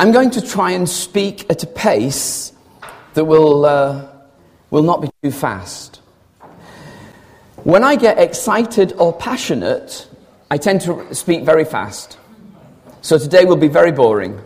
I'm 0.00 0.12
going 0.12 0.30
to 0.30 0.40
try 0.40 0.70
and 0.70 0.88
speak 0.88 1.44
at 1.50 1.62
a 1.62 1.66
pace 1.66 2.54
that 3.12 3.26
will, 3.26 3.66
uh, 3.66 4.08
will 4.70 4.82
not 4.82 5.02
be 5.02 5.10
too 5.22 5.30
fast. 5.30 6.00
When 7.64 7.84
I 7.84 7.96
get 7.96 8.18
excited 8.18 8.94
or 8.94 9.12
passionate, 9.12 10.08
I 10.50 10.56
tend 10.56 10.80
to 10.82 11.14
speak 11.14 11.44
very 11.44 11.66
fast. 11.66 12.16
So 13.02 13.18
today 13.18 13.44
will 13.44 13.58
be 13.58 13.68
very 13.68 13.92
boring. 13.92 14.40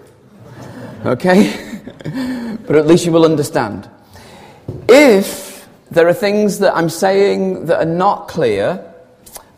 Okay? 1.06 1.80
but 2.66 2.74
at 2.74 2.88
least 2.88 3.06
you 3.06 3.12
will 3.12 3.24
understand. 3.24 3.88
If 4.88 5.68
there 5.88 6.08
are 6.08 6.14
things 6.14 6.58
that 6.58 6.76
I'm 6.76 6.90
saying 6.90 7.66
that 7.66 7.78
are 7.78 7.84
not 7.84 8.26
clear, 8.26 8.92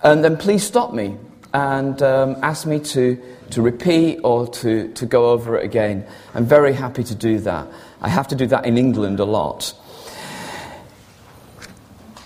and 0.03 0.23
then 0.23 0.37
please 0.37 0.63
stop 0.63 0.93
me 0.93 1.17
and 1.57 2.03
um, 2.03 2.37
ask 2.43 2.67
me 2.67 2.79
to, 2.79 3.19
to 3.49 3.63
repeat 3.63 4.21
or 4.23 4.47
to, 4.47 4.93
to 4.93 5.07
go 5.07 5.31
over 5.31 5.57
it 5.57 5.65
again. 5.65 6.07
I'm 6.35 6.45
very 6.45 6.75
happy 6.75 7.03
to 7.05 7.15
do 7.15 7.39
that. 7.41 7.67
I 8.03 8.11
have 8.11 8.29
to 8.29 8.35
do 8.35 8.47
that 8.49 8.67
in 8.67 8.77
England 8.77 9.21
a 9.21 9.25
lot. 9.25 9.73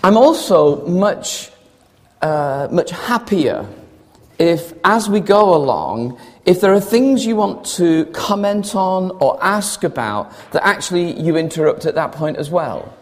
I'm 0.03 0.17
also 0.17 0.85
much, 0.85 1.49
uh, 2.21 2.67
much 2.71 2.91
happier 2.91 3.69
if, 4.37 4.73
as 4.83 5.09
we 5.09 5.21
go 5.21 5.55
along, 5.55 6.19
if 6.45 6.59
there 6.59 6.73
are 6.73 6.81
things 6.81 7.25
you 7.25 7.37
want 7.37 7.65
to 7.77 8.07
comment 8.07 8.75
on 8.75 9.11
or 9.21 9.41
ask 9.41 9.85
about, 9.85 10.33
that 10.51 10.65
actually 10.65 11.17
you 11.17 11.37
interrupt 11.37 11.85
at 11.85 11.95
that 11.95 12.11
point 12.11 12.35
as 12.35 12.49
well. 12.49 12.97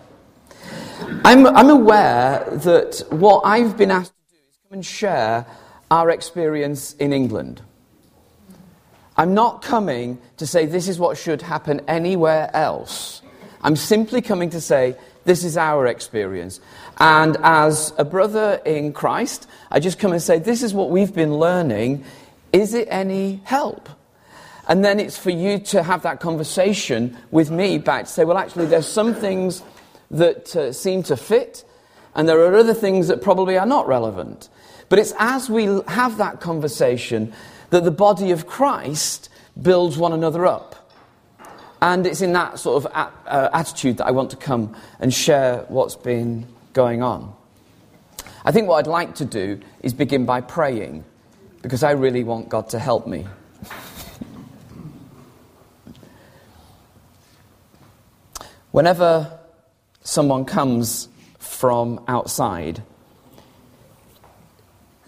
I'm, 1.25 1.47
I'm 1.47 1.71
aware 1.71 2.45
that 2.52 3.03
what 3.09 3.41
I've 3.45 3.75
been 3.77 3.89
asked 3.89 4.11
to 4.11 4.35
do 4.35 4.41
is 4.47 4.59
come 4.67 4.73
and 4.73 4.85
share 4.85 5.47
our 5.91 6.09
experience 6.09 6.93
in 6.93 7.13
England. 7.13 7.61
I'm 9.17 9.34
not 9.34 9.61
coming 9.61 10.20
to 10.38 10.47
say 10.47 10.66
this 10.66 10.88
is 10.88 10.97
what 10.97 11.17
should 11.17 11.41
happen 11.41 11.81
anywhere 11.88 12.49
else. 12.53 13.21
I'm 13.61 13.75
simply 13.75 14.22
coming 14.22 14.52
to 14.52 14.61
say 14.61 14.95
this 15.25 15.44
is 15.44 15.58
our 15.58 15.88
experience. 15.88 16.59
And 16.97 17.38
as 17.44 17.94
a 17.97 18.05
brother 18.05 18.61
in 18.66 18.94
Christ, 18.94 19.47
I 19.69 19.80
just 19.80 20.00
come 20.00 20.11
and 20.11 20.22
say, 20.22 20.39
This 20.39 20.63
is 20.63 20.73
what 20.73 20.89
we've 20.89 21.13
been 21.13 21.38
learning. 21.38 22.06
Is 22.53 22.73
it 22.73 22.88
any 22.89 23.41
help? 23.44 23.89
And 24.67 24.85
then 24.85 25.00
it's 25.00 25.17
for 25.17 25.31
you 25.31 25.59
to 25.59 25.83
have 25.83 26.03
that 26.03 26.19
conversation 26.19 27.17
with 27.31 27.52
me 27.52 27.78
back 27.78 28.06
to 28.06 28.11
say, 28.11 28.23
Well, 28.23 28.38
actually, 28.38 28.67
there's 28.67 28.88
some 28.88 29.13
things 29.13 29.63
that 30.11 30.56
uh, 30.56 30.72
seem 30.72 31.03
to 31.03 31.17
fit, 31.17 31.63
and 32.16 32.28
there 32.28 32.39
are 32.39 32.56
other 32.56 32.73
things 32.73 33.08
that 33.09 33.22
probably 33.22 33.58
are 33.58 33.66
not 33.66 33.88
relevant. 33.88 34.50
But 34.89 34.99
it's 34.99 35.13
as 35.19 35.49
we 35.49 35.65
have 35.87 36.17
that 36.17 36.41
conversation 36.41 37.31
that 37.69 37.83
the 37.83 37.91
body 37.91 38.31
of 38.31 38.47
Christ 38.47 39.29
builds 39.61 39.97
one 39.97 40.13
another 40.13 40.45
up. 40.45 40.75
And 41.81 42.05
it's 42.05 42.21
in 42.21 42.33
that 42.33 42.59
sort 42.59 42.83
of 42.83 42.91
uh, 42.93 43.49
attitude 43.53 43.97
that 43.97 44.05
I 44.05 44.11
want 44.11 44.31
to 44.31 44.37
come 44.37 44.75
and 44.99 45.13
share 45.13 45.59
what's 45.69 45.95
been 45.95 46.45
going 46.73 47.01
on. 47.01 47.33
I 48.43 48.51
think 48.51 48.67
what 48.67 48.77
I'd 48.77 48.87
like 48.87 49.15
to 49.15 49.25
do 49.25 49.61
is 49.81 49.93
begin 49.93 50.25
by 50.25 50.41
praying 50.41 51.05
because 51.61 51.83
I 51.83 51.91
really 51.91 52.23
want 52.23 52.49
God 52.49 52.69
to 52.69 52.79
help 52.79 53.07
me. 53.07 53.27
Whenever 58.71 59.39
someone 60.03 60.45
comes 60.45 61.09
from 61.37 62.03
outside, 62.07 62.83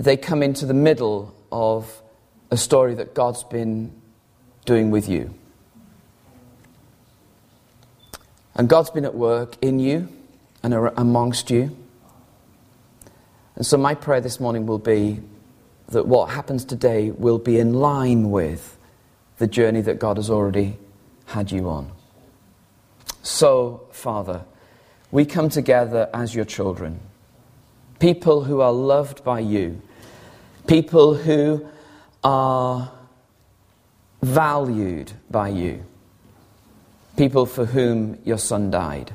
they 0.03 0.17
come 0.17 0.41
into 0.43 0.65
the 0.65 0.73
middle 0.73 1.35
of 1.51 2.01
a 2.49 2.57
story 2.57 2.95
that 2.95 3.13
God's 3.13 3.43
been 3.43 3.91
doing 4.65 4.91
with 4.91 5.07
you. 5.07 5.33
And 8.55 8.67
God's 8.67 8.89
been 8.89 9.05
at 9.05 9.15
work 9.15 9.55
in 9.61 9.79
you 9.79 10.09
and 10.63 10.73
amongst 10.73 11.49
you. 11.49 11.75
And 13.55 13.65
so, 13.65 13.77
my 13.77 13.95
prayer 13.95 14.21
this 14.21 14.39
morning 14.39 14.65
will 14.65 14.79
be 14.79 15.19
that 15.89 16.07
what 16.07 16.29
happens 16.29 16.65
today 16.65 17.11
will 17.11 17.37
be 17.37 17.59
in 17.59 17.73
line 17.73 18.31
with 18.31 18.77
the 19.37 19.47
journey 19.47 19.81
that 19.81 19.99
God 19.99 20.17
has 20.17 20.29
already 20.29 20.77
had 21.25 21.51
you 21.51 21.69
on. 21.69 21.91
So, 23.23 23.87
Father, 23.91 24.45
we 25.11 25.25
come 25.25 25.49
together 25.49 26.09
as 26.13 26.33
your 26.33 26.45
children, 26.45 26.99
people 27.99 28.43
who 28.43 28.61
are 28.61 28.71
loved 28.71 29.23
by 29.23 29.39
you, 29.39 29.81
people 30.71 31.15
who 31.15 31.67
are 32.23 32.89
valued 34.21 35.11
by 35.29 35.49
you 35.49 35.83
people 37.17 37.45
for 37.45 37.65
whom 37.65 38.17
your 38.23 38.37
son 38.37 38.71
died. 38.71 39.13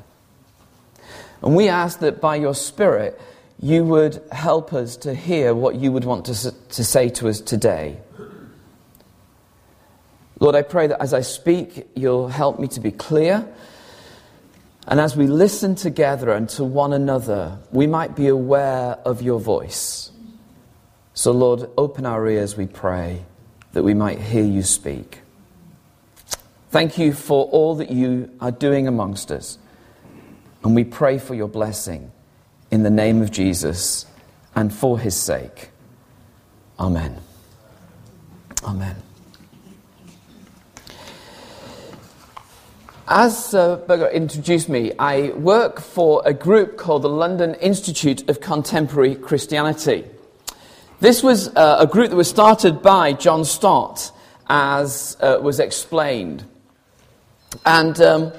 And 1.41 1.55
we 1.55 1.67
ask 1.67 1.97
that 2.01 2.21
by 2.21 2.35
your 2.35 2.53
Spirit, 2.53 3.19
you 3.59 3.83
would 3.83 4.21
help 4.31 4.71
us 4.71 4.97
to 4.97 5.15
hear 5.15 5.55
what 5.55 5.73
you 5.73 5.91
would 5.91 6.05
want 6.05 6.25
to, 6.25 6.51
to 6.51 6.83
say 6.83 7.09
to 7.09 7.27
us 7.27 7.41
today. 7.41 7.97
Lord, 10.39 10.53
I 10.53 10.61
pray 10.61 10.85
that 10.85 11.01
as 11.01 11.11
I 11.11 11.21
speak, 11.21 11.87
you'll 11.95 12.27
help 12.27 12.59
me 12.59 12.67
to 12.67 12.79
be 12.79 12.91
clear. 12.91 13.51
And 14.87 14.99
as 14.99 15.17
we 15.17 15.25
listen 15.25 15.73
together 15.73 16.31
and 16.31 16.47
to 16.49 16.63
one 16.63 16.93
another, 16.93 17.57
we 17.71 17.87
might 17.87 18.15
be 18.15 18.27
aware 18.27 18.99
of 19.03 19.23
your 19.23 19.39
voice. 19.39 20.11
So, 21.17 21.31
Lord, 21.31 21.67
open 21.79 22.05
our 22.05 22.29
ears, 22.29 22.55
we 22.55 22.67
pray, 22.67 23.25
that 23.71 23.81
we 23.81 23.95
might 23.95 24.19
hear 24.19 24.43
you 24.43 24.61
speak. 24.61 25.21
Thank 26.69 26.99
you 26.99 27.11
for 27.11 27.45
all 27.45 27.73
that 27.77 27.89
you 27.89 28.29
are 28.39 28.51
doing 28.51 28.87
amongst 28.87 29.31
us. 29.31 29.57
And 30.63 30.75
we 30.75 30.83
pray 30.83 31.17
for 31.17 31.33
your 31.33 31.47
blessing 31.47 32.11
in 32.69 32.83
the 32.83 32.91
name 32.91 33.23
of 33.23 33.31
Jesus 33.31 34.05
and 34.55 34.71
for 34.71 34.99
his 34.99 35.15
sake. 35.15 35.71
Amen. 36.79 37.19
Amen. 38.63 38.97
As 43.07 43.55
uh, 43.55 43.77
Berger 43.87 44.09
introduced 44.09 44.69
me, 44.69 44.91
I 44.99 45.29
work 45.29 45.81
for 45.81 46.21
a 46.25 46.33
group 46.35 46.77
called 46.77 47.01
the 47.01 47.09
London 47.09 47.55
Institute 47.55 48.29
of 48.29 48.39
Contemporary 48.39 49.15
Christianity. 49.15 50.05
This 50.99 51.21
was 51.21 51.49
uh, 51.49 51.77
a 51.79 51.85
group 51.85 52.09
that 52.09 52.15
was 52.15 52.27
started 52.27 52.81
by 52.81 53.13
John 53.13 53.45
Stott, 53.45 54.11
as 54.49 55.15
uh, 55.19 55.37
was 55.39 55.59
explained. 55.59 56.43
And 57.67 58.01
um, 58.01 58.33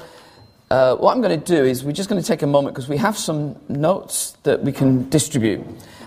uh, 0.68 0.96
what 0.96 1.14
I'm 1.14 1.22
going 1.22 1.38
to 1.38 1.46
do 1.46 1.64
is 1.64 1.84
we're 1.84 1.92
just 1.92 2.08
going 2.08 2.20
to 2.20 2.26
take 2.26 2.42
a 2.42 2.48
moment 2.48 2.74
because 2.74 2.88
we 2.88 2.96
have 2.96 3.16
some 3.16 3.54
notes 3.68 4.36
that 4.42 4.64
we 4.64 4.72
can 4.72 5.08
distribute. 5.08 5.64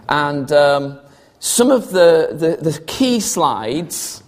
And 0.10 0.52
um, 0.52 1.00
some 1.40 1.72
of 1.72 1.92
the, 1.92 2.28
the, 2.34 2.70
the, 2.70 2.82
key 2.82 3.22
slides 3.22 4.22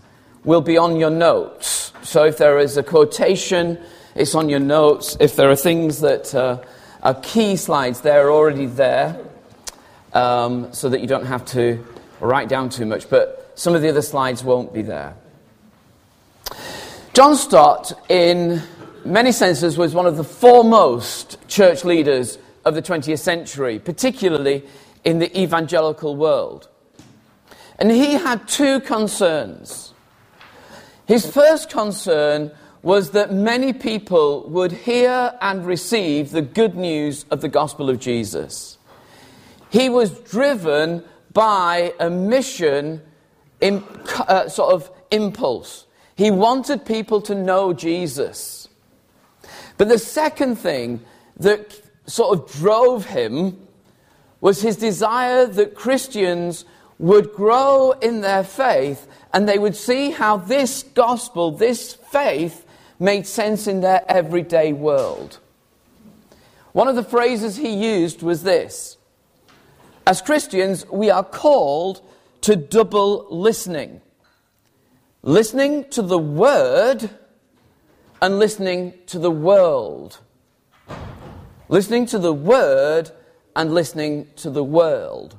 will 0.45 0.61
be 0.61 0.77
on 0.77 0.95
your 0.95 1.09
notes. 1.09 1.91
So 2.03 2.23
if 2.23 2.37
there 2.37 2.57
is 2.57 2.77
a 2.77 2.83
quotation, 2.83 3.77
it's 4.15 4.33
on 4.33 4.47
your 4.47 4.61
notes. 4.61 5.17
If 5.19 5.35
there 5.35 5.51
are 5.51 5.57
things 5.57 5.99
that 5.99 6.33
uh, 6.33 6.63
are 7.01 7.15
key 7.15 7.57
slides, 7.57 7.99
they're 7.99 8.31
already 8.31 8.67
there 8.67 9.19
um, 10.13 10.71
so 10.71 10.87
that 10.87 11.01
you 11.01 11.07
don't 11.07 11.25
have 11.25 11.43
to 11.47 11.85
write 12.23 12.49
down 12.49 12.69
too 12.69 12.85
much. 12.85 13.09
But 13.09 13.51
some 13.55 13.75
of 13.75 13.81
the 13.81 13.89
other 13.89 14.01
slides 14.01 14.43
won't 14.43 14.73
be 14.73 14.81
there. 14.81 15.15
John 17.13 17.35
Stott, 17.35 17.93
in 18.09 18.61
many 19.05 19.31
senses, 19.31 19.77
was 19.77 19.93
one 19.93 20.07
of 20.07 20.17
the 20.17 20.23
foremost 20.23 21.37
church 21.47 21.83
leaders 21.83 22.39
of 22.65 22.75
the 22.75 22.81
20th 22.81 23.19
century, 23.19 23.77
particularly 23.77 24.63
in 25.03 25.19
the 25.19 25.39
evangelical 25.39 26.15
world. 26.15 26.69
And 27.77 27.91
he 27.91 28.13
had 28.13 28.47
two 28.47 28.79
concerns. 28.79 29.93
His 31.05 31.25
first 31.25 31.69
concern 31.69 32.51
was 32.81 33.11
that 33.11 33.31
many 33.31 33.73
people 33.73 34.49
would 34.49 34.71
hear 34.71 35.33
and 35.41 35.65
receive 35.65 36.31
the 36.31 36.41
good 36.41 36.75
news 36.75 37.25
of 37.31 37.41
the 37.41 37.49
gospel 37.49 37.89
of 37.89 37.99
Jesus. 37.99 38.77
He 39.69 39.89
was 39.89 40.11
driven 40.11 41.03
by 41.33 41.93
a 41.99 42.09
mission, 42.09 43.01
uh, 43.61 44.47
sort 44.47 44.73
of 44.73 44.91
impulse. 45.11 45.85
He 46.15 46.31
wanted 46.31 46.85
people 46.85 47.21
to 47.21 47.35
know 47.35 47.73
Jesus. 47.73 48.67
But 49.77 49.89
the 49.89 49.97
second 49.97 50.57
thing 50.57 51.01
that 51.37 51.81
sort 52.05 52.37
of 52.37 52.51
drove 52.51 53.05
him 53.05 53.67
was 54.41 54.61
his 54.61 54.75
desire 54.75 55.47
that 55.47 55.73
Christians 55.73 56.65
would 56.99 57.33
grow 57.33 57.91
in 57.91 58.21
their 58.21 58.43
faith 58.43 59.07
and 59.33 59.47
they 59.49 59.57
would 59.57 59.75
see 59.75 60.11
how 60.11 60.37
this 60.37 60.83
gospel, 60.83 61.51
this 61.51 61.93
faith, 61.93 62.65
made 62.99 63.25
sense 63.25 63.67
in 63.67 63.81
their 63.81 64.03
everyday 64.09 64.71
world. 64.71 65.39
One 66.73 66.87
of 66.87 66.95
the 66.95 67.03
phrases 67.03 67.57
he 67.57 67.73
used 67.73 68.21
was 68.21 68.43
this 68.43 68.97
As 70.05 70.21
Christians, 70.21 70.85
we 70.89 71.09
are 71.09 71.23
called 71.23 72.01
to 72.41 72.55
double 72.55 73.27
listening 73.29 74.01
listening 75.23 75.89
to 75.89 76.01
the 76.01 76.19
word 76.19 77.09
and 78.21 78.39
listening 78.39 78.93
to 79.07 79.17
the 79.17 79.31
world. 79.31 80.19
Listening 81.69 82.05
to 82.07 82.19
the 82.19 82.33
word 82.33 83.09
and 83.55 83.73
listening 83.73 84.27
to 84.35 84.49
the 84.49 84.63
world. 84.63 85.37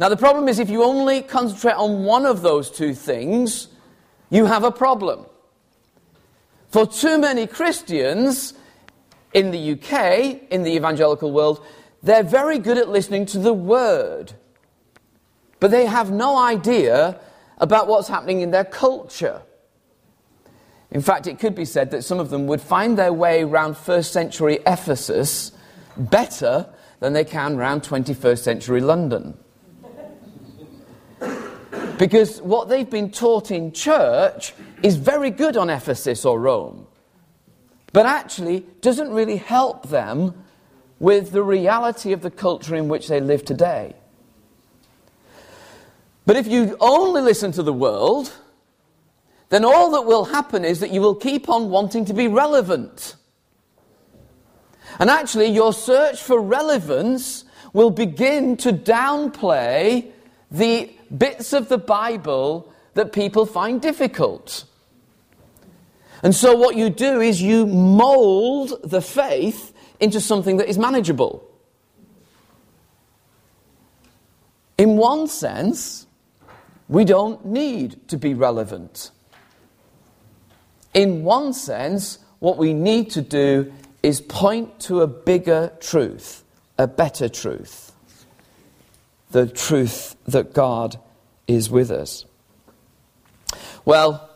Now, 0.00 0.08
the 0.08 0.16
problem 0.16 0.48
is 0.48 0.58
if 0.58 0.68
you 0.68 0.82
only 0.82 1.22
concentrate 1.22 1.74
on 1.74 2.04
one 2.04 2.26
of 2.26 2.42
those 2.42 2.70
two 2.70 2.94
things, 2.94 3.68
you 4.30 4.46
have 4.46 4.64
a 4.64 4.72
problem. 4.72 5.26
For 6.70 6.86
too 6.86 7.18
many 7.18 7.46
Christians 7.46 8.54
in 9.32 9.50
the 9.50 9.72
UK, 9.72 10.50
in 10.50 10.62
the 10.62 10.74
evangelical 10.74 11.30
world, 11.30 11.64
they're 12.02 12.22
very 12.22 12.58
good 12.58 12.78
at 12.78 12.88
listening 12.88 13.26
to 13.26 13.38
the 13.38 13.52
word, 13.52 14.32
but 15.60 15.70
they 15.70 15.86
have 15.86 16.10
no 16.10 16.36
idea 16.36 17.20
about 17.58 17.86
what's 17.86 18.08
happening 18.08 18.40
in 18.40 18.50
their 18.50 18.64
culture. 18.64 19.42
In 20.90 21.00
fact, 21.00 21.26
it 21.26 21.38
could 21.38 21.54
be 21.54 21.64
said 21.64 21.90
that 21.92 22.02
some 22.02 22.18
of 22.18 22.28
them 22.30 22.46
would 22.48 22.60
find 22.60 22.98
their 22.98 23.12
way 23.12 23.42
around 23.42 23.76
first 23.76 24.12
century 24.12 24.58
Ephesus 24.66 25.52
better 25.96 26.68
than 27.00 27.12
they 27.12 27.24
can 27.24 27.56
around 27.56 27.82
21st 27.82 28.38
century 28.38 28.80
London. 28.80 29.38
Because 31.98 32.42
what 32.42 32.68
they've 32.68 32.88
been 32.88 33.10
taught 33.10 33.50
in 33.50 33.72
church 33.72 34.54
is 34.82 34.96
very 34.96 35.30
good 35.30 35.56
on 35.56 35.70
Ephesus 35.70 36.24
or 36.24 36.40
Rome, 36.40 36.86
but 37.92 38.06
actually 38.06 38.66
doesn't 38.80 39.10
really 39.10 39.36
help 39.36 39.88
them 39.88 40.34
with 41.02 41.32
the 41.32 41.42
reality 41.42 42.12
of 42.12 42.20
the 42.20 42.30
culture 42.30 42.76
in 42.76 42.86
which 42.86 43.08
they 43.08 43.18
live 43.18 43.44
today. 43.44 43.92
But 46.24 46.36
if 46.36 46.46
you 46.46 46.76
only 46.78 47.20
listen 47.20 47.50
to 47.52 47.62
the 47.64 47.72
world, 47.72 48.32
then 49.48 49.64
all 49.64 49.90
that 49.90 50.02
will 50.02 50.26
happen 50.26 50.64
is 50.64 50.78
that 50.78 50.92
you 50.92 51.00
will 51.00 51.16
keep 51.16 51.48
on 51.48 51.70
wanting 51.70 52.04
to 52.04 52.14
be 52.14 52.28
relevant. 52.28 53.16
And 55.00 55.10
actually, 55.10 55.46
your 55.46 55.72
search 55.72 56.22
for 56.22 56.40
relevance 56.40 57.46
will 57.72 57.90
begin 57.90 58.56
to 58.58 58.72
downplay 58.72 60.08
the 60.52 60.88
bits 61.18 61.52
of 61.52 61.68
the 61.68 61.78
Bible 61.78 62.72
that 62.94 63.12
people 63.12 63.44
find 63.44 63.82
difficult. 63.82 64.66
And 66.22 66.32
so, 66.32 66.54
what 66.54 66.76
you 66.76 66.90
do 66.90 67.20
is 67.20 67.42
you 67.42 67.66
mold 67.66 68.78
the 68.84 69.02
faith 69.02 69.71
into 70.02 70.20
something 70.20 70.58
that 70.58 70.68
is 70.68 70.76
manageable. 70.76 71.48
In 74.76 74.98
one 74.98 75.28
sense, 75.28 76.06
we 76.88 77.06
don't 77.06 77.46
need 77.46 78.08
to 78.08 78.18
be 78.18 78.34
relevant 78.34 79.12
in 80.94 81.24
one 81.24 81.52
sense, 81.52 82.18
what 82.38 82.58
we 82.58 82.74
need 82.74 83.10
to 83.10 83.22
do 83.22 83.72
is 84.02 84.20
point 84.20 84.80
to 84.80 85.00
a 85.00 85.06
bigger 85.06 85.72
truth, 85.80 86.42
a 86.78 86.86
better 86.86 87.28
truth. 87.28 87.92
The 89.30 89.46
truth 89.46 90.16
that 90.26 90.52
God 90.52 90.98
is 91.46 91.70
with 91.70 91.90
us. 91.90 92.26
Well, 93.84 94.28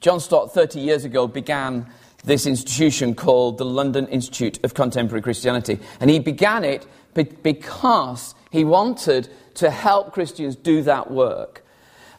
John 0.00 0.18
Stott, 0.18 0.52
30 0.52 0.80
years 0.80 1.04
ago, 1.04 1.28
began 1.28 1.86
this 2.24 2.46
institution 2.46 3.14
called 3.14 3.58
the 3.58 3.64
London 3.64 4.06
Institute 4.08 4.62
of 4.64 4.74
Contemporary 4.74 5.22
Christianity. 5.22 5.80
And 6.00 6.08
he 6.10 6.18
began 6.18 6.64
it 6.64 6.86
because 7.14 8.34
he 8.50 8.64
wanted 8.64 9.28
to 9.54 9.70
help 9.70 10.12
Christians 10.12 10.56
do 10.56 10.82
that 10.82 11.10
work. 11.10 11.64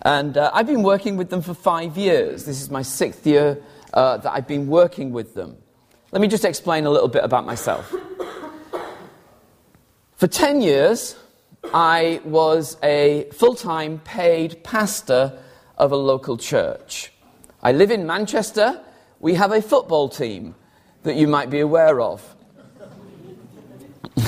And 0.02 0.38
uh, 0.38 0.52
I've 0.54 0.68
been 0.68 0.84
working 0.84 1.16
with 1.16 1.30
them 1.30 1.42
for 1.42 1.54
five 1.54 1.98
years. 1.98 2.46
This 2.46 2.62
is 2.62 2.70
my 2.70 2.82
sixth 2.82 3.26
year 3.26 3.62
uh, 3.94 4.18
that 4.18 4.32
I've 4.32 4.48
been 4.48 4.68
working 4.68 5.12
with 5.14 5.34
them. 5.34 5.58
Let 6.12 6.22
me 6.22 6.28
just 6.28 6.46
explain 6.46 6.86
a 6.86 6.90
little 6.90 7.08
bit 7.08 7.24
about 7.24 7.46
myself. 7.46 7.94
For 10.18 10.28
10 10.28 10.62
years, 10.62 11.16
I 11.74 12.22
was 12.26 12.78
a 12.84 13.28
full 13.32 13.56
time 13.56 14.00
paid 14.00 14.64
pastor 14.64 15.40
of 15.78 15.92
a 15.92 15.96
local 15.96 16.38
church. 16.38 17.12
I 17.62 17.72
live 17.72 17.92
in 17.92 18.06
Manchester. 18.06 18.82
We 19.24 19.36
have 19.36 19.54
a 19.54 19.62
football 19.62 20.10
team 20.10 20.54
that 21.04 21.16
you 21.16 21.30
might 21.30 21.50
be 21.50 21.62
aware 21.62 22.02
of. 22.02 22.36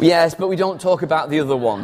yes, 0.00 0.34
but 0.34 0.48
we 0.48 0.56
don't 0.56 0.80
talk 0.80 1.02
about 1.02 1.28
the 1.28 1.40
other 1.40 1.54
one. 1.54 1.82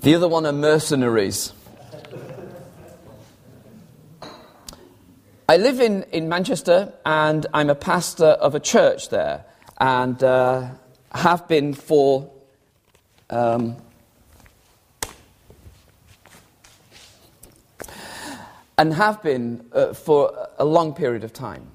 The 0.00 0.14
other 0.14 0.28
one 0.28 0.44
are 0.44 0.52
mercenaries. 0.52 1.54
I 5.48 5.56
live 5.56 5.80
in, 5.80 6.02
in 6.12 6.28
Manchester 6.28 6.92
and 7.06 7.46
I'm 7.54 7.70
a 7.70 7.74
pastor 7.74 8.26
of 8.26 8.54
a 8.54 8.60
church 8.60 9.08
there 9.08 9.46
and 9.78 10.22
uh, 10.22 10.68
have 11.12 11.48
been 11.48 11.72
for 11.72 12.30
um, 13.30 13.78
and 18.82 18.94
have 18.94 19.22
been 19.22 19.64
uh, 19.72 19.94
for 19.94 20.48
a 20.58 20.64
long 20.64 20.92
period 20.92 21.22
of 21.22 21.32
time. 21.32 21.68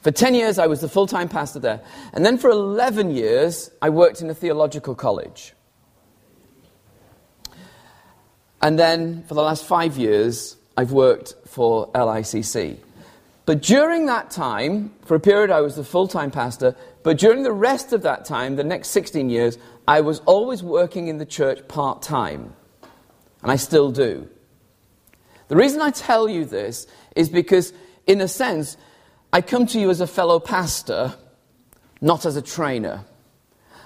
For 0.00 0.10
10 0.10 0.34
years, 0.34 0.58
I 0.58 0.66
was 0.66 0.80
the 0.80 0.88
full 0.88 1.06
time 1.06 1.28
pastor 1.28 1.58
there. 1.58 1.82
And 2.14 2.24
then 2.24 2.38
for 2.38 2.48
11 2.48 3.10
years, 3.10 3.70
I 3.82 3.90
worked 3.90 4.22
in 4.22 4.30
a 4.30 4.34
theological 4.34 4.94
college. 4.94 5.52
And 8.62 8.78
then 8.78 9.22
for 9.24 9.34
the 9.34 9.42
last 9.42 9.66
five 9.66 9.98
years, 9.98 10.56
I've 10.78 10.92
worked 10.92 11.34
for 11.46 11.92
LICC. 11.92 12.78
But 13.44 13.60
during 13.60 14.06
that 14.06 14.30
time, 14.30 14.94
for 15.04 15.14
a 15.14 15.20
period, 15.20 15.50
I 15.50 15.60
was 15.60 15.76
the 15.76 15.84
full 15.84 16.08
time 16.08 16.30
pastor. 16.30 16.74
But 17.02 17.18
during 17.18 17.42
the 17.42 17.52
rest 17.52 17.92
of 17.92 18.00
that 18.04 18.24
time, 18.24 18.56
the 18.56 18.64
next 18.64 18.88
16 18.92 19.28
years, 19.28 19.58
I 19.86 20.00
was 20.00 20.20
always 20.20 20.62
working 20.62 21.08
in 21.08 21.18
the 21.18 21.26
church 21.26 21.68
part 21.68 22.00
time. 22.00 22.54
And 23.42 23.52
I 23.52 23.56
still 23.56 23.90
do. 23.90 24.30
The 25.48 25.56
reason 25.56 25.80
I 25.80 25.90
tell 25.90 26.28
you 26.28 26.44
this 26.44 26.86
is 27.16 27.28
because, 27.28 27.72
in 28.06 28.20
a 28.20 28.28
sense, 28.28 28.76
I 29.32 29.40
come 29.40 29.66
to 29.66 29.80
you 29.80 29.90
as 29.90 30.00
a 30.00 30.06
fellow 30.06 30.38
pastor, 30.38 31.14
not 32.00 32.24
as 32.24 32.36
a 32.36 32.42
trainer. 32.42 33.04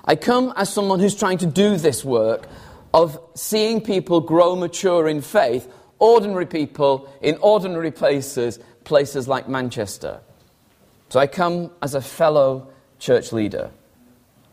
I 0.05 0.17
come 0.17 0.53
as 0.57 0.73
someone 0.73 1.01
who's 1.01 1.15
trying 1.15 1.39
to 1.39 1.47
do 1.47 1.77
this 1.77 2.05
work 2.05 2.49
of 2.93 3.19
seeing 3.35 3.81
people 3.81 4.21
grow 4.21 4.57
mature 4.57 5.09
in 5.09 5.23
faith, 5.23 5.73
ordinary 5.99 6.47
people 6.47 7.09
in 7.23 7.37
ordinary 7.41 7.91
places, 7.91 8.59
places 8.85 9.29
like 9.29 9.49
Manchester. 9.49 10.21
So 11.09 11.21
I 11.21 11.27
come 11.27 11.71
as 11.81 11.95
a 11.95 12.01
fellow 12.01 12.69
church 12.99 13.33
leader 13.33 13.71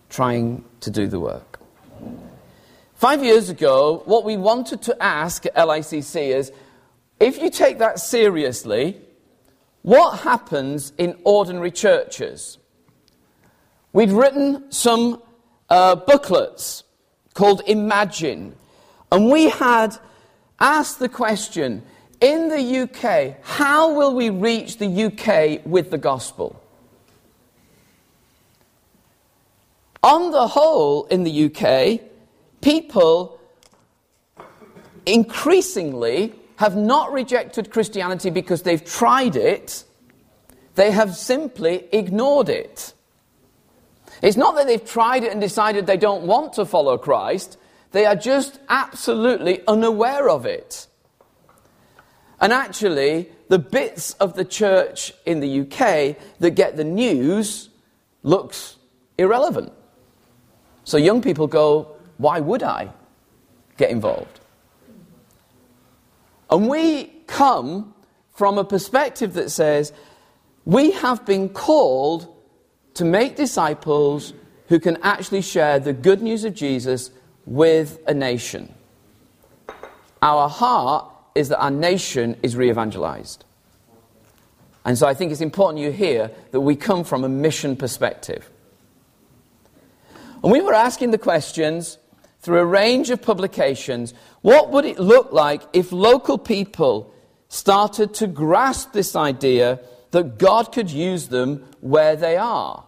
trying 0.10 0.64
to 0.82 0.92
do 0.92 1.08
the 1.08 1.20
work. 1.20 1.60
Five 2.96 3.24
years 3.24 3.50
ago, 3.50 4.02
what 4.06 4.26
we 4.26 4.38
wanted 4.38 4.82
to 4.84 5.02
ask 5.02 5.46
at 5.46 5.56
LICC 5.56 6.36
is 6.36 6.52
if 7.20 7.42
you 7.42 7.50
take 7.50 7.80
that 7.80 8.00
seriously, 8.00 9.00
what 9.82 10.20
happens 10.20 10.94
in 10.98 11.18
ordinary 11.24 11.72
churches? 11.72 12.58
We'd 13.92 14.12
written 14.12 14.72
some 14.72 15.22
uh, 15.70 15.96
booklets 15.96 16.84
called 17.34 17.62
Imagine. 17.68 18.56
And 19.12 19.30
we 19.32 19.50
had 19.50 19.98
asked 20.60 21.00
the 21.00 21.10
question 21.10 21.84
in 22.22 22.50
the 22.50 22.82
UK, 22.82 23.38
how 23.42 23.94
will 23.94 24.14
we 24.14 24.30
reach 24.30 24.78
the 24.78 25.06
UK 25.06 25.66
with 25.66 25.90
the 25.90 25.98
gospel? 25.98 26.62
On 30.04 30.32
the 30.32 30.48
whole, 30.48 31.06
in 31.06 31.24
the 31.24 31.46
UK, 31.46 32.02
people 32.62 33.40
increasingly 35.06 36.34
have 36.60 36.76
not 36.76 37.14
rejected 37.14 37.72
Christianity 37.72 38.30
because 38.30 38.64
they've 38.64 38.84
tried 38.84 39.38
it, 39.38 39.86
they 40.76 40.92
have 40.92 41.16
simply 41.16 41.88
ignored 41.94 42.50
it. 42.50 42.94
It's 44.22 44.36
not 44.36 44.56
that 44.56 44.68
they've 44.68 44.84
tried 44.84 45.24
it 45.24 45.32
and 45.32 45.40
decided 45.40 45.88
they 45.88 45.96
don't 45.96 46.24
want 46.24 46.52
to 46.54 46.66
follow 46.66 46.98
Christ, 46.98 47.58
they 47.92 48.06
are 48.06 48.16
just 48.16 48.60
absolutely 48.68 49.66
unaware 49.70 50.30
of 50.30 50.46
it. 50.46 50.88
And 52.42 52.52
actually, 52.52 53.30
the 53.48 53.60
bits 53.60 54.12
of 54.16 54.34
the 54.34 54.44
church 54.44 55.14
in 55.26 55.40
the 55.40 55.62
UK 55.62 56.18
that 56.40 56.52
get 56.56 56.76
the 56.76 56.84
news 56.84 57.70
looks 58.22 58.76
irrelevant. 59.18 59.72
So 60.84 60.98
young 60.98 61.22
people 61.22 61.48
go, 61.48 61.96
why 62.18 62.42
would 62.42 62.64
I 62.64 62.90
get 63.78 63.92
involved? 63.92 64.39
And 66.50 66.68
we 66.68 67.06
come 67.28 67.94
from 68.34 68.58
a 68.58 68.64
perspective 68.64 69.34
that 69.34 69.52
says 69.52 69.94
we 70.66 70.92
have 70.92 71.26
been 71.26 71.50
called 71.50 72.36
to 72.96 73.06
make 73.06 73.36
disciples 73.36 74.34
who 74.68 74.80
can 74.80 74.98
actually 75.04 75.42
share 75.42 75.80
the 75.80 75.94
good 75.94 76.22
news 76.22 76.44
of 76.44 76.54
Jesus 76.54 77.12
with 77.46 78.00
a 78.08 78.14
nation. 78.14 78.74
Our 80.22 80.50
heart 80.50 81.06
is 81.36 81.50
that 81.50 81.60
our 81.60 81.72
nation 81.72 82.36
is 82.44 82.56
re 82.56 82.70
evangelized. 82.70 83.46
And 84.86 84.98
so 84.98 85.08
I 85.08 85.14
think 85.14 85.32
it's 85.32 85.42
important 85.42 85.84
you 85.84 85.92
hear 85.92 86.32
that 86.52 86.62
we 86.62 86.76
come 86.76 87.04
from 87.04 87.24
a 87.24 87.30
mission 87.30 87.76
perspective. 87.76 88.50
And 90.44 90.52
we 90.52 90.62
were 90.62 90.74
asking 90.74 91.12
the 91.12 91.18
questions 91.18 91.99
through 92.42 92.60
a 92.60 92.66
range 92.66 93.10
of 93.10 93.22
publications 93.22 94.14
what 94.42 94.72
would 94.72 94.86
it 94.86 95.00
look 95.00 95.32
like 95.32 95.62
if 95.74 95.92
local 95.92 96.38
people 96.38 97.14
started 97.50 98.14
to 98.16 98.28
grasp 98.28 98.94
this 98.94 99.16
idea 99.16 99.80
that 100.12 100.38
God 100.38 100.72
could 100.72 100.90
use 100.90 101.28
them 101.28 101.66
where 101.82 102.16
they 102.16 102.38
are? 102.38 102.86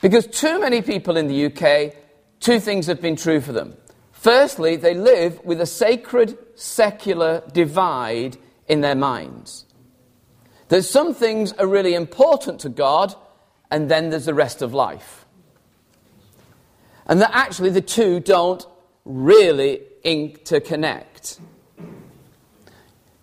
Because 0.00 0.26
too 0.26 0.60
many 0.60 0.82
people 0.82 1.16
in 1.16 1.26
the 1.26 1.46
UK, 1.46 1.94
two 2.38 2.60
things 2.60 2.86
have 2.86 3.00
been 3.00 3.16
true 3.16 3.40
for 3.40 3.52
them. 3.52 3.76
Firstly, 4.12 4.76
they 4.76 4.94
live 4.94 5.44
with 5.44 5.60
a 5.60 5.66
sacred 5.66 6.38
secular 6.54 7.42
divide 7.52 8.36
in 8.68 8.82
their 8.82 8.94
minds. 8.94 9.66
There's 10.68 10.88
some 10.88 11.14
things 11.14 11.52
are 11.54 11.66
really 11.66 11.94
important 11.94 12.60
to 12.60 12.68
God, 12.68 13.14
and 13.70 13.90
then 13.90 14.10
there's 14.10 14.26
the 14.26 14.34
rest 14.34 14.62
of 14.62 14.72
life. 14.72 15.19
And 17.10 17.20
that 17.20 17.32
actually 17.34 17.70
the 17.70 17.80
two 17.80 18.20
don't 18.20 18.64
really 19.04 19.82
interconnect. 20.04 21.40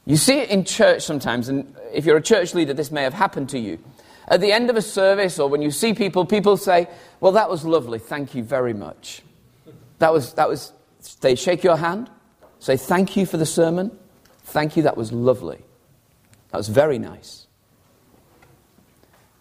You 0.05 0.17
see 0.17 0.39
it 0.39 0.49
in 0.49 0.65
church 0.65 1.03
sometimes, 1.03 1.47
and 1.47 1.73
if 1.93 2.05
you're 2.05 2.17
a 2.17 2.21
church 2.21 2.53
leader, 2.53 2.73
this 2.73 2.91
may 2.91 3.03
have 3.03 3.13
happened 3.13 3.47
to 3.49 3.59
you. 3.59 3.79
At 4.27 4.41
the 4.41 4.51
end 4.51 4.69
of 4.69 4.75
a 4.75 4.81
service, 4.81 5.39
or 5.39 5.47
when 5.47 5.61
you 5.61 5.71
see 5.71 5.93
people, 5.93 6.25
people 6.25 6.57
say, 6.57 6.89
Well, 7.21 7.31
that 7.31 7.49
was 7.49 7.63
lovely, 7.63 7.97
thank 7.97 8.35
you 8.35 8.43
very 8.43 8.73
much. 8.73 9.21
That 9.99 10.11
was, 10.11 10.33
that 10.33 10.49
was, 10.49 10.73
they 11.21 11.35
shake 11.35 11.63
your 11.63 11.77
hand, 11.77 12.09
say, 12.59 12.75
Thank 12.75 13.15
you 13.15 13.25
for 13.25 13.37
the 13.37 13.45
sermon, 13.45 13.97
thank 14.43 14.75
you, 14.75 14.83
that 14.83 14.97
was 14.97 15.13
lovely. 15.13 15.63
That 16.51 16.57
was 16.57 16.67
very 16.67 16.99
nice. 16.99 17.47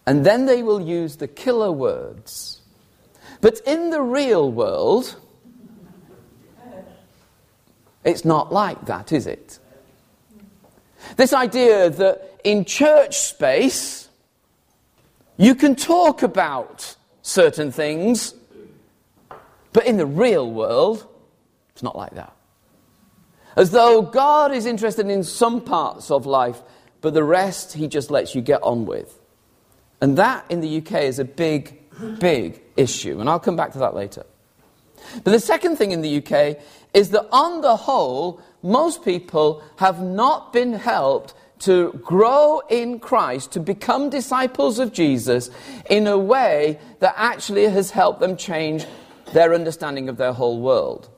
And 0.05 0.25
then 0.25 0.45
they 0.45 0.63
will 0.63 0.79
use 0.79 1.17
the 1.17 1.27
killer 1.27 1.71
words. 1.71 2.56
But 3.41 3.59
in 3.65 3.89
the 3.89 4.01
real 4.01 4.51
world, 4.51 5.15
it's 8.03 8.25
not 8.25 8.51
like 8.51 8.85
that, 8.85 9.11
is 9.11 9.27
it? 9.27 9.59
This 11.15 11.33
idea 11.33 11.89
that 11.89 12.39
in 12.43 12.65
church 12.65 13.17
space, 13.17 14.09
you 15.37 15.55
can 15.55 15.75
talk 15.75 16.23
about 16.23 16.95
certain 17.21 17.71
things, 17.71 18.33
but 19.73 19.85
in 19.85 19.97
the 19.97 20.05
real 20.05 20.49
world, 20.49 21.05
it's 21.73 21.83
not 21.83 21.95
like 21.95 22.15
that. 22.15 22.33
As 23.55 23.71
though 23.71 24.01
God 24.01 24.53
is 24.53 24.65
interested 24.65 25.09
in 25.09 25.23
some 25.23 25.61
parts 25.61 26.09
of 26.11 26.25
life, 26.25 26.61
but 27.01 27.13
the 27.13 27.23
rest 27.23 27.73
he 27.73 27.87
just 27.87 28.09
lets 28.09 28.33
you 28.33 28.41
get 28.41 28.61
on 28.63 28.85
with. 28.85 29.19
And 30.01 30.17
that 30.17 30.45
in 30.49 30.61
the 30.61 30.77
UK 30.77 31.03
is 31.03 31.19
a 31.19 31.25
big, 31.25 31.76
big 32.19 32.61
issue. 32.75 33.19
And 33.19 33.29
I'll 33.29 33.39
come 33.39 33.55
back 33.55 33.71
to 33.73 33.79
that 33.79 33.95
later. 33.95 34.25
But 35.23 35.31
the 35.31 35.39
second 35.39 35.77
thing 35.77 35.91
in 35.91 36.01
the 36.01 36.17
UK 36.17 36.57
is 36.93 37.11
that 37.11 37.27
on 37.31 37.61
the 37.61 37.75
whole, 37.75 38.41
most 38.61 39.03
people 39.03 39.63
have 39.77 40.01
not 40.01 40.51
been 40.51 40.73
helped 40.73 41.33
to 41.59 41.93
grow 42.03 42.61
in 42.69 42.99
Christ, 42.99 43.51
to 43.53 43.59
become 43.59 44.09
disciples 44.09 44.79
of 44.79 44.93
Jesus 44.93 45.49
in 45.89 46.07
a 46.07 46.17
way 46.17 46.79
that 46.99 47.13
actually 47.17 47.65
has 47.65 47.91
helped 47.91 48.19
them 48.19 48.37
change 48.37 48.85
their 49.33 49.53
understanding 49.53 50.09
of 50.09 50.17
their 50.17 50.33
whole 50.33 50.59
world. 50.61 51.09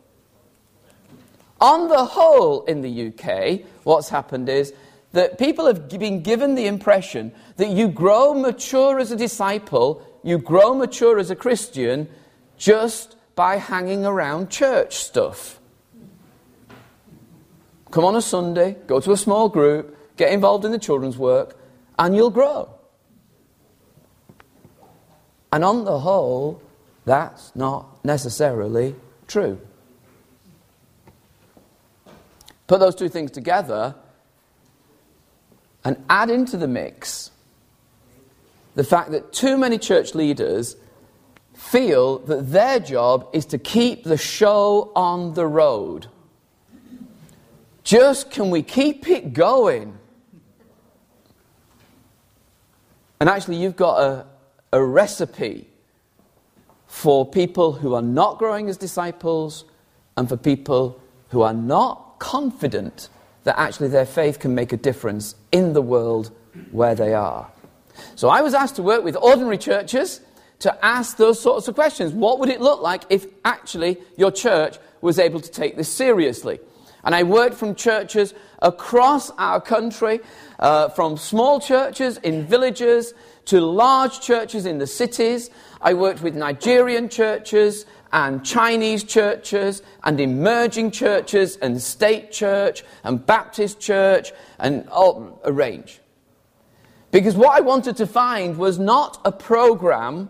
On 1.61 1.89
the 1.89 2.05
whole, 2.05 2.63
in 2.65 2.81
the 2.81 3.07
UK, 3.07 3.67
what's 3.83 4.09
happened 4.09 4.47
is 4.47 4.73
that 5.11 5.37
people 5.37 5.65
have 5.65 5.89
been 5.89 6.21
given 6.21 6.55
the 6.55 6.67
impression 6.67 7.33
that 7.57 7.69
you 7.69 7.89
grow 7.89 8.33
mature 8.33 8.99
as 8.99 9.11
a 9.11 9.15
disciple, 9.15 10.01
you 10.23 10.37
grow 10.37 10.73
mature 10.73 11.19
as 11.19 11.29
a 11.31 11.35
Christian 11.35 12.09
just 12.57 13.15
by 13.35 13.57
hanging 13.57 14.05
around 14.05 14.49
church 14.49 14.95
stuff. 14.95 15.59
Come 17.91 18.05
on 18.05 18.15
a 18.15 18.21
Sunday, 18.21 18.75
go 18.85 18.99
to 18.99 19.11
a 19.11 19.17
small 19.17 19.49
group, 19.49 19.97
get 20.17 20.31
involved 20.31 20.65
in 20.65 20.71
the 20.71 20.77
children's 20.77 21.17
work, 21.17 21.57
and 21.97 22.15
you'll 22.15 22.29
grow. 22.29 22.69
And 25.51 25.63
on 25.63 25.85
the 25.85 25.99
whole, 25.99 26.61
that's 27.05 27.55
not 27.55 28.03
necessarily 28.05 28.95
true. 29.27 29.59
Put 32.67 32.79
those 32.79 32.93
two 32.93 33.09
things 33.09 33.31
together, 33.31 33.95
and 35.83 35.97
add 36.09 36.29
into 36.29 36.57
the 36.57 36.67
mix 36.67 37.31
the 38.79 38.83
fact 38.85 39.11
that 39.11 39.33
too 39.33 39.57
many 39.57 39.77
church 39.77 40.15
leaders 40.15 40.77
feel 41.53 42.19
that 42.19 42.49
their 42.49 42.79
job 42.79 43.27
is 43.33 43.45
to 43.45 43.57
keep 43.57 44.05
the 44.05 44.15
show 44.15 44.93
on 44.95 45.33
the 45.33 45.45
road. 45.45 46.07
Just 47.83 48.31
can 48.31 48.49
we 48.49 48.63
keep 48.63 49.09
it 49.09 49.33
going? 49.33 49.97
And 53.19 53.27
actually, 53.27 53.57
you've 53.57 53.75
got 53.75 53.99
a, 53.99 54.25
a 54.71 54.81
recipe 54.81 55.67
for 56.87 57.25
people 57.25 57.73
who 57.73 57.93
are 57.95 58.01
not 58.01 58.37
growing 58.37 58.69
as 58.69 58.77
disciples 58.77 59.65
and 60.15 60.29
for 60.29 60.37
people 60.37 61.01
who 61.31 61.41
are 61.41 61.53
not 61.53 62.17
confident 62.19 63.09
that 63.43 63.59
actually 63.59 63.89
their 63.89 64.05
faith 64.05 64.39
can 64.39 64.55
make 64.55 64.71
a 64.71 64.77
difference 64.77 65.35
in 65.51 65.73
the 65.73 65.81
world 65.81 66.31
where 66.71 66.95
they 66.95 67.13
are. 67.13 67.51
So 68.15 68.29
I 68.29 68.41
was 68.41 68.53
asked 68.53 68.75
to 68.77 68.83
work 68.83 69.03
with 69.03 69.15
ordinary 69.15 69.57
churches 69.57 70.21
to 70.59 70.85
ask 70.85 71.17
those 71.17 71.39
sorts 71.39 71.67
of 71.67 71.75
questions. 71.75 72.11
What 72.13 72.39
would 72.39 72.49
it 72.49 72.61
look 72.61 72.81
like 72.81 73.03
if 73.09 73.25
actually 73.45 73.97
your 74.17 74.31
church 74.31 74.77
was 75.01 75.17
able 75.19 75.39
to 75.39 75.51
take 75.51 75.77
this 75.77 75.91
seriously? 75.91 76.59
And 77.03 77.15
I 77.15 77.23
worked 77.23 77.55
from 77.55 77.75
churches 77.75 78.33
across 78.61 79.31
our 79.31 79.61
country, 79.61 80.19
uh, 80.59 80.89
from 80.89 81.15
small 81.17 81.59
churches 81.61 82.17
in 82.17 82.45
villages 82.45 83.13
to 83.45 83.61
large 83.61 84.19
churches 84.19 84.65
in 84.65 84.79
the 84.79 84.87
cities. 84.87 85.49
I 85.81 85.93
worked 85.93 86.21
with 86.21 86.35
Nigerian 86.35 87.07
churches 87.07 87.85
and 88.11 88.43
Chinese 88.43 89.03
churches 89.03 89.81
and 90.03 90.19
emerging 90.19 90.91
churches 90.91 91.55
and 91.57 91.81
state 91.81 92.31
church 92.31 92.83
and 93.03 93.25
Baptist 93.25 93.79
church 93.79 94.33
and 94.57 94.87
oh, 94.91 95.39
a 95.43 95.53
range. 95.53 96.01
Because 97.11 97.35
what 97.35 97.57
I 97.57 97.61
wanted 97.61 97.97
to 97.97 98.07
find 98.07 98.57
was 98.57 98.77
not 98.77 99.19
a 99.25 99.31
program 99.31 100.29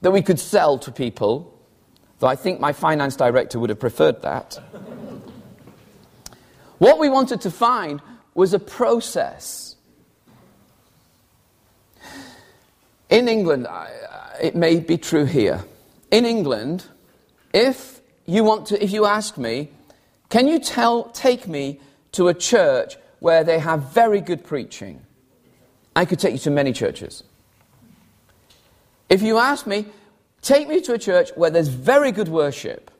that 0.00 0.10
we 0.10 0.22
could 0.22 0.40
sell 0.40 0.78
to 0.78 0.92
people, 0.92 1.58
though 2.18 2.26
I 2.26 2.36
think 2.36 2.60
my 2.60 2.72
finance 2.72 3.16
director 3.16 3.58
would 3.58 3.70
have 3.70 3.80
preferred 3.80 4.22
that. 4.22 4.58
what 6.78 6.98
we 6.98 7.08
wanted 7.08 7.40
to 7.42 7.50
find 7.50 8.00
was 8.34 8.54
a 8.54 8.58
process. 8.58 9.76
In 13.10 13.28
England, 13.28 13.66
it 14.40 14.54
may 14.54 14.80
be 14.80 14.96
true 14.96 15.24
here 15.24 15.64
in 16.10 16.24
England, 16.24 16.86
if 17.52 18.00
you 18.26 18.44
want 18.44 18.66
to, 18.66 18.82
if 18.82 18.90
you 18.90 19.04
ask 19.04 19.36
me, 19.36 19.70
can 20.28 20.48
you 20.48 20.58
tell, 20.58 21.04
take 21.10 21.48
me 21.48 21.80
to 22.12 22.28
a 22.28 22.34
church 22.34 22.96
where 23.20 23.44
they 23.44 23.58
have 23.58 23.92
very 23.92 24.20
good 24.20 24.44
preaching? 24.44 25.02
I 25.98 26.04
could 26.04 26.20
take 26.20 26.32
you 26.32 26.38
to 26.38 26.50
many 26.52 26.72
churches. 26.72 27.24
If 29.08 29.20
you 29.20 29.38
ask 29.38 29.66
me, 29.66 29.86
take 30.42 30.68
me 30.68 30.80
to 30.82 30.92
a 30.92 30.98
church 30.98 31.30
where 31.34 31.50
there's 31.50 31.66
very 31.66 32.12
good 32.12 32.28
worship, 32.28 32.92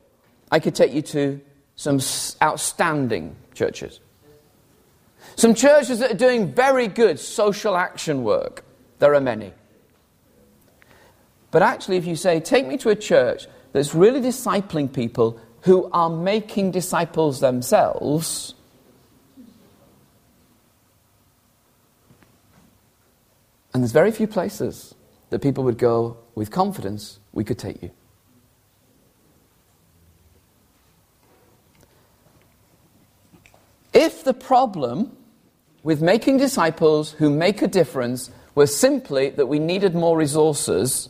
I 0.51 0.59
could 0.59 0.75
take 0.75 0.91
you 0.91 1.01
to 1.03 1.39
some 1.77 2.01
outstanding 2.43 3.37
churches. 3.53 4.01
Some 5.37 5.53
churches 5.53 5.99
that 5.99 6.11
are 6.11 6.17
doing 6.27 6.51
very 6.51 6.89
good 6.89 7.21
social 7.21 7.77
action 7.77 8.25
work, 8.25 8.65
there 8.97 9.15
are 9.15 9.21
many. 9.21 9.53
But 11.51 11.61
actually, 11.61 11.95
if 11.95 12.05
you 12.05 12.17
say, 12.17 12.41
take 12.41 12.67
me 12.67 12.75
to 12.79 12.89
a 12.89 12.97
church 12.97 13.47
that's 13.71 13.95
really 13.95 14.19
discipling 14.19 14.91
people 14.91 15.39
who 15.61 15.89
are 15.93 16.09
making 16.09 16.71
disciples 16.71 17.39
themselves, 17.39 18.55
and 23.73 23.83
there's 23.83 23.91
very 23.91 24.11
few 24.11 24.27
places 24.27 24.95
that 25.29 25.39
people 25.39 25.63
would 25.63 25.77
go 25.77 26.17
with 26.35 26.51
confidence, 26.51 27.19
we 27.33 27.43
could 27.43 27.59
take 27.59 27.81
you. 27.83 27.91
If 33.93 34.23
the 34.23 34.33
problem 34.33 35.15
with 35.83 36.01
making 36.01 36.37
disciples 36.37 37.13
who 37.13 37.29
make 37.29 37.61
a 37.61 37.67
difference 37.67 38.31
was 38.55 38.75
simply 38.75 39.29
that 39.31 39.47
we 39.47 39.59
needed 39.59 39.95
more 39.95 40.17
resources, 40.17 41.09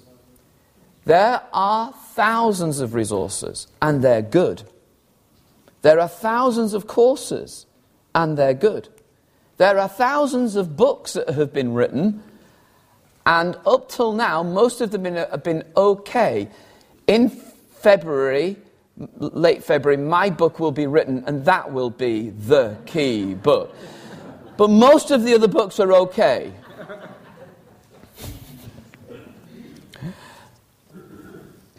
there 1.05 1.41
are 1.53 1.93
thousands 2.13 2.79
of 2.79 2.93
resources, 2.93 3.67
and 3.81 4.01
they're 4.01 4.21
good. 4.21 4.63
There 5.81 5.99
are 5.99 6.07
thousands 6.07 6.73
of 6.73 6.87
courses, 6.87 7.65
and 8.13 8.37
they're 8.37 8.53
good. 8.53 8.89
There 9.57 9.79
are 9.79 9.89
thousands 9.89 10.55
of 10.55 10.77
books 10.77 11.13
that 11.13 11.29
have 11.29 11.53
been 11.53 11.73
written, 11.73 12.23
and 13.29 13.55
up 13.67 13.89
till 13.89 14.11
now, 14.11 14.41
most 14.41 14.81
of 14.81 14.89
them 14.89 15.05
have 15.05 15.43
been 15.43 15.63
okay. 15.77 16.49
In 17.05 17.29
February, 17.29 18.57
late 19.19 19.63
February, 19.63 19.97
my 19.97 20.31
book 20.31 20.59
will 20.59 20.71
be 20.71 20.87
written, 20.87 21.23
and 21.27 21.45
that 21.45 21.71
will 21.71 21.91
be 21.91 22.31
the 22.31 22.75
key 22.87 23.35
book. 23.35 23.75
But 24.57 24.71
most 24.71 25.11
of 25.11 25.23
the 25.23 25.35
other 25.35 25.47
books 25.47 25.79
are 25.79 25.93
okay. 25.93 26.51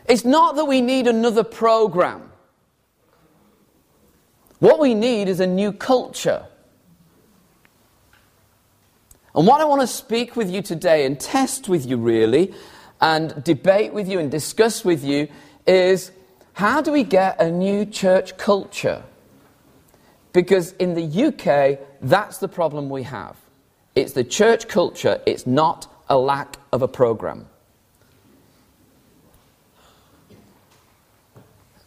It's 0.06 0.24
not 0.24 0.54
that 0.54 0.66
we 0.66 0.80
need 0.80 1.08
another 1.08 1.42
program. 1.42 2.30
What 4.60 4.78
we 4.78 4.94
need 4.94 5.26
is 5.26 5.40
a 5.40 5.48
new 5.48 5.72
culture. 5.72 6.46
And 9.34 9.46
what 9.46 9.60
I 9.60 9.64
want 9.64 9.80
to 9.80 9.86
speak 9.86 10.34
with 10.34 10.50
you 10.50 10.60
today 10.62 11.06
and 11.06 11.18
test 11.18 11.68
with 11.68 11.86
you, 11.86 11.96
really, 11.96 12.52
and 13.00 13.42
debate 13.44 13.92
with 13.92 14.08
you 14.08 14.18
and 14.18 14.30
discuss 14.30 14.84
with 14.84 15.04
you 15.04 15.28
is 15.66 16.10
how 16.52 16.82
do 16.82 16.92
we 16.92 17.04
get 17.04 17.40
a 17.40 17.50
new 17.50 17.86
church 17.86 18.36
culture? 18.36 19.02
Because 20.32 20.72
in 20.72 20.94
the 20.94 21.26
UK, 21.26 21.78
that's 22.00 22.38
the 22.38 22.48
problem 22.48 22.90
we 22.90 23.04
have. 23.04 23.36
It's 23.94 24.12
the 24.12 24.24
church 24.24 24.68
culture, 24.68 25.20
it's 25.26 25.46
not 25.46 25.86
a 26.08 26.18
lack 26.18 26.58
of 26.72 26.82
a 26.82 26.88
program. 26.88 27.46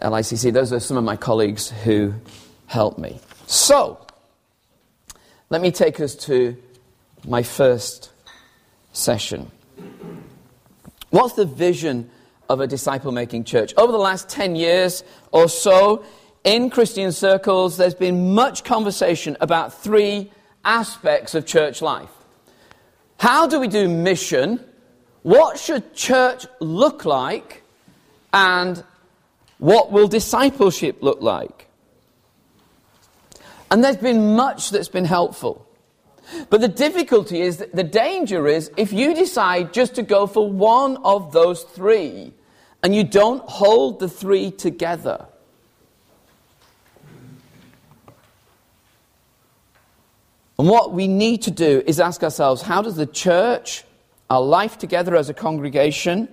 LICC, 0.01 0.51
those 0.51 0.73
are 0.73 0.81
some 0.81 0.97
of 0.97 1.03
my 1.03 1.15
colleagues 1.15 1.69
who 1.69 2.13
helped 2.67 2.99
me. 2.99 3.19
So, 3.47 4.05
let 5.49 5.61
me 5.61 5.71
take 5.71 5.99
us 6.01 6.15
to 6.15 6.57
my 7.25 7.43
first 7.43 8.11
session. 8.91 9.51
What's 11.09 11.33
the 11.33 11.45
vision 11.45 12.09
of 12.49 12.59
a 12.59 12.67
disciple 12.67 13.11
making 13.11 13.45
church? 13.45 13.73
Over 13.77 13.91
the 13.91 13.97
last 13.97 14.29
10 14.29 14.55
years 14.55 15.03
or 15.31 15.47
so, 15.47 16.03
in 16.43 16.69
Christian 16.69 17.11
circles, 17.11 17.77
there's 17.77 17.93
been 17.93 18.33
much 18.33 18.63
conversation 18.63 19.37
about 19.39 19.73
three 19.73 20.31
aspects 20.65 21.35
of 21.35 21.45
church 21.45 21.81
life. 21.81 22.09
How 23.17 23.47
do 23.47 23.59
we 23.59 23.67
do 23.67 23.87
mission? 23.87 24.59
What 25.21 25.57
should 25.57 25.93
church 25.93 26.45
look 26.59 27.05
like? 27.05 27.63
And 28.33 28.83
what 29.59 29.91
will 29.91 30.07
discipleship 30.07 31.01
look 31.01 31.21
like? 31.21 31.67
And 33.71 33.83
there's 33.83 33.97
been 33.97 34.35
much 34.35 34.71
that's 34.71 34.89
been 34.89 35.05
helpful. 35.05 35.62
But 36.49 36.61
the 36.61 36.67
difficulty 36.67 37.41
is, 37.41 37.57
that 37.57 37.75
the 37.75 37.83
danger 37.83 38.47
is, 38.47 38.71
if 38.77 38.93
you 38.93 39.13
decide 39.13 39.73
just 39.73 39.95
to 39.95 40.03
go 40.03 40.27
for 40.27 40.51
one 40.51 40.97
of 41.03 41.31
those 41.31 41.63
three 41.63 42.33
and 42.81 42.95
you 42.95 43.03
don't 43.03 43.43
hold 43.49 43.99
the 43.99 44.09
three 44.09 44.51
together, 44.51 45.27
And 50.59 50.69
what 50.69 50.93
we 50.93 51.07
need 51.07 51.41
to 51.41 51.51
do 51.51 51.83
is 51.85 51.99
ask 51.99 52.23
ourselves 52.23 52.61
how 52.61 52.81
does 52.81 52.95
the 52.95 53.05
church, 53.05 53.83
our 54.29 54.41
life 54.41 54.77
together 54.77 55.15
as 55.15 55.29
a 55.29 55.33
congregation, 55.33 56.29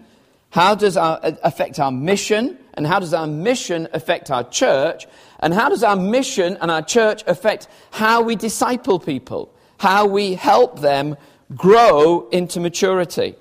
how 0.51 0.75
does 0.75 0.97
it 0.97 1.01
uh, 1.01 1.33
affect 1.43 1.79
our 1.79 1.91
mission? 1.91 2.59
And 2.75 2.87
how 2.87 2.99
does 2.99 3.15
our 3.15 3.27
mission 3.27 3.89
affect 3.93 4.31
our 4.31 4.49
church? 4.49 5.07
And 5.41 5.55
how 5.55 5.69
does 5.69 5.83
our 5.83 5.97
mission 5.97 6.59
and 6.61 6.71
our 6.71 6.83
church 6.83 7.25
affect 7.27 7.69
how 7.91 8.23
we 8.23 8.37
disciple 8.37 8.99
people? 8.99 9.53
How 9.81 10.05
we 10.05 10.35
help 10.35 10.81
them 10.81 11.17
grow 11.57 12.29
into 12.29 12.61
maturity? 12.61 13.35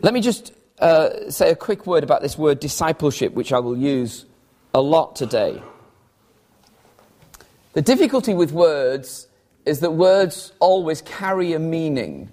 Let 0.00 0.14
me 0.14 0.22
just 0.22 0.54
uh, 0.78 1.30
say 1.30 1.50
a 1.50 1.54
quick 1.54 1.86
word 1.86 2.02
about 2.02 2.22
this 2.22 2.38
word 2.38 2.58
discipleship, 2.58 3.34
which 3.34 3.52
I 3.52 3.58
will 3.58 3.76
use 3.76 4.24
a 4.72 4.80
lot 4.80 5.16
today. 5.16 5.60
The 7.74 7.82
difficulty 7.82 8.32
with 8.32 8.52
words 8.52 9.26
is 9.66 9.80
that 9.80 9.90
words 9.90 10.54
always 10.60 11.02
carry 11.02 11.52
a 11.52 11.58
meaning. 11.58 12.32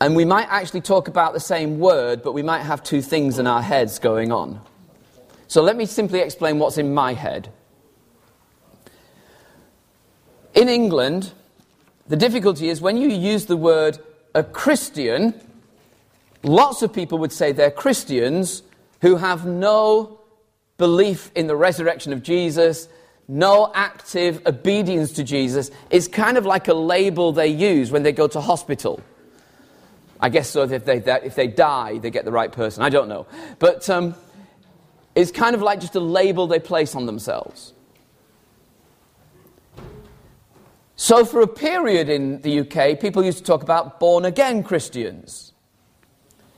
And 0.00 0.14
we 0.14 0.24
might 0.24 0.46
actually 0.50 0.82
talk 0.82 1.08
about 1.08 1.32
the 1.32 1.40
same 1.40 1.80
word, 1.80 2.22
but 2.22 2.30
we 2.30 2.44
might 2.44 2.62
have 2.62 2.84
two 2.84 3.02
things 3.02 3.40
in 3.40 3.48
our 3.48 3.60
heads 3.60 3.98
going 3.98 4.30
on. 4.30 4.60
So 5.52 5.60
let 5.60 5.76
me 5.76 5.84
simply 5.84 6.20
explain 6.20 6.58
what's 6.58 6.78
in 6.78 6.94
my 6.94 7.12
head. 7.12 7.50
In 10.54 10.70
England, 10.70 11.30
the 12.08 12.16
difficulty 12.16 12.70
is 12.70 12.80
when 12.80 12.96
you 12.96 13.10
use 13.10 13.44
the 13.44 13.56
word 13.58 13.98
a 14.34 14.44
Christian, 14.44 15.38
lots 16.42 16.80
of 16.80 16.94
people 16.94 17.18
would 17.18 17.32
say 17.32 17.52
they're 17.52 17.70
Christians 17.70 18.62
who 19.02 19.16
have 19.16 19.44
no 19.44 20.20
belief 20.78 21.30
in 21.34 21.48
the 21.48 21.56
resurrection 21.56 22.14
of 22.14 22.22
Jesus 22.22 22.88
no 23.28 23.70
active 23.74 24.46
obedience 24.46 25.12
to 25.12 25.22
Jesus 25.22 25.70
It's 25.90 26.08
kind 26.08 26.38
of 26.38 26.46
like 26.46 26.68
a 26.68 26.74
label 26.74 27.32
they 27.32 27.48
use 27.48 27.90
when 27.90 28.04
they 28.04 28.12
go 28.12 28.26
to 28.26 28.40
hospital. 28.40 29.02
I 30.18 30.30
guess 30.30 30.48
so 30.48 30.62
if 30.62 30.86
they, 30.86 30.96
if 30.96 31.34
they 31.34 31.46
die, 31.46 31.98
they 31.98 32.10
get 32.10 32.24
the 32.24 32.32
right 32.32 32.50
person. 32.50 32.82
I 32.82 32.88
don't 32.88 33.08
know. 33.08 33.26
But 33.58 33.90
um, 33.90 34.14
it's 35.14 35.30
kind 35.30 35.54
of 35.54 35.62
like 35.62 35.80
just 35.80 35.94
a 35.94 36.00
label 36.00 36.46
they 36.46 36.58
place 36.58 36.94
on 36.94 37.06
themselves. 37.06 37.72
So, 40.96 41.24
for 41.24 41.40
a 41.40 41.48
period 41.48 42.08
in 42.08 42.40
the 42.42 42.60
UK, 42.60 43.00
people 43.00 43.24
used 43.24 43.38
to 43.38 43.44
talk 43.44 43.62
about 43.62 43.98
born 43.98 44.24
again 44.24 44.62
Christians. 44.62 45.52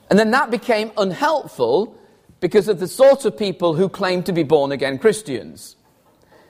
And 0.09 0.19
then 0.19 0.31
that 0.31 0.51
became 0.51 0.91
unhelpful 0.97 1.97
because 2.39 2.67
of 2.67 2.79
the 2.79 2.87
sort 2.87 3.25
of 3.25 3.35
people 3.35 3.73
who 3.73 3.89
claimed 3.89 4.27
to 4.27 4.33
be 4.33 4.43
born 4.43 4.71
again 4.71 4.99
Christians 4.99 5.75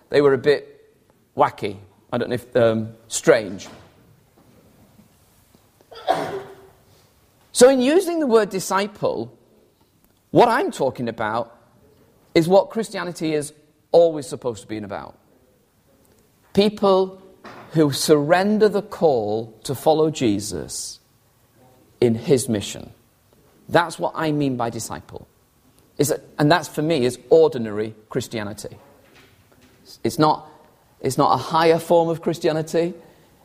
they 0.10 0.22
were 0.22 0.34
a 0.34 0.38
bit 0.38 0.94
wacky. 1.36 1.78
I 2.12 2.18
don't 2.18 2.30
know 2.30 2.36
if 2.36 2.56
um, 2.56 2.94
strange. 3.08 3.68
So, 7.52 7.70
in 7.70 7.82
using 7.82 8.20
the 8.20 8.28
word 8.28 8.50
disciple, 8.50 9.38
what 10.32 10.50
I'm 10.50 10.72
talking 10.72 11.10
about 11.10 11.55
is 12.36 12.48
what 12.48 12.70
Christianity 12.70 13.34
is 13.34 13.54
always 13.92 14.28
supposed 14.28 14.62
to 14.62 14.68
be 14.68 14.78
about. 14.78 15.18
People 16.54 17.22
who 17.72 17.92
surrender 17.92 18.70
the 18.70 18.82
call 18.82 19.58
to 19.64 19.74
follow 19.74 20.12
Jesus 20.12 21.00
in 22.00 22.14
his 22.14 22.48
mission. 22.48 22.92
That's 23.68 23.98
what 23.98 24.14
I 24.16 24.32
mean 24.32 24.58
by 24.58 24.70
disciple. 24.70 25.28
Is 25.98 26.10
that, 26.10 26.22
and 26.38 26.52
that's 26.52 26.68
for 26.68 26.82
me 26.82 27.06
is 27.06 27.18
ordinary 27.30 27.96
Christianity. 28.10 28.78
It's 30.04 30.20
not, 30.20 30.50
it's 31.00 31.18
not 31.18 31.34
a 31.34 31.38
higher 31.38 31.80
form 31.80 32.10
of 32.10 32.22
Christianity. 32.22 32.94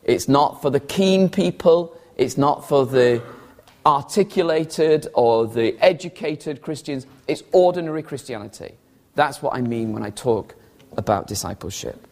It's 0.03 0.27
not 0.27 0.61
for 0.61 0.69
the 0.69 0.79
keen 0.79 1.29
people. 1.29 1.97
It's 2.17 2.37
not 2.37 2.67
for 2.67 2.85
the 2.85 3.23
articulated 3.85 5.07
or 5.13 5.47
the 5.47 5.77
educated 5.79 6.61
Christians. 6.61 7.07
It's 7.27 7.43
ordinary 7.51 8.03
Christianity. 8.03 8.75
That's 9.15 9.41
what 9.41 9.53
I 9.53 9.61
mean 9.61 9.93
when 9.93 10.03
I 10.03 10.09
talk 10.09 10.55
about 10.97 11.27
discipleship. 11.27 12.07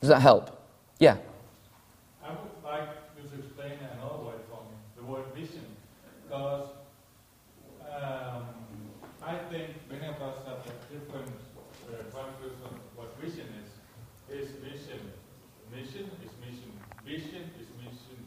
Does 0.00 0.08
that 0.08 0.20
help? 0.20 0.62
Yeah. 0.98 1.16
I 2.22 2.30
would 2.30 2.38
like 2.64 2.88
you 3.16 3.28
to 3.28 3.36
explain 3.38 3.72
another 3.92 4.22
word 4.24 4.40
for 4.48 4.60
me, 4.62 4.76
the 4.96 5.04
word 5.04 5.24
vision. 5.34 5.64
Because 6.24 6.68
um, 7.90 8.44
I 9.22 9.36
think 9.50 9.70
many 9.90 10.06
of 10.06 10.20
us 10.22 10.36
have 10.46 10.62
different 10.90 11.26
view 11.26 12.50
of 12.64 12.72
what 12.94 13.16
vision 13.20 13.46
is. 13.60 14.40
Is 14.42 14.50
vision 14.62 15.00
mission? 15.76 16.10
Is 16.24 16.32
mission 16.40 16.70
vision? 17.04 17.50
Is 17.60 17.68
mission 17.82 18.18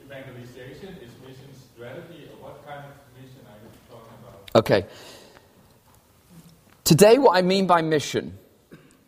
evangelization? 0.00 0.96
Is 1.04 1.12
mission 1.26 1.50
strategy? 1.52 2.28
Or 2.32 2.48
what 2.50 2.66
kind 2.66 2.84
of 2.86 2.92
mission 3.20 3.42
are 3.46 3.58
you 3.60 3.70
talking 3.90 4.16
about? 4.22 4.56
Okay. 4.56 4.86
Today, 6.90 7.18
what 7.18 7.36
I 7.36 7.42
mean 7.42 7.68
by 7.68 7.82
mission 7.82 8.36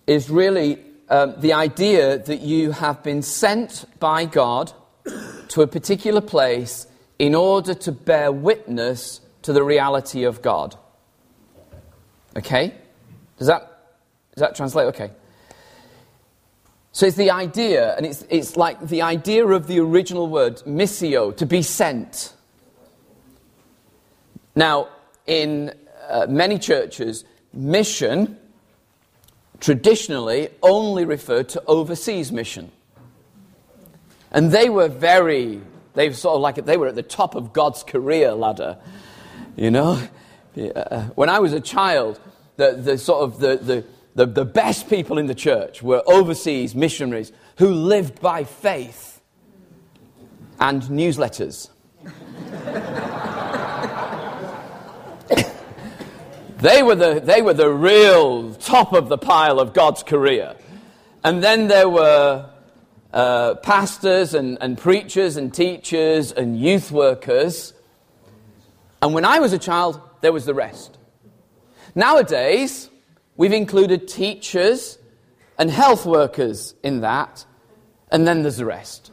is 0.06 0.30
really 0.30 0.78
um, 1.08 1.34
the 1.38 1.54
idea 1.54 2.16
that 2.16 2.40
you 2.40 2.70
have 2.70 3.02
been 3.02 3.22
sent 3.22 3.86
by 3.98 4.24
God 4.24 4.72
to 5.48 5.62
a 5.62 5.66
particular 5.66 6.20
place 6.20 6.86
in 7.18 7.34
order 7.34 7.74
to 7.74 7.90
bear 7.90 8.30
witness 8.30 9.20
to 9.42 9.52
the 9.52 9.64
reality 9.64 10.22
of 10.22 10.42
God. 10.42 10.76
Okay? 12.36 12.72
Does 13.38 13.48
that, 13.48 13.62
does 14.32 14.42
that 14.42 14.54
translate? 14.54 14.86
Okay. 14.94 15.10
So 16.92 17.06
it's 17.06 17.16
the 17.16 17.32
idea, 17.32 17.96
and 17.96 18.06
it's, 18.06 18.24
it's 18.30 18.56
like 18.56 18.78
the 18.78 19.02
idea 19.02 19.44
of 19.44 19.66
the 19.66 19.80
original 19.80 20.28
word, 20.28 20.58
missio, 20.58 21.36
to 21.36 21.46
be 21.46 21.62
sent. 21.62 22.32
Now, 24.54 24.86
in 25.26 25.74
uh, 26.08 26.26
many 26.28 26.60
churches, 26.60 27.24
mission 27.52 28.38
traditionally 29.60 30.48
only 30.62 31.04
referred 31.04 31.48
to 31.50 31.62
overseas 31.66 32.32
mission. 32.32 32.70
And 34.32 34.50
they 34.50 34.68
were 34.68 34.88
very, 34.88 35.60
they 35.94 36.08
were 36.08 36.14
sort 36.14 36.34
of 36.34 36.40
like, 36.40 36.56
they 36.64 36.76
were 36.76 36.88
at 36.88 36.94
the 36.94 37.02
top 37.02 37.34
of 37.34 37.52
God's 37.52 37.82
career 37.82 38.32
ladder, 38.32 38.78
you 39.56 39.70
know? 39.70 40.02
Uh, 40.56 41.02
when 41.14 41.28
I 41.28 41.38
was 41.38 41.52
a 41.52 41.60
child, 41.60 42.20
the, 42.56 42.72
the 42.72 42.98
sort 42.98 43.22
of 43.22 43.38
the, 43.38 43.56
the, 43.56 43.84
the, 44.14 44.26
the 44.26 44.44
best 44.44 44.88
people 44.90 45.18
in 45.18 45.26
the 45.26 45.34
church 45.34 45.82
were 45.82 46.02
overseas 46.06 46.74
missionaries 46.74 47.32
who 47.58 47.68
lived 47.68 48.20
by 48.20 48.44
faith 48.44 49.20
and 50.58 50.82
newsletters. 50.82 51.68
they, 56.62 56.82
were 56.82 56.94
the, 56.94 57.20
they 57.20 57.42
were 57.42 57.54
the 57.54 57.68
real 57.70 58.54
top 58.54 58.92
of 58.92 59.08
the 59.08 59.18
pile 59.18 59.58
of 59.58 59.72
God's 59.72 60.02
career. 60.04 60.54
And 61.24 61.42
then 61.42 61.66
there 61.66 61.88
were 61.88 62.50
uh, 63.12 63.56
pastors 63.56 64.32
and, 64.32 64.58
and 64.60 64.78
preachers 64.78 65.36
and 65.36 65.52
teachers 65.52 66.30
and 66.30 66.58
youth 66.58 66.92
workers. 66.92 67.74
And 69.00 69.12
when 69.12 69.24
I 69.24 69.40
was 69.40 69.52
a 69.52 69.58
child, 69.58 70.00
there 70.20 70.32
was 70.32 70.44
the 70.44 70.54
rest. 70.54 70.96
Nowadays, 71.96 72.88
we've 73.36 73.52
included 73.52 74.06
teachers 74.06 74.98
and 75.58 75.68
health 75.68 76.06
workers 76.06 76.74
in 76.84 77.00
that, 77.00 77.44
and 78.10 78.26
then 78.26 78.42
there's 78.42 78.58
the 78.58 78.64
rest. 78.64 79.10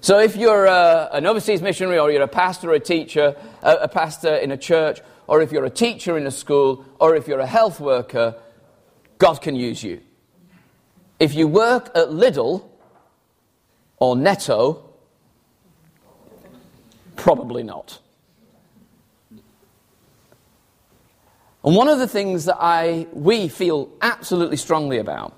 So 0.00 0.18
if 0.18 0.34
you're 0.36 0.64
a, 0.64 0.70
uh, 0.70 1.08
an 1.12 1.26
overseas 1.26 1.60
missionary, 1.60 1.98
or 1.98 2.10
you're 2.10 2.22
a 2.22 2.28
pastor 2.28 2.70
or 2.70 2.74
a 2.74 2.80
teacher, 2.80 3.36
a, 3.62 3.72
a 3.82 3.88
pastor 3.88 4.34
in 4.34 4.50
a 4.50 4.56
church, 4.56 5.00
or 5.26 5.40
if 5.40 5.52
you're 5.52 5.64
a 5.64 5.70
teacher 5.70 6.16
in 6.16 6.26
a 6.26 6.30
school, 6.30 6.84
or 7.00 7.16
if 7.16 7.26
you're 7.28 7.40
a 7.40 7.46
health 7.46 7.80
worker, 7.80 8.34
God 9.18 9.40
can 9.40 9.56
use 9.56 9.82
you. 9.82 10.00
If 11.18 11.34
you 11.34 11.48
work 11.48 11.88
at 11.94 12.08
Lidl 12.08 12.68
or 13.98 14.16
Netto, 14.16 14.90
probably 17.16 17.62
not. 17.62 17.98
And 21.64 21.74
one 21.74 21.88
of 21.88 21.98
the 21.98 22.06
things 22.06 22.44
that 22.44 22.58
I, 22.60 23.08
we 23.12 23.48
feel 23.48 23.90
absolutely 24.00 24.56
strongly 24.56 24.98
about 24.98 25.36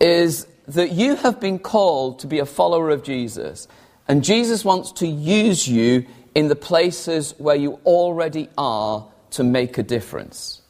is 0.00 0.48
that 0.66 0.90
you 0.92 1.14
have 1.16 1.40
been 1.40 1.58
called 1.60 2.18
to 2.20 2.26
be 2.26 2.40
a 2.40 2.46
follower 2.46 2.90
of 2.90 3.04
Jesus, 3.04 3.68
and 4.08 4.24
Jesus 4.24 4.64
wants 4.64 4.90
to 4.92 5.06
use 5.06 5.68
you 5.68 6.06
in 6.38 6.46
the 6.46 6.54
places 6.54 7.34
where 7.38 7.56
you 7.56 7.80
already 7.84 8.48
are 8.56 9.04
to 9.28 9.42
make 9.42 9.76
a 9.76 9.82
difference. 9.82 10.62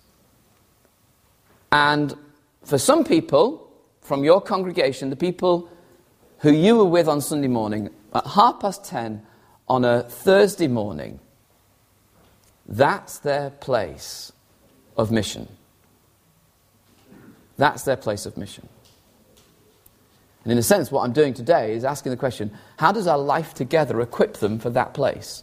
And 1.71 2.15
for 2.65 2.79
some 2.79 3.05
people, 3.05 3.71
from 4.01 4.25
your 4.25 4.41
congregation, 4.41 5.11
the 5.11 5.17
people 5.17 5.69
who 6.39 6.53
you 6.53 6.79
were 6.79 6.87
with 6.87 7.07
on 7.07 7.21
Sunday 7.21 7.49
morning, 7.49 7.91
at 8.15 8.27
half 8.27 8.61
past 8.61 8.87
ten 8.87 9.27
on 9.69 9.85
a 9.85 10.05
Thursday 10.05 10.69
morning, 10.69 11.21
that's 12.67 13.19
their 13.19 13.51
place 13.51 14.33
of 14.97 15.13
mission. 15.13 15.49
That's 17.59 17.83
their 17.83 17.99
place 17.99 18.25
of 18.25 18.39
mission. 18.39 18.67
And 20.45 20.53
in 20.53 20.57
a 20.57 20.63
sense, 20.63 20.91
what 20.91 21.03
I'm 21.03 21.13
doing 21.13 21.35
today 21.35 21.75
is 21.75 21.85
asking 21.85 22.09
the 22.09 22.17
question 22.17 22.57
how 22.79 22.91
does 22.91 23.07
our 23.07 23.19
life 23.19 23.53
together 23.53 24.01
equip 24.01 24.39
them 24.39 24.59
for 24.59 24.71
that 24.71 24.95
place? 24.95 25.43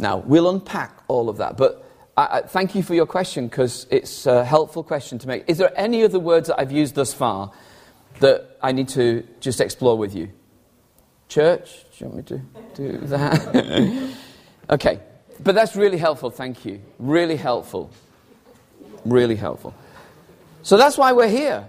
Now, 0.00 0.16
we'll 0.16 0.48
unpack 0.48 1.02
all 1.08 1.28
of 1.28 1.36
that, 1.36 1.58
but 1.58 1.84
I, 2.16 2.38
I, 2.38 2.40
thank 2.40 2.74
you 2.74 2.82
for 2.82 2.94
your 2.94 3.04
question 3.04 3.48
because 3.48 3.86
it's 3.90 4.24
a 4.24 4.42
helpful 4.46 4.82
question 4.82 5.18
to 5.18 5.28
make. 5.28 5.44
Is 5.46 5.58
there 5.58 5.72
any 5.78 6.02
other 6.02 6.18
words 6.18 6.48
that 6.48 6.58
I've 6.58 6.72
used 6.72 6.94
thus 6.94 7.12
far 7.12 7.52
that 8.20 8.56
I 8.62 8.72
need 8.72 8.88
to 8.90 9.26
just 9.40 9.60
explore 9.60 9.98
with 9.98 10.16
you? 10.16 10.30
Church, 11.28 11.84
do 11.98 12.04
you 12.04 12.10
want 12.10 12.16
me 12.16 12.38
to 12.38 12.38
do 12.74 12.98
that? 13.08 14.14
okay, 14.70 15.00
but 15.38 15.54
that's 15.54 15.76
really 15.76 15.98
helpful, 15.98 16.30
thank 16.30 16.64
you. 16.64 16.80
Really 16.98 17.36
helpful. 17.36 17.90
Really 19.04 19.36
helpful. 19.36 19.74
So 20.62 20.78
that's 20.78 20.96
why 20.96 21.12
we're 21.12 21.28
here. 21.28 21.68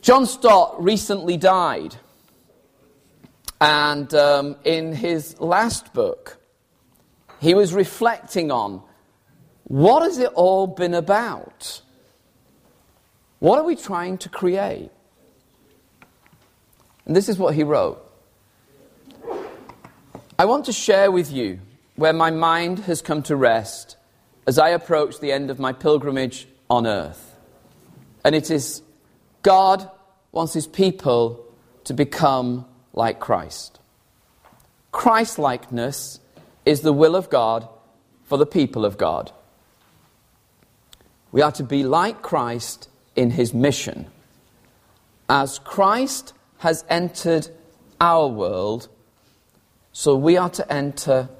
John 0.00 0.26
Stott 0.26 0.80
recently 0.82 1.36
died. 1.36 1.96
And 3.60 4.14
um, 4.14 4.56
in 4.64 4.92
his 4.92 5.40
last 5.40 5.92
book, 5.92 6.37
he 7.40 7.54
was 7.54 7.72
reflecting 7.72 8.50
on 8.50 8.82
what 9.64 10.02
has 10.02 10.18
it 10.18 10.32
all 10.34 10.66
been 10.66 10.94
about? 10.94 11.82
What 13.38 13.58
are 13.58 13.64
we 13.64 13.76
trying 13.76 14.18
to 14.18 14.28
create? 14.28 14.90
And 17.06 17.14
this 17.14 17.28
is 17.28 17.38
what 17.38 17.54
he 17.54 17.62
wrote 17.62 18.04
I 20.38 20.44
want 20.44 20.66
to 20.66 20.72
share 20.72 21.10
with 21.10 21.32
you 21.32 21.60
where 21.96 22.12
my 22.12 22.30
mind 22.30 22.80
has 22.80 23.02
come 23.02 23.22
to 23.24 23.34
rest 23.34 23.96
as 24.46 24.58
I 24.58 24.70
approach 24.70 25.18
the 25.18 25.32
end 25.32 25.50
of 25.50 25.58
my 25.58 25.72
pilgrimage 25.72 26.46
on 26.70 26.86
earth. 26.86 27.36
And 28.24 28.34
it 28.34 28.50
is 28.50 28.82
God 29.42 29.90
wants 30.32 30.52
his 30.52 30.66
people 30.66 31.44
to 31.84 31.94
become 31.94 32.66
like 32.92 33.18
Christ. 33.18 33.78
Christ 34.92 35.38
likeness 35.38 36.20
is 36.68 36.82
the 36.82 36.92
will 36.92 37.16
of 37.16 37.30
God 37.30 37.66
for 38.24 38.36
the 38.36 38.44
people 38.44 38.84
of 38.84 38.98
God. 38.98 39.32
We 41.32 41.40
are 41.40 41.52
to 41.52 41.62
be 41.62 41.82
like 41.82 42.20
Christ 42.20 42.90
in 43.16 43.30
his 43.30 43.54
mission. 43.54 44.06
As 45.30 45.58
Christ 45.60 46.34
has 46.58 46.84
entered 46.90 47.48
our 47.98 48.28
world, 48.28 48.88
so 49.94 50.14
we 50.14 50.36
are 50.36 50.50
to 50.50 50.70
enter 50.70 51.30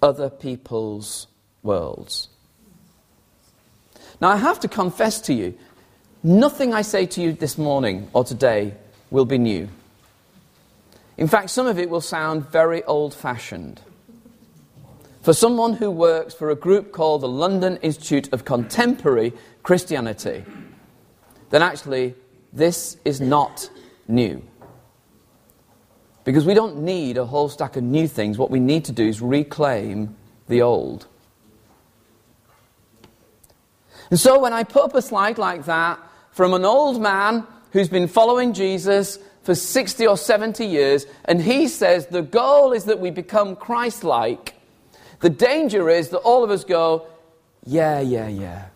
other 0.00 0.30
people's 0.30 1.26
worlds. 1.64 2.28
Now, 4.20 4.28
I 4.28 4.36
have 4.36 4.60
to 4.60 4.68
confess 4.68 5.20
to 5.22 5.34
you, 5.34 5.58
nothing 6.22 6.72
I 6.72 6.82
say 6.82 7.04
to 7.06 7.20
you 7.20 7.32
this 7.32 7.58
morning 7.58 8.08
or 8.12 8.22
today 8.22 8.74
will 9.10 9.24
be 9.24 9.38
new. 9.38 9.68
In 11.16 11.26
fact, 11.26 11.50
some 11.50 11.66
of 11.66 11.80
it 11.80 11.90
will 11.90 12.00
sound 12.00 12.48
very 12.48 12.84
old 12.84 13.12
fashioned. 13.12 13.80
For 15.28 15.34
someone 15.34 15.74
who 15.74 15.90
works 15.90 16.32
for 16.32 16.48
a 16.48 16.56
group 16.56 16.90
called 16.90 17.20
the 17.20 17.28
London 17.28 17.76
Institute 17.82 18.32
of 18.32 18.46
Contemporary 18.46 19.34
Christianity, 19.62 20.42
then 21.50 21.60
actually 21.60 22.14
this 22.50 22.96
is 23.04 23.20
not 23.20 23.68
new. 24.08 24.42
Because 26.24 26.46
we 26.46 26.54
don't 26.54 26.78
need 26.78 27.18
a 27.18 27.26
whole 27.26 27.50
stack 27.50 27.76
of 27.76 27.84
new 27.84 28.08
things. 28.08 28.38
What 28.38 28.50
we 28.50 28.58
need 28.58 28.86
to 28.86 28.92
do 28.92 29.06
is 29.06 29.20
reclaim 29.20 30.16
the 30.46 30.62
old. 30.62 31.06
And 34.08 34.18
so 34.18 34.38
when 34.38 34.54
I 34.54 34.64
put 34.64 34.84
up 34.84 34.94
a 34.94 35.02
slide 35.02 35.36
like 35.36 35.66
that 35.66 35.98
from 36.30 36.54
an 36.54 36.64
old 36.64 37.02
man 37.02 37.46
who's 37.72 37.90
been 37.90 38.08
following 38.08 38.54
Jesus 38.54 39.18
for 39.42 39.54
60 39.54 40.06
or 40.06 40.16
70 40.16 40.64
years, 40.64 41.04
and 41.26 41.42
he 41.42 41.68
says 41.68 42.06
the 42.06 42.22
goal 42.22 42.72
is 42.72 42.86
that 42.86 42.98
we 42.98 43.10
become 43.10 43.56
Christ 43.56 44.04
like, 44.04 44.54
the 45.20 45.30
danger 45.30 45.88
is 45.88 46.10
that 46.10 46.18
all 46.18 46.44
of 46.44 46.50
us 46.50 46.64
go, 46.64 47.06
yeah, 47.64 48.00
yeah, 48.00 48.28
yeah. 48.28 48.66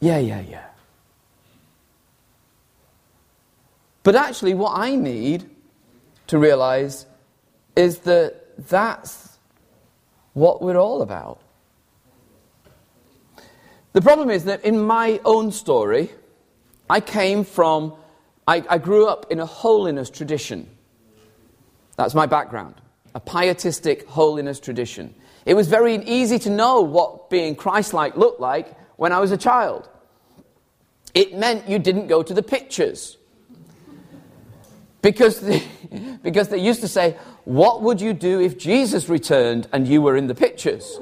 Yeah, 0.00 0.18
yeah, 0.18 0.40
yeah. 0.40 0.64
But 4.02 4.14
actually, 4.16 4.54
what 4.54 4.78
I 4.78 4.94
need 4.94 5.48
to 6.28 6.38
realize 6.38 7.06
is 7.74 7.98
that 8.00 8.68
that's 8.68 9.38
what 10.34 10.62
we're 10.62 10.76
all 10.76 11.02
about. 11.02 11.40
The 13.92 14.02
problem 14.02 14.30
is 14.30 14.44
that 14.44 14.64
in 14.64 14.80
my 14.80 15.20
own 15.24 15.50
story, 15.50 16.10
I 16.88 17.00
came 17.00 17.44
from, 17.44 17.94
I, 18.46 18.62
I 18.68 18.78
grew 18.78 19.06
up 19.06 19.26
in 19.30 19.40
a 19.40 19.46
holiness 19.46 20.10
tradition. 20.10 20.68
That's 21.96 22.14
my 22.14 22.26
background 22.26 22.80
a 23.14 23.20
pietistic 23.20 24.06
holiness 24.06 24.60
tradition. 24.60 25.14
It 25.46 25.54
was 25.54 25.68
very 25.68 25.96
easy 26.04 26.38
to 26.40 26.50
know 26.50 26.82
what 26.82 27.30
being 27.30 27.56
Christ 27.56 27.94
like 27.94 28.16
looked 28.16 28.40
like 28.40 28.76
when 28.96 29.12
I 29.12 29.20
was 29.20 29.32
a 29.32 29.36
child. 29.36 29.88
It 31.14 31.34
meant 31.34 31.68
you 31.68 31.78
didn't 31.78 32.06
go 32.06 32.22
to 32.22 32.34
the 32.34 32.42
pictures. 32.42 33.16
Because, 35.00 35.40
the, 35.40 35.62
because 36.22 36.48
they 36.48 36.58
used 36.58 36.82
to 36.82 36.88
say, 36.88 37.16
What 37.44 37.82
would 37.82 38.00
you 38.00 38.12
do 38.12 38.40
if 38.40 38.58
Jesus 38.58 39.08
returned 39.08 39.68
and 39.72 39.88
you 39.88 40.02
were 40.02 40.16
in 40.16 40.26
the 40.26 40.34
pictures? 40.34 40.98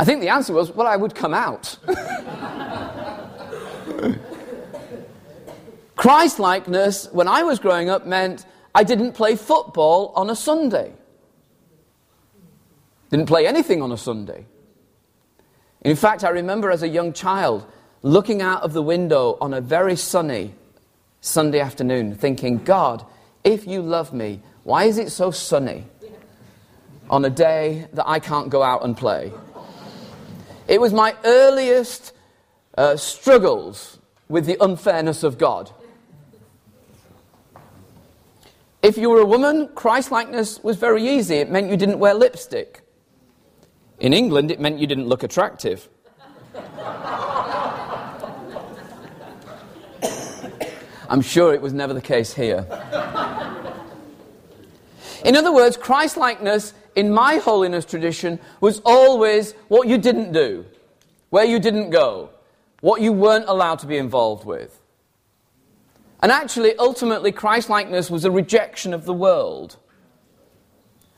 I 0.02 0.04
think 0.04 0.20
the 0.20 0.30
answer 0.30 0.52
was, 0.52 0.72
well, 0.72 0.88
I 0.88 0.96
would 0.96 1.14
come 1.14 1.32
out. 1.32 1.78
Christ 5.96 6.40
likeness, 6.40 7.08
when 7.12 7.28
I 7.28 7.44
was 7.44 7.60
growing 7.60 7.88
up, 7.88 8.04
meant 8.04 8.44
I 8.74 8.84
didn't 8.84 9.12
play 9.12 9.36
football 9.36 10.12
on 10.16 10.30
a 10.30 10.36
Sunday. 10.36 10.92
Didn't 13.10 13.26
play 13.26 13.46
anything 13.46 13.82
on 13.82 13.92
a 13.92 13.98
Sunday. 13.98 14.46
In 15.82 15.96
fact, 15.96 16.24
I 16.24 16.30
remember 16.30 16.70
as 16.70 16.82
a 16.82 16.88
young 16.88 17.12
child 17.12 17.66
looking 18.02 18.40
out 18.40 18.62
of 18.62 18.72
the 18.72 18.82
window 18.82 19.36
on 19.40 19.52
a 19.52 19.60
very 19.60 19.96
sunny 19.96 20.54
Sunday 21.20 21.60
afternoon, 21.60 22.14
thinking, 22.14 22.58
God, 22.58 23.04
if 23.44 23.66
you 23.66 23.82
love 23.82 24.12
me, 24.12 24.40
why 24.64 24.84
is 24.84 24.98
it 24.98 25.10
so 25.10 25.30
sunny 25.30 25.84
on 27.10 27.24
a 27.24 27.30
day 27.30 27.86
that 27.92 28.08
I 28.08 28.18
can't 28.18 28.48
go 28.48 28.62
out 28.62 28.84
and 28.84 28.96
play? 28.96 29.32
It 30.66 30.80
was 30.80 30.92
my 30.92 31.14
earliest 31.24 32.12
uh, 32.78 32.96
struggles 32.96 33.98
with 34.28 34.46
the 34.46 34.56
unfairness 34.60 35.22
of 35.22 35.36
God. 35.36 35.70
If 38.82 38.98
you 38.98 39.10
were 39.10 39.20
a 39.20 39.26
woman, 39.26 39.68
Christlikeness 39.76 40.62
was 40.64 40.76
very 40.76 41.08
easy. 41.08 41.36
It 41.36 41.48
meant 41.48 41.70
you 41.70 41.76
didn't 41.76 42.00
wear 42.00 42.14
lipstick. 42.14 42.82
In 44.00 44.12
England, 44.12 44.50
it 44.50 44.58
meant 44.58 44.80
you 44.80 44.88
didn't 44.88 45.06
look 45.06 45.22
attractive. 45.22 45.88
I'm 51.08 51.20
sure 51.20 51.54
it 51.54 51.62
was 51.62 51.72
never 51.72 51.94
the 51.94 52.00
case 52.00 52.34
here. 52.34 52.66
In 55.24 55.36
other 55.36 55.52
words, 55.52 55.76
Christlikeness 55.76 56.74
in 56.96 57.12
my 57.12 57.36
holiness 57.36 57.84
tradition 57.84 58.40
was 58.60 58.80
always 58.84 59.52
what 59.68 59.86
you 59.86 59.96
didn't 59.96 60.32
do, 60.32 60.64
where 61.30 61.44
you 61.44 61.60
didn't 61.60 61.90
go, 61.90 62.30
what 62.80 63.00
you 63.00 63.12
weren't 63.12 63.44
allowed 63.46 63.78
to 63.80 63.86
be 63.86 63.96
involved 63.96 64.44
with. 64.44 64.81
And 66.22 66.30
actually, 66.30 66.76
ultimately, 66.76 67.32
Christlikeness 67.32 68.08
was 68.08 68.24
a 68.24 68.30
rejection 68.30 68.94
of 68.94 69.04
the 69.04 69.12
world. 69.12 69.76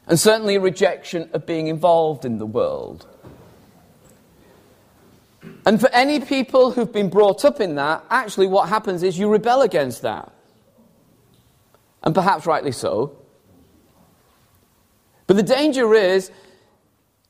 And 0.07 0.19
certainly 0.19 0.55
a 0.55 0.61
rejection 0.61 1.29
of 1.35 1.45
being 1.45 1.67
involved 1.67 2.25
in 2.25 2.39
the 2.39 2.47
world. 2.47 3.07
And 5.67 5.79
for 5.79 5.91
any 5.91 6.21
people 6.21 6.73
who've 6.73 6.93
been 6.93 7.11
brought 7.11 7.45
up 7.45 7.61
in 7.61 7.75
that, 7.75 8.05
actually 8.11 8.47
what 8.47 8.69
happens 8.71 9.03
is 9.03 9.19
you 9.19 9.31
rebel 9.31 9.61
against 9.63 10.03
that. 10.03 10.33
And 12.03 12.15
perhaps 12.15 12.47
rightly 12.47 12.73
so. 12.73 13.17
But 15.27 15.37
the 15.37 15.43
danger 15.43 15.95
is 15.95 16.31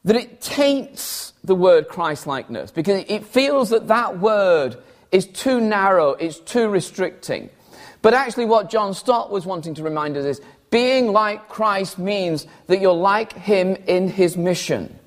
that 0.04 0.16
it 0.16 0.40
taints 0.40 1.32
the 1.44 1.54
word 1.54 1.88
Christlikeness 1.88 2.70
because 2.70 3.04
it 3.08 3.24
feels 3.24 3.70
that 3.70 3.88
that 3.88 4.18
word 4.18 4.76
is 5.12 5.26
too 5.26 5.60
narrow, 5.60 6.10
it's 6.10 6.38
too 6.38 6.68
restricting. 6.68 7.50
But 8.04 8.12
actually, 8.12 8.44
what 8.44 8.68
John 8.68 8.92
Stott 8.92 9.30
was 9.30 9.46
wanting 9.46 9.76
to 9.76 9.82
remind 9.82 10.18
us 10.18 10.26
is 10.26 10.42
being 10.68 11.10
like 11.10 11.48
Christ 11.48 11.98
means 11.98 12.46
that 12.66 12.82
you're 12.82 12.92
like 12.92 13.32
him 13.32 13.76
in 13.86 14.08
his 14.08 14.36
mission. 14.36 14.98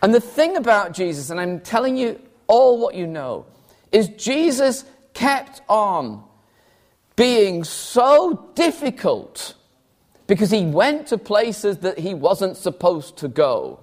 And 0.00 0.14
the 0.14 0.20
thing 0.20 0.56
about 0.56 0.92
Jesus, 0.92 1.30
and 1.30 1.40
I'm 1.40 1.58
telling 1.58 1.96
you 1.96 2.20
all 2.46 2.78
what 2.78 2.94
you 2.94 3.08
know, 3.08 3.46
is 3.90 4.06
Jesus 4.10 4.84
kept 5.12 5.60
on 5.68 6.22
being 7.16 7.64
so 7.64 8.52
difficult 8.54 9.54
because 10.28 10.52
he 10.52 10.64
went 10.64 11.08
to 11.08 11.18
places 11.18 11.78
that 11.78 11.98
he 11.98 12.14
wasn't 12.14 12.56
supposed 12.56 13.16
to 13.16 13.26
go. 13.26 13.82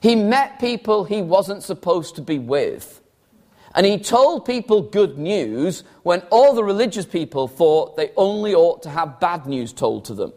He 0.00 0.14
met 0.14 0.60
people 0.60 1.02
he 1.02 1.22
wasn't 1.22 1.64
supposed 1.64 2.14
to 2.14 2.22
be 2.22 2.38
with. 2.38 2.99
And 3.74 3.86
he 3.86 3.98
told 3.98 4.44
people 4.44 4.82
good 4.82 5.16
news 5.16 5.84
when 6.02 6.20
all 6.30 6.54
the 6.54 6.64
religious 6.64 7.06
people 7.06 7.46
thought 7.46 7.96
they 7.96 8.10
only 8.16 8.54
ought 8.54 8.82
to 8.82 8.90
have 8.90 9.20
bad 9.20 9.46
news 9.46 9.72
told 9.72 10.04
to 10.06 10.14
them. 10.14 10.32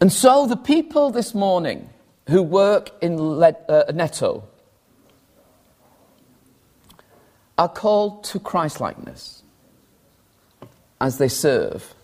And 0.00 0.12
so 0.12 0.46
the 0.46 0.56
people 0.56 1.10
this 1.10 1.34
morning 1.34 1.88
who 2.28 2.42
work 2.42 2.90
in 3.00 3.18
uh, 3.18 3.84
Netto 3.94 4.44
are 7.56 7.68
called 7.68 8.24
to 8.24 8.38
Christlikeness 8.38 9.42
as 11.00 11.18
they 11.18 11.28
serve 11.28 11.94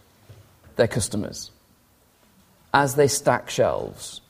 their 0.77 0.88
customers, 0.88 1.51
as 2.73 2.95
they 2.95 3.09
stack 3.09 3.51
shelves, 3.51 4.21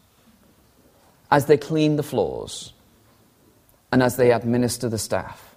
as 1.32 1.46
they 1.46 1.56
clean 1.56 1.96
the 1.96 2.02
floors, 2.02 2.74
and 3.90 4.02
as 4.02 4.16
they 4.16 4.32
administer 4.32 4.86
the 4.90 4.98
staff. 4.98 5.56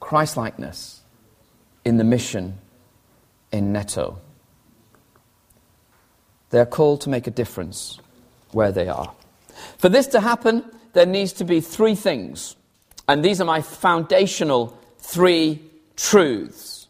Christlikeness 0.00 1.02
in 1.84 1.96
the 1.96 2.02
mission 2.02 2.58
in 3.52 3.72
Netto. 3.72 4.18
They 6.50 6.58
are 6.58 6.66
called 6.66 7.02
to 7.02 7.08
make 7.08 7.28
a 7.28 7.30
difference 7.30 8.00
where 8.50 8.72
they 8.72 8.88
are. 8.88 9.14
For 9.78 9.88
this 9.88 10.08
to 10.08 10.20
happen, 10.20 10.64
there 10.92 11.06
needs 11.06 11.32
to 11.34 11.44
be 11.44 11.60
three 11.60 11.94
things. 11.94 12.56
And 13.06 13.24
these 13.24 13.40
are 13.40 13.44
my 13.44 13.62
foundational 13.62 14.76
three 14.98 15.62
truths. 15.94 16.88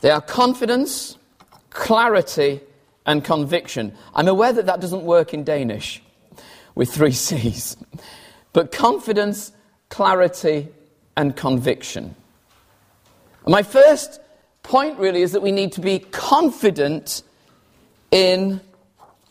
They 0.00 0.10
are 0.10 0.20
confidence, 0.20 1.18
clarity, 1.70 2.60
and 3.06 3.24
conviction. 3.24 3.94
I'm 4.14 4.28
aware 4.28 4.52
that 4.52 4.66
that 4.66 4.80
doesn't 4.80 5.02
work 5.02 5.34
in 5.34 5.44
Danish 5.44 6.02
with 6.74 6.92
three 6.92 7.12
C's. 7.26 7.76
But 8.52 8.72
confidence, 8.72 9.52
clarity, 9.88 10.68
and 11.16 11.36
conviction. 11.36 12.14
my 13.46 13.62
first 13.62 14.20
point 14.62 14.98
really 14.98 15.22
is 15.22 15.32
that 15.32 15.42
we 15.42 15.52
need 15.52 15.72
to 15.72 15.80
be 15.80 15.98
confident 15.98 17.22
in 18.10 18.60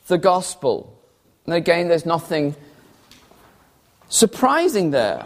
the 0.07 0.17
gospel. 0.17 0.97
And 1.45 1.55
again, 1.55 1.87
there's 1.87 2.05
nothing 2.05 2.55
surprising 4.09 4.91
there. 4.91 5.25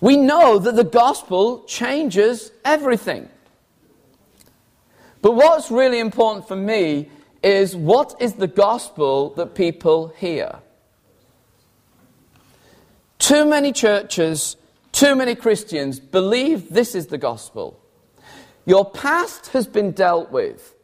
We 0.00 0.16
know 0.16 0.58
that 0.58 0.76
the 0.76 0.84
gospel 0.84 1.62
changes 1.64 2.50
everything. 2.64 3.28
But 5.22 5.32
what's 5.32 5.70
really 5.70 5.98
important 5.98 6.46
for 6.46 6.56
me 6.56 7.08
is 7.42 7.74
what 7.76 8.14
is 8.20 8.34
the 8.34 8.46
gospel 8.46 9.30
that 9.30 9.54
people 9.54 10.08
hear? 10.16 10.60
Too 13.18 13.44
many 13.44 13.72
churches, 13.72 14.56
too 14.92 15.16
many 15.16 15.34
Christians 15.34 15.98
believe 15.98 16.70
this 16.70 16.94
is 16.94 17.08
the 17.08 17.18
gospel. 17.18 17.80
Your 18.66 18.88
past 18.88 19.48
has 19.48 19.66
been 19.66 19.92
dealt 19.92 20.30
with. 20.30 20.74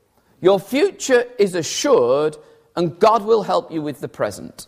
Your 0.40 0.58
future 0.58 1.24
is 1.38 1.54
assured, 1.54 2.36
and 2.74 2.98
God 2.98 3.24
will 3.24 3.42
help 3.42 3.70
you 3.70 3.80
with 3.82 4.00
the 4.00 4.08
present. 4.08 4.66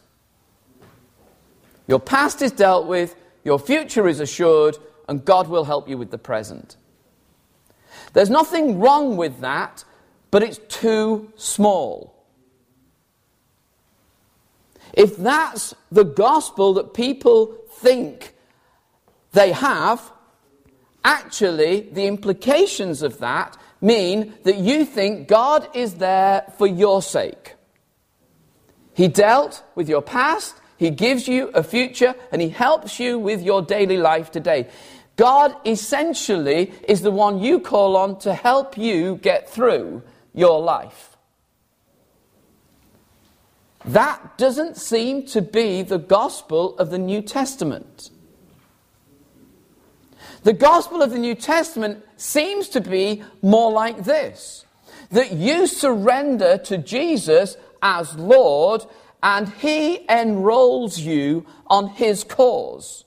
Your 1.86 2.00
past 2.00 2.42
is 2.42 2.52
dealt 2.52 2.86
with, 2.86 3.14
your 3.44 3.58
future 3.58 4.08
is 4.08 4.20
assured, 4.20 4.78
and 5.08 5.24
God 5.24 5.48
will 5.48 5.64
help 5.64 5.88
you 5.88 5.98
with 5.98 6.10
the 6.10 6.18
present. 6.18 6.76
There's 8.14 8.30
nothing 8.30 8.80
wrong 8.80 9.16
with 9.16 9.40
that, 9.40 9.84
but 10.30 10.42
it's 10.42 10.58
too 10.68 11.30
small. 11.36 12.14
If 14.94 15.16
that's 15.16 15.74
the 15.92 16.04
gospel 16.04 16.74
that 16.74 16.94
people 16.94 17.56
think 17.68 18.34
they 19.32 19.52
have, 19.52 20.10
Actually, 21.04 21.82
the 21.92 22.06
implications 22.06 23.02
of 23.02 23.18
that 23.18 23.58
mean 23.82 24.32
that 24.44 24.56
you 24.56 24.86
think 24.86 25.28
God 25.28 25.68
is 25.74 25.94
there 25.94 26.50
for 26.56 26.66
your 26.66 27.02
sake. 27.02 27.56
He 28.94 29.08
dealt 29.08 29.62
with 29.74 29.86
your 29.86 30.00
past, 30.00 30.54
He 30.78 30.88
gives 30.88 31.28
you 31.28 31.48
a 31.48 31.62
future, 31.62 32.14
and 32.32 32.40
He 32.40 32.48
helps 32.48 32.98
you 32.98 33.18
with 33.18 33.42
your 33.42 33.60
daily 33.60 33.98
life 33.98 34.30
today. 34.30 34.68
God 35.16 35.56
essentially 35.64 36.72
is 36.88 37.02
the 37.02 37.10
one 37.10 37.38
you 37.38 37.60
call 37.60 37.96
on 37.96 38.18
to 38.20 38.34
help 38.34 38.76
you 38.76 39.16
get 39.16 39.48
through 39.48 40.02
your 40.34 40.60
life. 40.60 41.16
That 43.84 44.38
doesn't 44.38 44.76
seem 44.76 45.26
to 45.26 45.42
be 45.42 45.82
the 45.82 45.98
gospel 45.98 46.76
of 46.78 46.90
the 46.90 46.98
New 46.98 47.20
Testament. 47.22 48.10
The 50.42 50.52
gospel 50.52 51.02
of 51.02 51.10
the 51.10 51.18
New 51.18 51.34
Testament 51.34 52.04
seems 52.16 52.68
to 52.70 52.80
be 52.80 53.22
more 53.42 53.70
like 53.70 54.04
this 54.04 54.64
that 55.10 55.32
you 55.32 55.66
surrender 55.66 56.58
to 56.58 56.78
Jesus 56.78 57.56
as 57.82 58.14
Lord 58.16 58.84
and 59.22 59.48
he 59.48 60.04
enrolls 60.08 60.98
you 60.98 61.46
on 61.68 61.88
his 61.88 62.24
cause. 62.24 63.03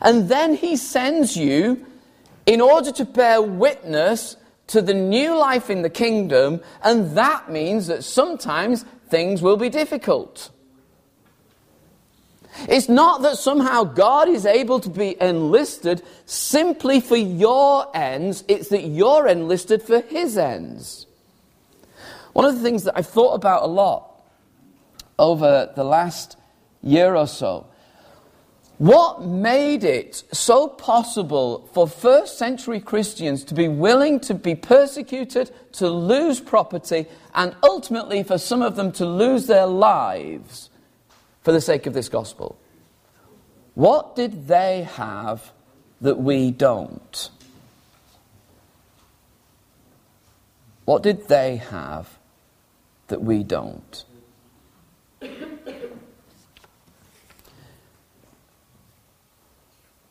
And 0.00 0.28
then 0.28 0.54
he 0.54 0.76
sends 0.76 1.36
you 1.36 1.86
in 2.46 2.60
order 2.60 2.92
to 2.92 3.04
bear 3.04 3.40
witness 3.42 4.36
to 4.68 4.80
the 4.80 4.94
new 4.94 5.36
life 5.36 5.68
in 5.68 5.82
the 5.82 5.90
kingdom, 5.90 6.60
and 6.82 7.16
that 7.16 7.50
means 7.50 7.88
that 7.88 8.04
sometimes 8.04 8.84
things 9.08 9.42
will 9.42 9.56
be 9.56 9.68
difficult. 9.68 10.50
It's 12.68 12.88
not 12.88 13.22
that 13.22 13.36
somehow 13.36 13.84
God 13.84 14.28
is 14.28 14.46
able 14.46 14.80
to 14.80 14.88
be 14.88 15.20
enlisted 15.20 16.02
simply 16.26 17.00
for 17.00 17.16
your 17.16 17.86
ends, 17.96 18.44
it's 18.48 18.68
that 18.68 18.82
you're 18.82 19.26
enlisted 19.26 19.82
for 19.82 20.00
His 20.02 20.36
ends. 20.36 21.06
One 22.32 22.44
of 22.44 22.54
the 22.54 22.62
things 22.62 22.84
that 22.84 22.96
I've 22.96 23.08
thought 23.08 23.34
about 23.34 23.64
a 23.64 23.66
lot 23.66 24.22
over 25.18 25.72
the 25.74 25.84
last 25.84 26.36
year 26.82 27.16
or 27.16 27.26
so 27.26 27.66
what 28.80 29.20
made 29.20 29.84
it 29.84 30.24
so 30.32 30.66
possible 30.66 31.68
for 31.74 31.86
first 31.86 32.38
century 32.38 32.80
Christians 32.80 33.44
to 33.44 33.54
be 33.54 33.68
willing 33.68 34.18
to 34.20 34.32
be 34.32 34.54
persecuted, 34.54 35.50
to 35.72 35.90
lose 35.90 36.40
property, 36.40 37.04
and 37.34 37.54
ultimately 37.62 38.22
for 38.22 38.38
some 38.38 38.62
of 38.62 38.76
them 38.76 38.90
to 38.92 39.04
lose 39.04 39.46
their 39.46 39.66
lives 39.66 40.70
for 41.42 41.52
the 41.52 41.60
sake 41.60 41.86
of 41.86 41.92
this 41.92 42.08
gospel? 42.08 42.58
What 43.74 44.16
did 44.16 44.48
they 44.48 44.84
have 44.94 45.52
that 46.00 46.18
we 46.18 46.50
don't? 46.50 47.28
What 50.86 51.02
did 51.02 51.28
they 51.28 51.56
have 51.56 52.18
that 53.08 53.20
we 53.20 53.44
don't? 53.44 54.06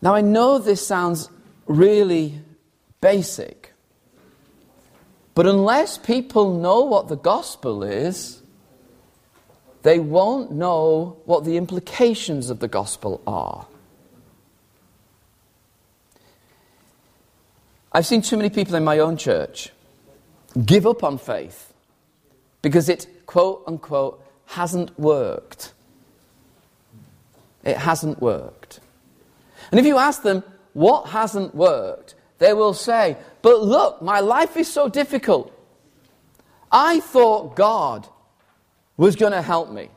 Now, 0.02 0.16
I 0.16 0.22
know 0.22 0.60
this 0.60 0.86
sounds 0.86 1.30
really 1.66 2.42
basic, 3.02 3.74
but 5.36 5.46
unless 5.46 5.98
people 5.98 6.60
know 6.60 6.82
what 6.82 7.08
the 7.08 7.18
gospel 7.18 7.84
is, 7.84 8.42
they 9.84 10.00
won't 10.00 10.52
know 10.52 11.18
what 11.26 11.46
the 11.46 11.58
implications 11.58 12.50
of 12.50 12.60
the 12.60 12.68
gospel 12.68 13.22
are. 13.26 13.68
I've 17.92 18.06
seen 18.06 18.22
too 18.22 18.38
many 18.38 18.50
people 18.50 18.76
in 18.76 18.84
my 18.84 19.00
own 19.00 19.18
church 19.18 19.72
give 20.66 20.86
up 20.86 21.04
on 21.04 21.18
faith 21.18 21.74
because 22.62 22.90
it, 22.90 23.08
quote 23.26 23.64
unquote, 23.68 24.24
hasn't 24.46 24.98
worked. 25.00 25.74
It 27.64 27.78
hasn't 27.78 28.22
worked. 28.22 28.80
And 29.72 29.80
if 29.80 29.86
you 29.86 29.98
ask 29.98 30.22
them, 30.22 30.44
what 30.74 31.08
hasn't 31.10 31.54
worked? 31.54 32.16
They 32.38 32.54
will 32.54 32.74
say, 32.74 33.18
but 33.42 33.62
look, 33.62 34.02
my 34.02 34.20
life 34.20 34.58
is 34.58 34.72
so 34.72 34.90
difficult. 34.90 35.54
I 36.72 37.00
thought 37.00 37.56
God 37.56 38.08
was 38.98 39.16
going 39.16 39.32
to 39.32 39.42
help 39.42 39.72
me. 39.72 39.90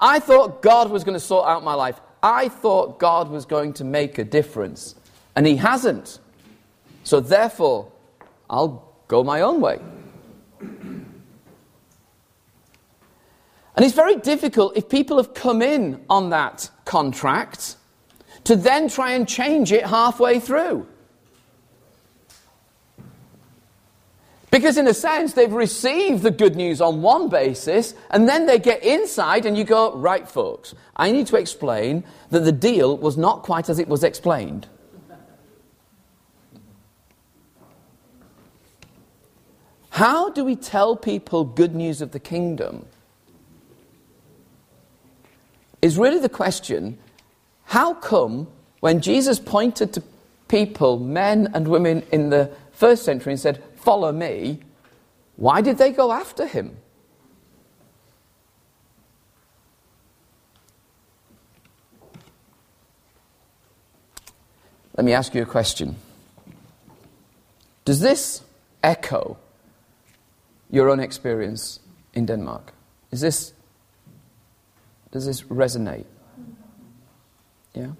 I 0.00 0.18
thought 0.18 0.62
God 0.62 0.90
was 0.90 1.04
going 1.04 1.14
to 1.14 1.20
sort 1.20 1.48
out 1.48 1.64
my 1.64 1.74
life. 1.74 2.00
I 2.22 2.48
thought 2.48 2.98
God 2.98 3.30
was 3.30 3.46
going 3.46 3.72
to 3.74 3.84
make 3.84 4.18
a 4.18 4.24
difference. 4.24 4.94
And 5.34 5.46
He 5.46 5.56
hasn't. 5.56 6.18
So 7.04 7.20
therefore, 7.20 7.92
I'll 8.50 8.92
go 9.08 9.22
my 9.22 9.40
own 9.42 9.60
way. 9.60 9.78
And 13.76 13.84
it's 13.84 13.94
very 13.94 14.16
difficult 14.16 14.76
if 14.76 14.88
people 14.88 15.18
have 15.18 15.34
come 15.34 15.60
in 15.62 16.02
on 16.08 16.30
that 16.30 16.70
contract 16.84 17.76
to 18.46 18.54
then 18.54 18.88
try 18.88 19.12
and 19.12 19.28
change 19.28 19.72
it 19.72 19.84
halfway 19.84 20.38
through. 20.38 20.86
Because, 24.52 24.78
in 24.78 24.86
a 24.86 24.94
sense, 24.94 25.32
they've 25.32 25.52
received 25.52 26.22
the 26.22 26.30
good 26.30 26.54
news 26.54 26.80
on 26.80 27.02
one 27.02 27.28
basis, 27.28 27.92
and 28.08 28.28
then 28.28 28.46
they 28.46 28.60
get 28.60 28.84
inside, 28.84 29.46
and 29.46 29.58
you 29.58 29.64
go, 29.64 29.94
right, 29.96 30.28
folks, 30.28 30.74
I 30.94 31.10
need 31.10 31.26
to 31.26 31.36
explain 31.36 32.04
that 32.30 32.40
the 32.40 32.52
deal 32.52 32.96
was 32.96 33.16
not 33.16 33.42
quite 33.42 33.68
as 33.68 33.80
it 33.80 33.88
was 33.88 34.04
explained. 34.04 34.68
How 39.90 40.30
do 40.30 40.44
we 40.44 40.54
tell 40.54 40.94
people 40.94 41.44
good 41.44 41.74
news 41.74 42.00
of 42.00 42.12
the 42.12 42.20
kingdom? 42.20 42.86
Is 45.82 45.98
really 45.98 46.20
the 46.20 46.28
question 46.28 46.98
how 47.66 47.94
come 47.94 48.48
when 48.80 49.00
Jesus 49.00 49.38
pointed 49.38 49.92
to 49.94 50.02
people, 50.48 50.98
men 50.98 51.50
and 51.54 51.68
women 51.68 52.02
in 52.12 52.30
the 52.30 52.50
first 52.72 53.04
century, 53.04 53.32
and 53.32 53.40
said, 53.40 53.62
Follow 53.76 54.12
me, 54.12 54.60
why 55.36 55.60
did 55.60 55.78
they 55.78 55.92
go 55.92 56.12
after 56.12 56.46
him? 56.46 56.76
Let 64.96 65.04
me 65.04 65.12
ask 65.12 65.34
you 65.34 65.42
a 65.42 65.46
question. 65.46 65.96
Does 67.84 68.00
this 68.00 68.42
echo 68.82 69.36
your 70.70 70.88
own 70.88 71.00
experience 71.00 71.80
in 72.14 72.26
Denmark? 72.26 72.72
Is 73.10 73.20
this, 73.20 73.52
does 75.12 75.26
this 75.26 75.42
resonate? 75.42 76.06
Yeah? 77.74 77.90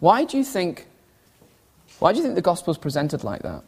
Why 0.00 0.24
do 0.24 0.36
you 0.36 0.44
think 0.44 0.86
why 1.98 2.12
do 2.12 2.18
you 2.18 2.22
think 2.22 2.36
the 2.36 2.42
gospel 2.42 2.70
is 2.70 2.78
presented 2.78 3.24
like 3.24 3.42
that? 3.42 3.64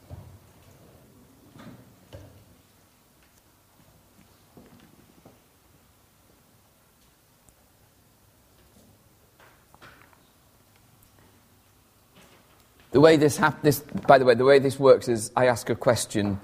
The 12.93 13.01
way 13.01 13.17
this, 13.17 13.37
hap- 13.37 13.63
this, 13.63 13.81
by 13.81 14.19
the 14.19 14.25
way, 14.25 14.35
the 14.35 14.45
way 14.45 14.59
this 14.59 14.79
works 14.79 15.09
is 15.09 15.31
I 15.37 15.47
ask 15.47 15.71
a 15.71 15.77
question 15.77 16.41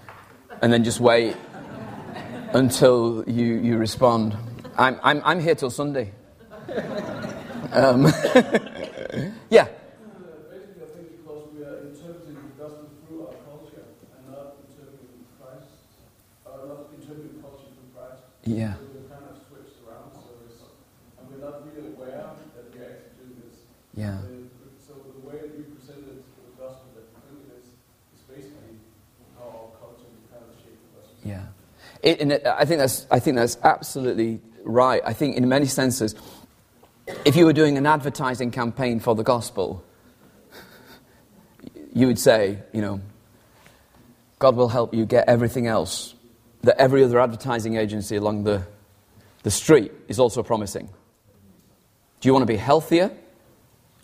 and 0.62 0.72
then 0.72 0.84
just 0.84 1.00
wait 1.00 1.36
until 2.52 3.24
you, 3.28 3.44
you 3.56 3.76
respond. 3.76 4.36
I'm, 4.76 4.98
I'm, 5.02 5.22
I'm 5.24 5.40
here 5.40 5.54
till 5.54 5.70
Sunday. 5.70 6.12
Um, 7.72 8.06
yeah. 9.16 9.30
Yeah. 9.50 9.68
Yeah. 18.44 18.74
We're 18.74 19.10
kind 19.10 19.26
of 19.30 19.38
switched 19.48 19.82
around, 19.82 20.12
so 24.86 24.92
the 24.94 25.26
way 25.26 25.36
presented 25.74 26.22
the 26.22 26.62
gospel 26.62 26.92
that 26.94 27.10
is 27.58 27.66
basically 28.28 28.78
how 29.36 29.44
our 29.50 29.70
culture 29.80 30.06
kind 30.30 30.44
of 30.46 30.54
shaped. 30.62 31.24
Yeah. 31.24 31.46
It, 32.02 32.20
and 32.20 32.32
it, 32.32 32.46
I 32.46 32.64
think 32.64 32.78
that's 32.78 33.06
I 33.10 33.18
think 33.18 33.36
that's 33.36 33.56
absolutely 33.64 34.40
right. 34.64 35.02
I 35.04 35.12
think 35.12 35.36
in 35.36 35.48
many 35.48 35.66
senses 35.66 36.14
if 37.24 37.36
you 37.36 37.44
were 37.44 37.52
doing 37.52 37.78
an 37.78 37.86
advertising 37.86 38.50
campaign 38.50 39.00
for 39.00 39.14
the 39.14 39.22
gospel, 39.22 39.84
you 41.92 42.06
would 42.06 42.18
say, 42.18 42.58
you 42.72 42.80
know, 42.80 43.00
God 44.38 44.56
will 44.56 44.68
help 44.68 44.94
you 44.94 45.06
get 45.06 45.28
everything 45.28 45.66
else 45.66 46.14
that 46.62 46.78
every 46.78 47.02
other 47.02 47.18
advertising 47.18 47.76
agency 47.76 48.16
along 48.16 48.44
the, 48.44 48.62
the 49.44 49.50
street 49.50 49.92
is 50.08 50.18
also 50.18 50.42
promising. 50.42 50.88
Do 52.20 52.28
you 52.28 52.32
want 52.32 52.42
to 52.42 52.46
be 52.46 52.56
healthier? 52.56 53.10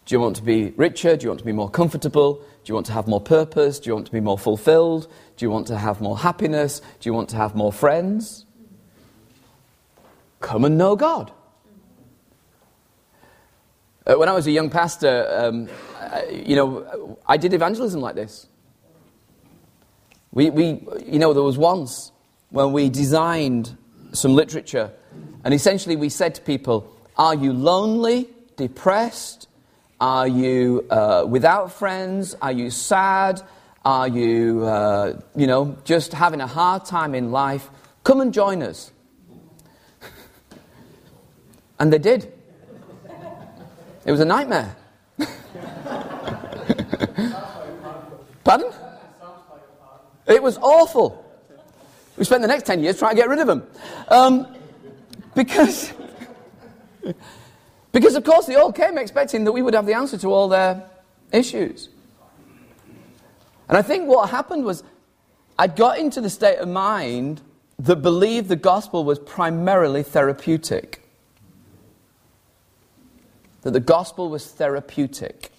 Do 0.05 0.15
you 0.15 0.21
want 0.21 0.37
to 0.37 0.43
be 0.43 0.73
richer? 0.77 1.17
Do 1.17 1.25
you 1.25 1.31
want 1.31 1.41
to 1.41 1.45
be 1.45 1.53
more 1.53 1.71
comfortable? 1.71 2.35
Do 2.35 2.71
you 2.71 2.75
want 2.75 2.87
to 2.87 2.93
have 2.93 3.09
more 3.09 3.21
purpose? 3.21 3.81
Do 3.81 3.91
you 3.91 3.95
want 3.95 4.07
to 4.07 4.13
be 4.13 4.21
more 4.21 4.39
fulfilled? 4.39 5.09
Do 5.37 5.45
you 5.45 5.51
want 5.51 5.67
to 5.69 5.77
have 5.77 6.01
more 6.01 6.19
happiness? 6.19 6.81
Do 7.01 7.09
you 7.09 7.15
want 7.15 7.31
to 7.31 7.37
have 7.37 7.55
more 7.55 7.73
friends? 7.73 8.47
Come 10.41 10.65
and 10.65 10.79
know 10.79 10.97
God. 10.97 11.33
Uh, 14.05 14.15
when 14.15 14.29
I 14.29 14.33
was 14.33 14.47
a 14.49 14.51
young 14.51 14.69
pastor, 14.69 15.29
um, 15.31 15.69
I, 16.01 16.25
you 16.45 16.57
know, 16.57 17.19
I 17.27 17.37
did 17.37 17.55
evangelism 17.55 18.01
like 18.01 18.17
this. 18.17 18.49
We, 20.33 20.51
we, 20.51 20.83
you 21.07 21.19
know, 21.21 21.33
there 21.33 21.43
was 21.43 21.57
once 21.57 22.11
when 22.51 22.73
we 22.73 22.89
designed 22.89 23.77
some 24.13 24.35
literature, 24.35 24.91
and 25.45 25.55
essentially 25.55 25.95
we 25.95 26.09
said 26.09 26.35
to 26.35 26.41
people, 26.41 26.93
Are 27.17 27.35
you 27.35 27.53
lonely, 27.53 28.29
depressed? 28.57 29.49
Are 30.01 30.27
you 30.27 30.85
uh, 30.91 31.25
without 31.29 31.73
friends? 31.73 32.35
Are 32.43 32.51
you 32.51 32.71
sad? 32.71 33.41
Are 33.85 34.09
you, 34.09 34.65
uh, 34.65 35.21
you 35.37 35.47
know, 35.47 35.77
just 35.85 36.13
having 36.13 36.41
a 36.41 36.47
hard 36.47 36.85
time 36.87 37.15
in 37.15 37.31
life? 37.31 37.71
Come 38.03 38.21
and 38.21 38.35
join 38.35 38.65
us. 38.65 38.91
and 41.79 41.93
they 41.93 41.99
did. 41.99 42.33
It 44.05 44.11
was 44.11 44.21
a 44.21 44.25
nightmare. 44.25 44.77
Pardon? 48.45 48.73
It 50.27 50.43
was 50.43 50.59
awful. 50.59 51.25
We 52.17 52.25
spent 52.25 52.43
the 52.43 52.49
next 52.49 52.67
10 52.67 52.83
years 52.83 52.99
trying 52.99 53.15
to 53.15 53.21
get 53.21 53.29
rid 53.29 53.39
of 53.39 53.47
them. 53.47 53.67
Um, 54.09 54.47
because, 55.35 55.93
because, 57.93 58.15
of 58.15 58.25
course, 58.25 58.47
they 58.47 58.57
all 58.57 58.73
came 58.73 58.99
expecting 58.99 59.45
that 59.45 59.53
we 59.53 59.63
would 59.63 59.75
have 59.75 59.87
the 59.87 59.95
answer 59.95 60.19
to 60.19 60.29
all 60.29 60.49
their 60.49 60.85
issues. 61.33 61.89
And 63.69 63.79
I 63.79 63.83
think 63.83 64.09
what 64.09 64.29
happened 64.31 64.65
was 64.65 64.83
I 65.59 65.67
got 65.67 65.99
into 65.99 66.21
the 66.21 66.31
state 66.31 66.59
of 66.59 66.69
mind 66.69 67.41
that 67.79 67.97
believed 67.97 68.49
the 68.49 68.57
gospel 68.57 69.05
was 69.05 69.19
primarily 69.19 70.03
therapeutic. 70.03 71.02
That 73.63 73.73
the 73.73 73.81
gospel 73.81 74.29
was 74.29 74.47
therapeutic. 74.47 75.51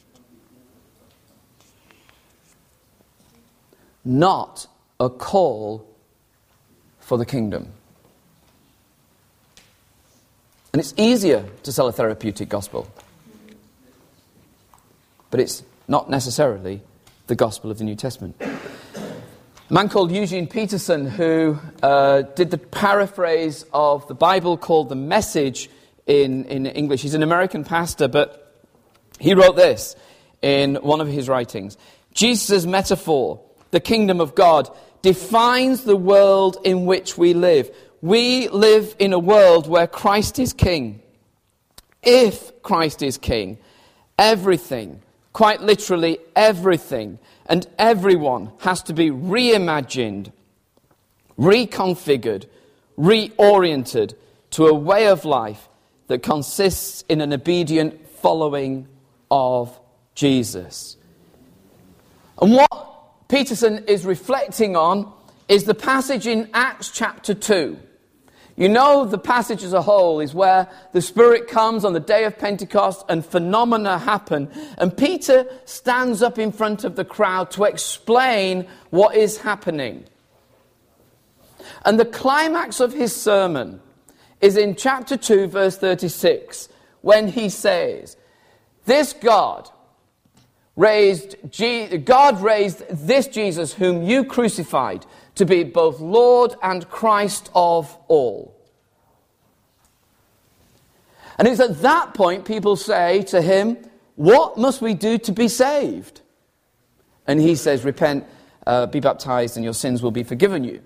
Not 4.05 4.67
a 4.99 5.09
call 5.09 5.87
for 6.99 7.17
the 7.17 7.25
kingdom. 7.25 7.69
And 10.73 10.79
it's 10.79 10.93
easier 10.97 11.45
to 11.63 11.71
sell 11.71 11.87
a 11.87 11.91
therapeutic 11.91 12.49
gospel. 12.49 12.87
But 15.29 15.39
it's 15.39 15.63
not 15.87 16.09
necessarily 16.09 16.81
the 17.27 17.35
gospel 17.35 17.71
of 17.71 17.77
the 17.77 17.83
New 17.83 17.95
Testament. 17.95 18.35
A 18.41 19.73
man 19.73 19.87
called 19.87 20.11
Eugene 20.11 20.47
Peterson, 20.47 21.05
who 21.05 21.57
uh, 21.81 22.23
did 22.23 22.51
the 22.51 22.57
paraphrase 22.57 23.65
of 23.73 24.07
the 24.07 24.13
Bible 24.13 24.57
called 24.57 24.89
The 24.89 24.95
Message 24.95 25.69
in, 26.07 26.45
in 26.45 26.65
English. 26.65 27.01
He's 27.01 27.13
an 27.13 27.23
American 27.23 27.63
pastor, 27.63 28.07
but 28.07 28.61
he 29.19 29.33
wrote 29.33 29.55
this 29.55 29.95
in 30.41 30.75
one 30.75 31.01
of 31.01 31.07
his 31.07 31.29
writings 31.29 31.77
Jesus' 32.13 32.65
metaphor, 32.65 33.41
the 33.71 33.79
kingdom 33.79 34.21
of 34.21 34.35
God, 34.35 34.69
defines 35.01 35.83
the 35.83 35.95
world 35.95 36.57
in 36.63 36.85
which 36.85 37.17
we 37.17 37.33
live. 37.33 37.75
We 38.01 38.49
live 38.49 38.95
in 38.99 39.13
a 39.13 39.19
world 39.19 39.67
where 39.67 39.87
Christ 39.87 40.39
is 40.39 40.53
king. 40.53 41.01
If 42.01 42.61
Christ 42.61 43.01
is 43.01 43.17
king, 43.17 43.57
everything, 44.19 45.01
quite 45.31 45.61
literally 45.61 46.19
everything, 46.35 47.17
and 47.45 47.65
everyone 47.79 48.51
has 48.59 48.83
to 48.83 48.93
be 48.93 49.09
reimagined, 49.09 50.31
reconfigured, 51.39 52.45
reoriented 52.97 54.13
to 54.51 54.67
a 54.67 54.73
way 54.73 55.07
of 55.07 55.25
life 55.25 55.69
that 56.07 56.23
consists 56.23 57.03
in 57.09 57.21
an 57.21 57.33
obedient 57.33 58.07
following 58.07 58.87
of 59.31 59.79
Jesus. 60.15 60.97
And 62.41 62.53
what 62.53 63.27
Peterson 63.29 63.85
is 63.85 64.05
reflecting 64.05 64.75
on 64.75 65.11
is 65.47 65.63
the 65.63 65.73
passage 65.73 66.27
in 66.27 66.49
Acts 66.53 66.91
chapter 66.91 67.33
2 67.33 67.77
you 68.55 68.69
know, 68.69 69.05
the 69.05 69.17
passage 69.17 69.63
as 69.63 69.73
a 69.73 69.81
whole 69.81 70.19
is 70.19 70.35
where 70.35 70.69
the 70.91 71.01
Spirit 71.01 71.47
comes 71.47 71.83
on 71.83 71.93
the 71.93 71.99
day 71.99 72.25
of 72.25 72.37
Pentecost 72.37 73.03
and 73.09 73.25
phenomena 73.25 73.97
happen. 73.97 74.49
And 74.77 74.95
Peter 74.95 75.47
stands 75.65 76.21
up 76.21 76.37
in 76.37 76.51
front 76.51 76.83
of 76.83 76.95
the 76.95 77.05
crowd 77.05 77.49
to 77.51 77.63
explain 77.63 78.67
what 78.91 79.15
is 79.15 79.39
happening. 79.39 80.05
And 81.83 81.99
the 81.99 82.05
climax 82.05 82.79
of 82.79 82.93
his 82.93 83.15
sermon 83.15 83.81
is 84.43 84.57
in 84.57 84.75
chapter 84.75 85.15
2, 85.15 85.47
verse 85.47 85.77
36, 85.77 86.67
when 86.99 87.29
he 87.29 87.47
says, 87.47 88.17
This 88.85 89.13
God 89.13 89.69
raised, 90.75 91.37
Je- 91.49 91.97
God 91.99 92.41
raised 92.41 92.83
this 92.89 93.27
Jesus 93.27 93.73
whom 93.73 94.03
you 94.03 94.25
crucified 94.25 95.05
to 95.35 95.45
be 95.45 95.63
both 95.63 96.01
Lord 96.01 96.55
and 96.61 96.89
Christ 96.89 97.49
of 97.55 97.97
all. 98.09 98.53
And 101.39 101.47
it's 101.47 101.61
at 101.61 101.81
that 101.81 102.13
point 102.13 102.43
people 102.43 102.75
say 102.75 103.21
to 103.23 103.41
him, 103.41 103.77
What 104.15 104.57
must 104.57 104.81
we 104.81 104.93
do 104.93 105.17
to 105.19 105.31
be 105.31 105.47
saved? 105.47 106.19
And 107.25 107.39
he 107.39 107.55
says, 107.55 107.85
Repent, 107.85 108.25
uh, 108.67 108.87
be 108.87 108.99
baptized, 108.99 109.55
and 109.55 109.63
your 109.63 109.73
sins 109.73 110.03
will 110.03 110.11
be 110.11 110.23
forgiven 110.23 110.65
you. 110.65 110.81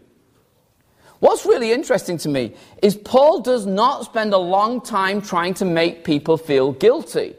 What's 1.19 1.45
really 1.45 1.71
interesting 1.71 2.17
to 2.19 2.29
me 2.29 2.53
is 2.81 2.95
Paul 2.95 3.41
does 3.41 3.65
not 3.65 4.05
spend 4.05 4.33
a 4.33 4.37
long 4.37 4.81
time 4.81 5.21
trying 5.21 5.55
to 5.55 5.65
make 5.65 6.03
people 6.03 6.37
feel 6.37 6.73
guilty. 6.73 7.35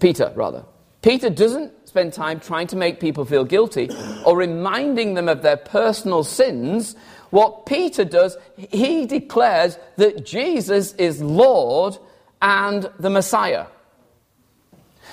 Peter, 0.00 0.32
rather. 0.36 0.64
Peter 1.02 1.30
doesn't 1.30 1.88
spend 1.88 2.12
time 2.12 2.38
trying 2.38 2.66
to 2.68 2.76
make 2.76 3.00
people 3.00 3.24
feel 3.24 3.44
guilty 3.44 3.90
or 4.24 4.36
reminding 4.36 5.14
them 5.14 5.28
of 5.28 5.42
their 5.42 5.56
personal 5.56 6.22
sins. 6.22 6.94
What 7.30 7.66
Peter 7.66 8.04
does, 8.04 8.36
he 8.56 9.06
declares 9.06 9.78
that 9.96 10.24
Jesus 10.24 10.92
is 10.94 11.22
Lord 11.22 11.98
and 12.42 12.90
the 12.98 13.10
Messiah. 13.10 13.66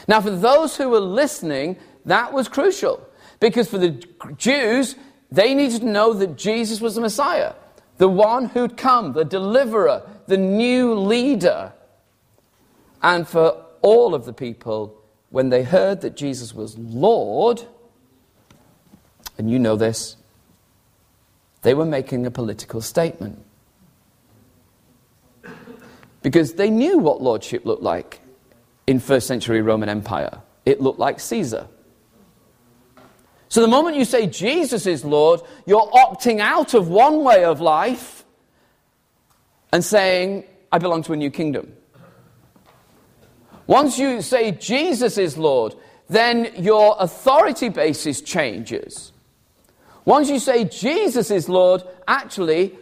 Now, 0.08 0.22
for 0.22 0.32
those 0.32 0.76
who 0.76 0.90
were 0.90 1.00
listening, 1.00 1.78
that 2.06 2.34
was 2.34 2.48
crucial 2.48 3.08
because 3.40 3.70
for 3.70 3.78
the 3.78 3.92
Jews, 4.38 4.96
they 5.34 5.56
needed 5.56 5.82
to 5.82 5.88
know 5.88 6.14
that 6.14 6.38
Jesus 6.38 6.80
was 6.80 6.94
the 6.94 7.02
Messiah, 7.02 7.54
the 7.98 8.08
one 8.08 8.46
who'd 8.46 8.78
come, 8.78 9.14
the 9.14 9.26
deliverer, 9.26 10.08
the 10.28 10.38
new 10.38 10.94
leader. 10.94 11.74
And 13.02 13.28
for 13.28 13.66
all 13.82 14.14
of 14.14 14.26
the 14.26 14.34
people, 14.34 14.96
when 15.32 15.50
they 15.50 15.64
heard 15.64 16.02
that 16.02 16.16
Jesus 16.16 16.54
was 16.54 16.78
Lord, 16.78 17.64
and 19.40 19.50
you 19.50 19.58
know 19.58 19.76
this, 19.76 20.18
they 21.64 21.74
were 21.74 21.86
making 21.86 22.28
a 22.28 22.32
political 22.32 22.80
statement. 22.80 23.44
Because 26.22 26.54
they 26.54 26.70
knew 26.70 27.00
what 27.00 27.24
lordship 27.24 27.66
looked 27.66 27.82
like 27.82 28.20
in 28.86 29.00
first 29.00 29.26
century 29.26 29.64
Roman 29.64 29.90
Empire. 29.90 30.44
It 30.64 30.80
looked 30.80 31.00
like 31.00 31.20
Caesar. 31.20 31.68
So 33.54 33.62
the 33.62 33.68
moment 33.68 33.98
you 33.98 34.04
say 34.04 34.26
Jesus 34.26 34.88
is 34.88 35.06
Lord, 35.06 35.42
you're 35.68 35.88
opting 35.92 36.40
out 36.40 36.74
of 36.74 36.88
one 36.88 37.24
way 37.24 37.46
of 37.46 37.62
life 37.62 38.26
and 39.72 39.86
saying, 39.86 40.46
I 40.72 40.80
belong 40.80 41.04
to 41.04 41.14
a 41.14 41.16
new 41.16 41.30
kingdom. 41.30 41.72
Once 43.68 44.00
you 44.00 44.24
say 44.24 44.54
Jesus 44.54 45.20
is 45.20 45.38
Lord, 45.38 45.76
then 46.10 46.52
your 46.58 46.96
authority 46.98 47.70
basis 47.70 48.22
changes. 48.22 49.12
Once 50.04 50.32
you 50.32 50.40
say 50.40 50.64
Jesus 50.64 51.30
is 51.30 51.48
Lord, 51.48 51.84
actually, 52.08 52.76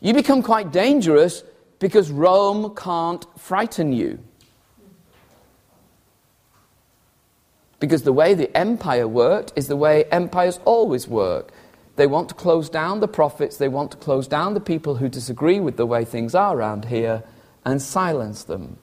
you 0.00 0.14
become 0.14 0.44
quite 0.44 0.70
dangerous 0.70 1.42
because 1.80 2.12
Rome 2.12 2.72
can't 2.76 3.26
frighten 3.36 3.92
you. 3.92 4.20
Because 7.80 8.02
the 8.02 8.12
way 8.12 8.34
the 8.34 8.54
empire 8.56 9.06
worked 9.06 9.52
is 9.56 9.68
the 9.68 9.76
way 9.76 10.04
empires 10.04 10.60
always 10.64 11.08
work. 11.08 11.52
They 11.96 12.06
want 12.06 12.28
to 12.30 12.34
close 12.34 12.68
down 12.68 13.00
the 13.00 13.08
prophets, 13.08 13.56
they 13.56 13.68
want 13.68 13.90
to 13.92 13.96
close 13.96 14.26
down 14.26 14.54
the 14.54 14.60
people 14.60 14.96
who 14.96 15.08
disagree 15.08 15.60
with 15.60 15.76
the 15.76 15.86
way 15.86 16.04
things 16.04 16.34
are 16.34 16.56
around 16.56 16.86
here 16.86 17.22
and 17.64 17.80
silence 17.80 18.44
them. 18.44 18.78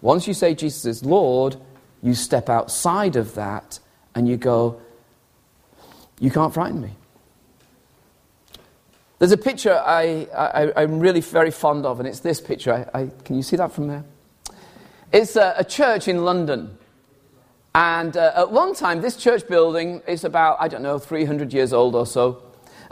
Once 0.00 0.26
you 0.26 0.34
say 0.34 0.54
Jesus 0.54 0.84
is 0.84 1.04
Lord, 1.04 1.56
you 2.02 2.14
step 2.14 2.48
outside 2.48 3.16
of 3.16 3.34
that 3.34 3.78
and 4.14 4.28
you 4.28 4.36
go, 4.36 4.80
You 6.18 6.30
can't 6.30 6.52
frighten 6.52 6.80
me. 6.80 6.96
There's 9.18 9.32
a 9.32 9.36
picture 9.36 9.74
I, 9.74 10.26
I, 10.34 10.82
am 10.82 10.98
really 10.98 11.20
very 11.20 11.50
fond 11.50 11.84
of, 11.84 12.00
and 12.00 12.08
it's 12.08 12.20
this 12.20 12.40
picture. 12.40 12.72
I, 12.72 13.00
I, 13.00 13.10
can 13.22 13.36
you 13.36 13.42
see 13.42 13.56
that 13.56 13.70
from 13.70 13.88
there? 13.88 14.04
It's 15.12 15.36
a, 15.36 15.54
a 15.58 15.64
church 15.64 16.08
in 16.08 16.24
London. 16.24 16.78
And 17.74 18.16
uh, 18.16 18.32
at 18.36 18.50
one 18.50 18.74
time, 18.74 19.00
this 19.00 19.16
church 19.16 19.46
building 19.48 20.02
is 20.06 20.24
about, 20.24 20.56
I 20.60 20.68
don't 20.68 20.82
know, 20.82 20.98
300 20.98 21.52
years 21.52 21.72
old 21.72 21.94
or 21.94 22.06
so. 22.06 22.42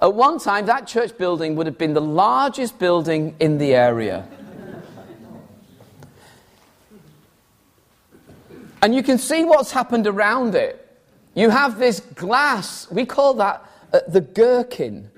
At 0.00 0.14
one 0.14 0.38
time, 0.38 0.66
that 0.66 0.86
church 0.86 1.16
building 1.18 1.56
would 1.56 1.66
have 1.66 1.78
been 1.78 1.94
the 1.94 2.00
largest 2.00 2.78
building 2.78 3.34
in 3.40 3.58
the 3.58 3.74
area. 3.74 4.28
And 8.80 8.94
you 8.94 9.02
can 9.02 9.18
see 9.18 9.44
what's 9.44 9.72
happened 9.72 10.06
around 10.06 10.54
it. 10.54 10.84
You 11.34 11.50
have 11.50 11.78
this 11.78 12.00
glass, 12.00 12.90
we 12.90 13.04
call 13.06 13.34
that 13.34 13.64
uh, 13.92 14.00
the 14.06 14.20
gherkin. 14.20 15.10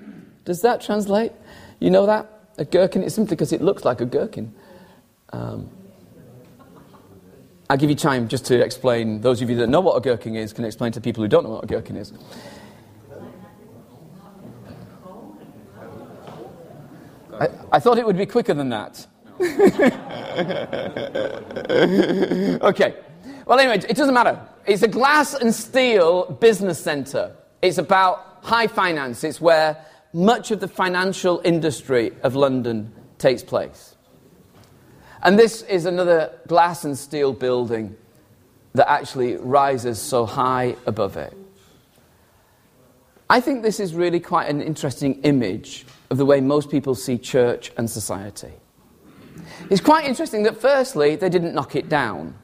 Does 0.45 0.61
that 0.61 0.81
translate? 0.81 1.31
You 1.79 1.91
know 1.91 2.05
that? 2.07 2.27
A 2.57 2.65
gherkin 2.65 3.03
is 3.03 3.13
simply 3.13 3.35
because 3.35 3.53
it 3.53 3.61
looks 3.61 3.85
like 3.85 4.01
a 4.01 4.05
gherkin. 4.05 4.53
Um, 5.31 5.69
I'll 7.71 7.77
give 7.77 7.89
you 7.89 7.95
time 7.95 8.27
just 8.27 8.43
to 8.47 8.61
explain. 8.61 9.21
Those 9.21 9.41
of 9.41 9.49
you 9.49 9.55
that 9.55 9.67
know 9.67 9.79
what 9.79 9.95
a 9.95 10.01
gherkin 10.01 10.35
is 10.35 10.51
can 10.51 10.65
explain 10.65 10.91
to 10.91 10.99
people 10.99 11.23
who 11.23 11.29
don't 11.29 11.45
know 11.45 11.51
what 11.51 11.63
a 11.63 11.67
gherkin 11.67 11.95
is. 11.95 12.11
I, 17.39 17.47
I 17.71 17.79
thought 17.79 17.97
it 17.97 18.05
would 18.05 18.17
be 18.17 18.25
quicker 18.25 18.53
than 18.53 18.67
that. 18.71 19.07
okay. 22.61 22.95
Well, 23.45 23.57
anyway, 23.57 23.77
it 23.87 23.95
doesn't 23.95 24.15
matter. 24.15 24.45
It's 24.65 24.83
a 24.83 24.89
glass 24.89 25.33
and 25.33 25.55
steel 25.55 26.25
business 26.41 26.77
center. 26.77 27.33
It's 27.61 27.77
about 27.77 28.39
high 28.41 28.67
finance. 28.67 29.23
It's 29.23 29.39
where 29.39 29.77
much 30.11 30.51
of 30.51 30.59
the 30.59 30.67
financial 30.67 31.39
industry 31.45 32.11
of 32.21 32.35
London 32.35 32.91
takes 33.17 33.43
place. 33.43 33.90
And 35.23 35.37
this 35.37 35.61
is 35.63 35.85
another 35.85 36.31
glass 36.47 36.83
and 36.83 36.97
steel 36.97 37.33
building 37.33 37.95
that 38.73 38.89
actually 38.89 39.35
rises 39.35 39.99
so 39.99 40.25
high 40.25 40.75
above 40.85 41.17
it. 41.17 41.35
I 43.29 43.39
think 43.39 43.63
this 43.63 43.79
is 43.79 43.93
really 43.93 44.19
quite 44.19 44.49
an 44.49 44.61
interesting 44.61 45.21
image 45.21 45.85
of 46.09 46.17
the 46.17 46.25
way 46.25 46.41
most 46.41 46.69
people 46.69 46.95
see 46.95 47.17
church 47.17 47.71
and 47.77 47.89
society. 47.89 48.51
It's 49.69 49.81
quite 49.81 50.05
interesting 50.05 50.43
that, 50.43 50.59
firstly, 50.59 51.15
they 51.15 51.29
didn't 51.29 51.53
knock 51.53 51.75
it 51.75 51.87
down. 51.87 52.35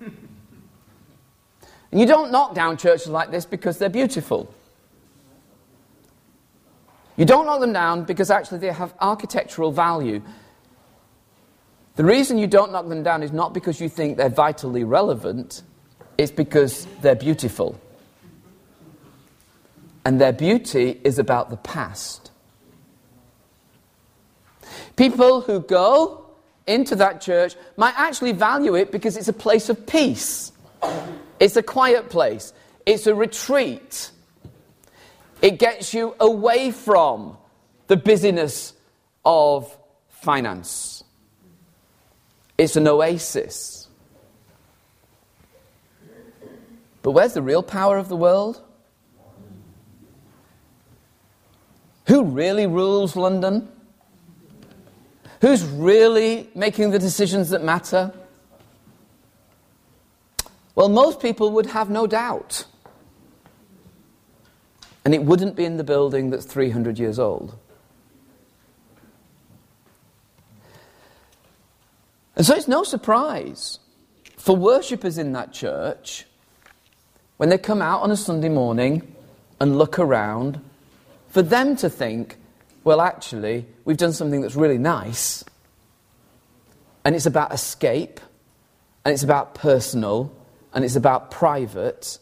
And 0.00 2.00
you 2.00 2.06
don't 2.06 2.32
knock 2.32 2.54
down 2.54 2.76
churches 2.76 3.06
like 3.06 3.30
this 3.30 3.46
because 3.46 3.78
they're 3.78 3.88
beautiful. 3.88 4.52
You 7.16 7.24
don't 7.24 7.46
knock 7.46 7.60
them 7.60 7.72
down 7.72 8.04
because 8.04 8.32
actually 8.32 8.58
they 8.58 8.72
have 8.72 8.94
architectural 9.00 9.70
value. 9.70 10.20
The 11.96 12.04
reason 12.04 12.38
you 12.38 12.46
don't 12.46 12.72
knock 12.72 12.88
them 12.88 13.02
down 13.02 13.22
is 13.22 13.32
not 13.32 13.54
because 13.54 13.80
you 13.80 13.88
think 13.88 14.16
they're 14.16 14.28
vitally 14.28 14.82
relevant, 14.82 15.62
it's 16.18 16.32
because 16.32 16.86
they're 17.00 17.14
beautiful. 17.14 17.80
And 20.04 20.20
their 20.20 20.32
beauty 20.32 21.00
is 21.04 21.18
about 21.18 21.50
the 21.50 21.56
past. 21.56 22.30
People 24.96 25.40
who 25.40 25.60
go 25.60 26.26
into 26.66 26.96
that 26.96 27.20
church 27.20 27.54
might 27.76 27.94
actually 27.96 28.32
value 28.32 28.74
it 28.74 28.90
because 28.92 29.16
it's 29.16 29.28
a 29.28 29.32
place 29.32 29.68
of 29.68 29.86
peace. 29.86 30.52
It's 31.40 31.56
a 31.56 31.62
quiet 31.62 32.10
place. 32.10 32.52
It's 32.86 33.06
a 33.06 33.14
retreat. 33.14 34.10
It 35.42 35.58
gets 35.58 35.94
you 35.94 36.14
away 36.20 36.70
from 36.70 37.36
the 37.86 37.96
busyness 37.96 38.72
of 39.24 39.76
finance. 40.10 40.93
It's 42.56 42.76
an 42.76 42.86
oasis. 42.86 43.88
But 47.02 47.10
where's 47.10 47.34
the 47.34 47.42
real 47.42 47.62
power 47.62 47.98
of 47.98 48.08
the 48.08 48.16
world? 48.16 48.62
Who 52.06 52.24
really 52.24 52.66
rules 52.66 53.16
London? 53.16 53.68
Who's 55.40 55.64
really 55.64 56.48
making 56.54 56.90
the 56.90 56.98
decisions 56.98 57.50
that 57.50 57.62
matter? 57.62 58.12
Well, 60.74 60.88
most 60.88 61.20
people 61.20 61.50
would 61.52 61.66
have 61.66 61.90
no 61.90 62.06
doubt. 62.06 62.64
And 65.04 65.14
it 65.14 65.22
wouldn't 65.22 65.56
be 65.56 65.64
in 65.64 65.76
the 65.76 65.84
building 65.84 66.30
that's 66.30 66.46
300 66.46 66.98
years 66.98 67.18
old. 67.18 67.58
And 72.36 72.44
so 72.44 72.54
it's 72.54 72.68
no 72.68 72.82
surprise 72.82 73.78
for 74.36 74.56
worshippers 74.56 75.18
in 75.18 75.32
that 75.32 75.52
church 75.52 76.26
when 77.36 77.48
they 77.48 77.58
come 77.58 77.80
out 77.80 78.02
on 78.02 78.10
a 78.10 78.16
Sunday 78.16 78.48
morning 78.48 79.14
and 79.60 79.78
look 79.78 79.98
around 79.98 80.60
for 81.28 81.42
them 81.42 81.76
to 81.76 81.88
think, 81.88 82.36
well, 82.84 83.00
actually, 83.00 83.66
we've 83.84 83.96
done 83.96 84.12
something 84.12 84.40
that's 84.40 84.56
really 84.56 84.78
nice, 84.78 85.44
and 87.04 87.14
it's 87.14 87.26
about 87.26 87.52
escape, 87.52 88.20
and 89.04 89.12
it's 89.12 89.22
about 89.22 89.54
personal, 89.54 90.32
and 90.72 90.84
it's 90.84 90.96
about 90.96 91.30
private, 91.30 92.18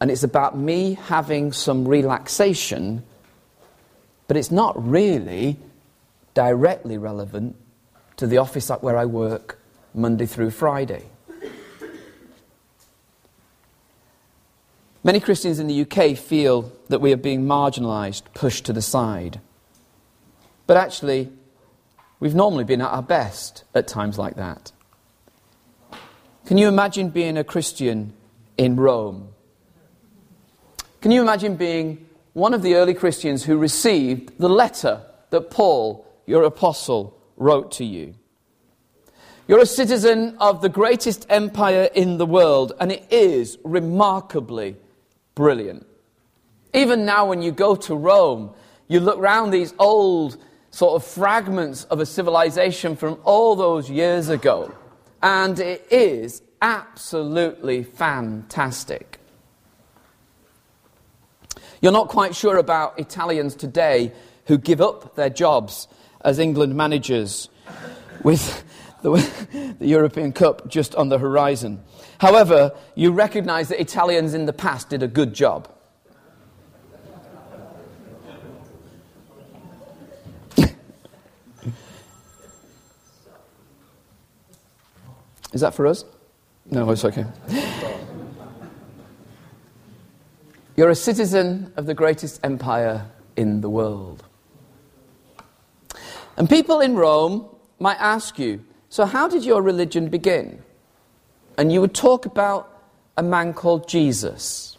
and 0.00 0.10
it's 0.10 0.22
about 0.22 0.56
me 0.56 0.94
having 0.94 1.52
some 1.52 1.86
relaxation, 1.88 3.02
but 4.28 4.36
it's 4.36 4.50
not 4.50 4.88
really 4.88 5.58
directly 6.34 6.98
relevant 6.98 7.56
to 8.16 8.26
the 8.26 8.38
office 8.38 8.68
where 8.68 8.96
I 8.96 9.04
work 9.04 9.58
Monday 9.94 10.26
through 10.26 10.50
Friday. 10.50 11.04
Many 15.04 15.20
Christians 15.20 15.60
in 15.60 15.68
the 15.68 15.82
UK 15.82 16.18
feel 16.18 16.72
that 16.88 17.00
we 17.00 17.12
are 17.12 17.16
being 17.16 17.46
marginalised, 17.46 18.22
pushed 18.34 18.64
to 18.66 18.72
the 18.72 18.82
side. 18.82 19.40
But 20.66 20.76
actually, 20.76 21.30
we've 22.18 22.34
normally 22.34 22.64
been 22.64 22.80
at 22.80 22.90
our 22.90 23.02
best 23.02 23.62
at 23.72 23.86
times 23.86 24.18
like 24.18 24.34
that. 24.34 24.72
Can 26.46 26.58
you 26.58 26.66
imagine 26.66 27.10
being 27.10 27.36
a 27.36 27.44
Christian 27.44 28.14
in 28.58 28.76
Rome? 28.76 29.28
Can 31.00 31.12
you 31.12 31.22
imagine 31.22 31.54
being 31.54 32.06
one 32.32 32.52
of 32.52 32.62
the 32.62 32.74
early 32.74 32.94
Christians 32.94 33.44
who 33.44 33.56
received 33.56 34.36
the 34.38 34.48
letter 34.48 35.02
that 35.30 35.50
Paul, 35.50 36.04
your 36.26 36.42
apostle, 36.42 37.16
wrote 37.36 37.72
to 37.72 37.84
you? 37.84 38.14
You're 39.48 39.60
a 39.60 39.66
citizen 39.66 40.36
of 40.40 40.60
the 40.60 40.68
greatest 40.68 41.26
empire 41.28 41.88
in 41.94 42.18
the 42.18 42.26
world, 42.26 42.72
and 42.80 42.90
it 42.90 43.06
is 43.12 43.58
remarkably 43.62 44.76
brilliant. 45.36 45.86
Even 46.74 47.04
now, 47.04 47.26
when 47.26 47.42
you 47.42 47.52
go 47.52 47.76
to 47.76 47.94
Rome, 47.94 48.52
you 48.88 48.98
look 49.00 49.20
round 49.20 49.52
these 49.52 49.72
old 49.78 50.36
sort 50.70 51.00
of 51.00 51.08
fragments 51.08 51.84
of 51.84 52.00
a 52.00 52.06
civilization 52.06 52.96
from 52.96 53.18
all 53.22 53.54
those 53.54 53.88
years 53.88 54.28
ago, 54.28 54.74
and 55.22 55.58
it 55.60 55.86
is 55.90 56.42
absolutely 56.60 57.84
fantastic. 57.84 59.20
You're 61.80 61.92
not 61.92 62.08
quite 62.08 62.34
sure 62.34 62.56
about 62.56 62.98
Italians 62.98 63.54
today 63.54 64.12
who 64.46 64.58
give 64.58 64.80
up 64.80 65.14
their 65.14 65.30
jobs 65.30 65.88
as 66.22 66.38
England 66.38 66.74
managers 66.74 67.48
with 68.22 68.64
the, 69.02 69.10
the, 69.78 69.86
European 69.86 70.32
Cup 70.32 70.68
just 70.68 70.94
on 70.94 71.08
the 71.08 71.18
horizon. 71.18 71.82
However, 72.18 72.72
you 72.94 73.12
recognize 73.12 73.68
that 73.68 73.80
Italians 73.80 74.34
in 74.34 74.46
the 74.46 74.52
past 74.52 74.88
did 74.88 75.02
a 75.02 75.08
good 75.08 75.34
job. 75.34 75.68
Is 85.52 85.60
that 85.60 85.74
for 85.74 85.86
us? 85.86 86.04
No, 86.70 86.90
it's 86.90 87.04
okay. 87.04 87.26
You're 90.76 90.90
a 90.90 90.94
citizen 90.94 91.72
of 91.76 91.86
the 91.86 91.94
greatest 91.94 92.40
empire 92.44 93.06
in 93.36 93.60
the 93.60 93.70
world. 93.70 94.24
And 96.36 96.48
people 96.48 96.80
in 96.80 96.96
Rome 96.96 97.46
might 97.78 97.98
ask 97.98 98.38
you, 98.38 98.64
so 98.88 99.04
how 99.04 99.28
did 99.28 99.44
your 99.44 99.62
religion 99.62 100.08
begin? 100.08 100.62
And 101.58 101.72
you 101.72 101.80
would 101.80 101.94
talk 101.94 102.26
about 102.26 102.70
a 103.16 103.22
man 103.22 103.54
called 103.54 103.88
Jesus. 103.88 104.76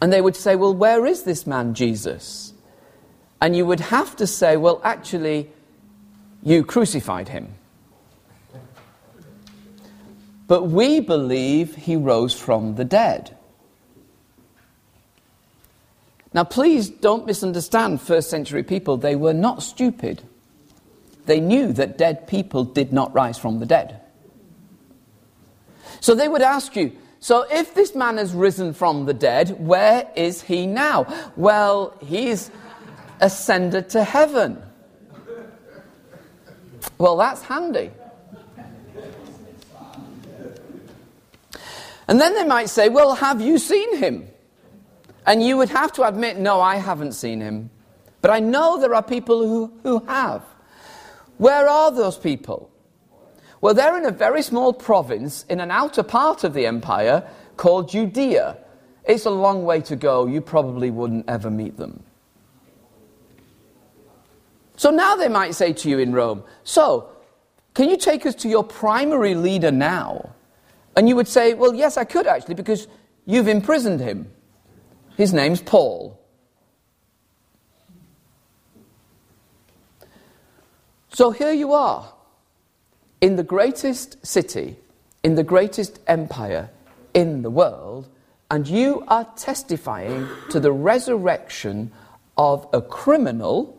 And 0.00 0.12
they 0.12 0.20
would 0.20 0.36
say, 0.36 0.56
well, 0.56 0.74
where 0.74 1.06
is 1.06 1.22
this 1.22 1.46
man, 1.46 1.74
Jesus? 1.74 2.54
And 3.40 3.54
you 3.54 3.66
would 3.66 3.80
have 3.80 4.16
to 4.16 4.26
say, 4.26 4.56
well, 4.56 4.80
actually, 4.82 5.50
you 6.42 6.64
crucified 6.64 7.28
him. 7.28 7.54
But 10.48 10.64
we 10.64 11.00
believe 11.00 11.76
he 11.76 11.96
rose 11.96 12.34
from 12.34 12.74
the 12.74 12.84
dead. 12.84 13.36
Now, 16.34 16.44
please 16.44 16.88
don't 16.88 17.26
misunderstand 17.26 18.00
first 18.00 18.30
century 18.30 18.62
people. 18.62 18.96
They 18.96 19.16
were 19.16 19.34
not 19.34 19.62
stupid. 19.62 20.22
They 21.26 21.40
knew 21.40 21.72
that 21.74 21.98
dead 21.98 22.26
people 22.26 22.64
did 22.64 22.92
not 22.92 23.14
rise 23.14 23.38
from 23.38 23.58
the 23.58 23.66
dead. 23.66 24.00
So 26.00 26.14
they 26.14 26.28
would 26.28 26.42
ask 26.42 26.74
you, 26.74 26.92
so 27.20 27.46
if 27.50 27.74
this 27.74 27.94
man 27.94 28.16
has 28.16 28.32
risen 28.32 28.72
from 28.72 29.06
the 29.06 29.14
dead, 29.14 29.60
where 29.60 30.10
is 30.16 30.42
he 30.42 30.66
now? 30.66 31.06
Well, 31.36 31.96
he's 32.00 32.50
ascended 33.20 33.90
to 33.90 34.02
heaven. 34.02 34.60
Well, 36.98 37.16
that's 37.16 37.42
handy. 37.42 37.92
And 42.08 42.20
then 42.20 42.34
they 42.34 42.44
might 42.44 42.68
say, 42.68 42.88
Well, 42.88 43.14
have 43.14 43.40
you 43.40 43.58
seen 43.58 43.96
him? 43.96 44.28
And 45.26 45.42
you 45.42 45.56
would 45.56 45.68
have 45.68 45.92
to 45.92 46.04
admit, 46.04 46.38
no, 46.38 46.60
I 46.60 46.76
haven't 46.76 47.12
seen 47.12 47.40
him. 47.40 47.70
But 48.20 48.30
I 48.30 48.40
know 48.40 48.80
there 48.80 48.94
are 48.94 49.02
people 49.02 49.46
who, 49.46 49.72
who 49.82 50.04
have. 50.06 50.42
Where 51.38 51.68
are 51.68 51.90
those 51.90 52.18
people? 52.18 52.70
Well, 53.60 53.74
they're 53.74 53.96
in 53.96 54.06
a 54.06 54.10
very 54.10 54.42
small 54.42 54.72
province 54.72 55.44
in 55.48 55.60
an 55.60 55.70
outer 55.70 56.02
part 56.02 56.44
of 56.44 56.54
the 56.54 56.66
empire 56.66 57.28
called 57.56 57.90
Judea. 57.90 58.58
It's 59.04 59.24
a 59.24 59.30
long 59.30 59.64
way 59.64 59.80
to 59.82 59.96
go. 59.96 60.26
You 60.26 60.40
probably 60.40 60.90
wouldn't 60.90 61.28
ever 61.28 61.50
meet 61.50 61.76
them. 61.76 62.02
So 64.76 64.90
now 64.90 65.14
they 65.14 65.28
might 65.28 65.54
say 65.54 65.72
to 65.72 65.88
you 65.88 65.98
in 65.98 66.12
Rome, 66.12 66.42
So, 66.64 67.08
can 67.74 67.88
you 67.88 67.96
take 67.96 68.26
us 68.26 68.34
to 68.36 68.48
your 68.48 68.64
primary 68.64 69.34
leader 69.34 69.70
now? 69.70 70.34
And 70.96 71.08
you 71.08 71.16
would 71.16 71.28
say, 71.28 71.54
Well, 71.54 71.74
yes, 71.74 71.96
I 71.96 72.04
could 72.04 72.26
actually, 72.26 72.54
because 72.54 72.88
you've 73.24 73.48
imprisoned 73.48 74.00
him. 74.00 74.32
His 75.16 75.32
name's 75.32 75.60
Paul. 75.60 76.18
So 81.12 81.30
here 81.30 81.52
you 81.52 81.72
are, 81.72 82.12
in 83.20 83.36
the 83.36 83.42
greatest 83.42 84.26
city, 84.26 84.76
in 85.22 85.34
the 85.34 85.44
greatest 85.44 86.00
empire 86.06 86.70
in 87.12 87.42
the 87.42 87.50
world, 87.50 88.08
and 88.50 88.66
you 88.66 89.04
are 89.08 89.30
testifying 89.36 90.26
to 90.50 90.58
the 90.58 90.72
resurrection 90.72 91.92
of 92.36 92.66
a 92.72 92.80
criminal 92.80 93.78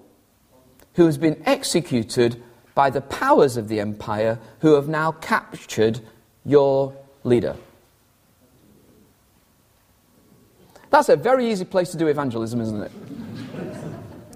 who 0.94 1.06
has 1.06 1.18
been 1.18 1.42
executed 1.46 2.42
by 2.76 2.90
the 2.90 3.02
powers 3.02 3.58
of 3.58 3.68
the 3.68 3.80
empire 3.80 4.40
who 4.60 4.76
have 4.76 4.88
now 4.88 5.12
captured 5.12 6.00
your 6.46 6.96
leader. 7.24 7.56
That's 10.94 11.10
a 11.10 11.16
very 11.16 11.52
easy 11.52 11.66
place 11.66 11.90
to 11.90 11.98
do 11.98 12.06
evangelism, 12.06 12.62
isn't 12.62 12.92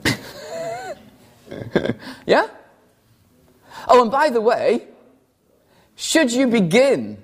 it? 0.04 1.96
yeah? 2.26 2.48
Oh, 3.88 4.02
and 4.02 4.10
by 4.10 4.32
the 4.32 4.42
way, 4.42 4.88
should 5.96 6.32
you 6.32 6.48
begin 6.48 7.22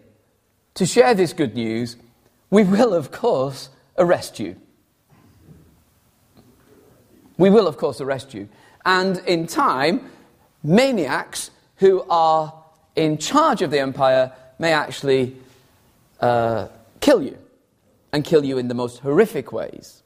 to 0.76 0.86
share 0.86 1.16
this 1.16 1.34
good 1.34 1.56
news, 1.56 1.96
we 2.52 2.64
will, 2.64 2.94
of 2.94 3.12
course, 3.12 3.70
arrest 3.98 4.40
you. 4.40 4.56
We 7.40 7.50
will, 7.50 7.66
of 7.66 7.78
course, 7.78 8.02
arrest 8.02 8.36
you. 8.36 8.50
And 8.86 9.18
in 9.26 9.48
time, 9.48 10.12
maniacs 10.62 11.50
who 11.78 12.06
are 12.08 12.54
in 12.96 13.18
charge 13.18 13.64
of 13.64 13.72
the 13.72 13.80
empire 13.80 14.32
may 14.60 14.74
actually 14.74 15.38
uh, 16.20 16.68
kill 17.00 17.24
you, 17.24 17.40
and 18.14 18.24
kill 18.24 18.46
you 18.46 18.58
in 18.58 18.70
the 18.70 18.74
most 18.74 19.00
horrific 19.00 19.52
ways. 19.52 20.04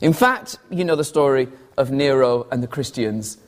In 0.00 0.12
fact, 0.12 0.56
you 0.70 0.84
know 0.84 0.96
the 0.96 1.04
story 1.04 1.48
of 1.76 1.90
Nero 1.90 2.46
and 2.50 2.62
the 2.62 2.68
Christians 2.68 3.38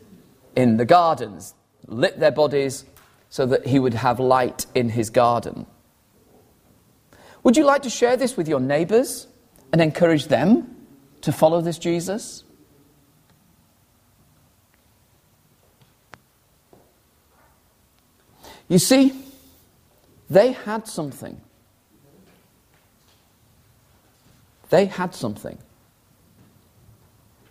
in 0.56 0.76
the 0.76 0.84
gardens, 0.84 1.54
lit 1.86 2.18
their 2.18 2.32
bodies 2.32 2.84
so 3.30 3.46
that 3.46 3.66
he 3.66 3.78
would 3.78 3.94
have 3.94 4.18
light 4.18 4.66
in 4.74 4.88
his 4.88 5.08
garden. 5.08 5.66
Would 7.44 7.56
you 7.56 7.64
like 7.64 7.82
to 7.82 7.90
share 7.90 8.16
this 8.16 8.36
with 8.36 8.48
your 8.48 8.60
neighbors 8.60 9.28
and 9.72 9.80
encourage 9.80 10.26
them 10.26 10.76
to 11.20 11.30
follow 11.30 11.60
this 11.60 11.78
Jesus? 11.78 12.42
You 18.68 18.78
see, 18.78 19.12
they 20.28 20.52
had 20.52 20.88
something. 20.88 21.40
They 24.70 24.86
had 24.86 25.14
something. 25.14 25.58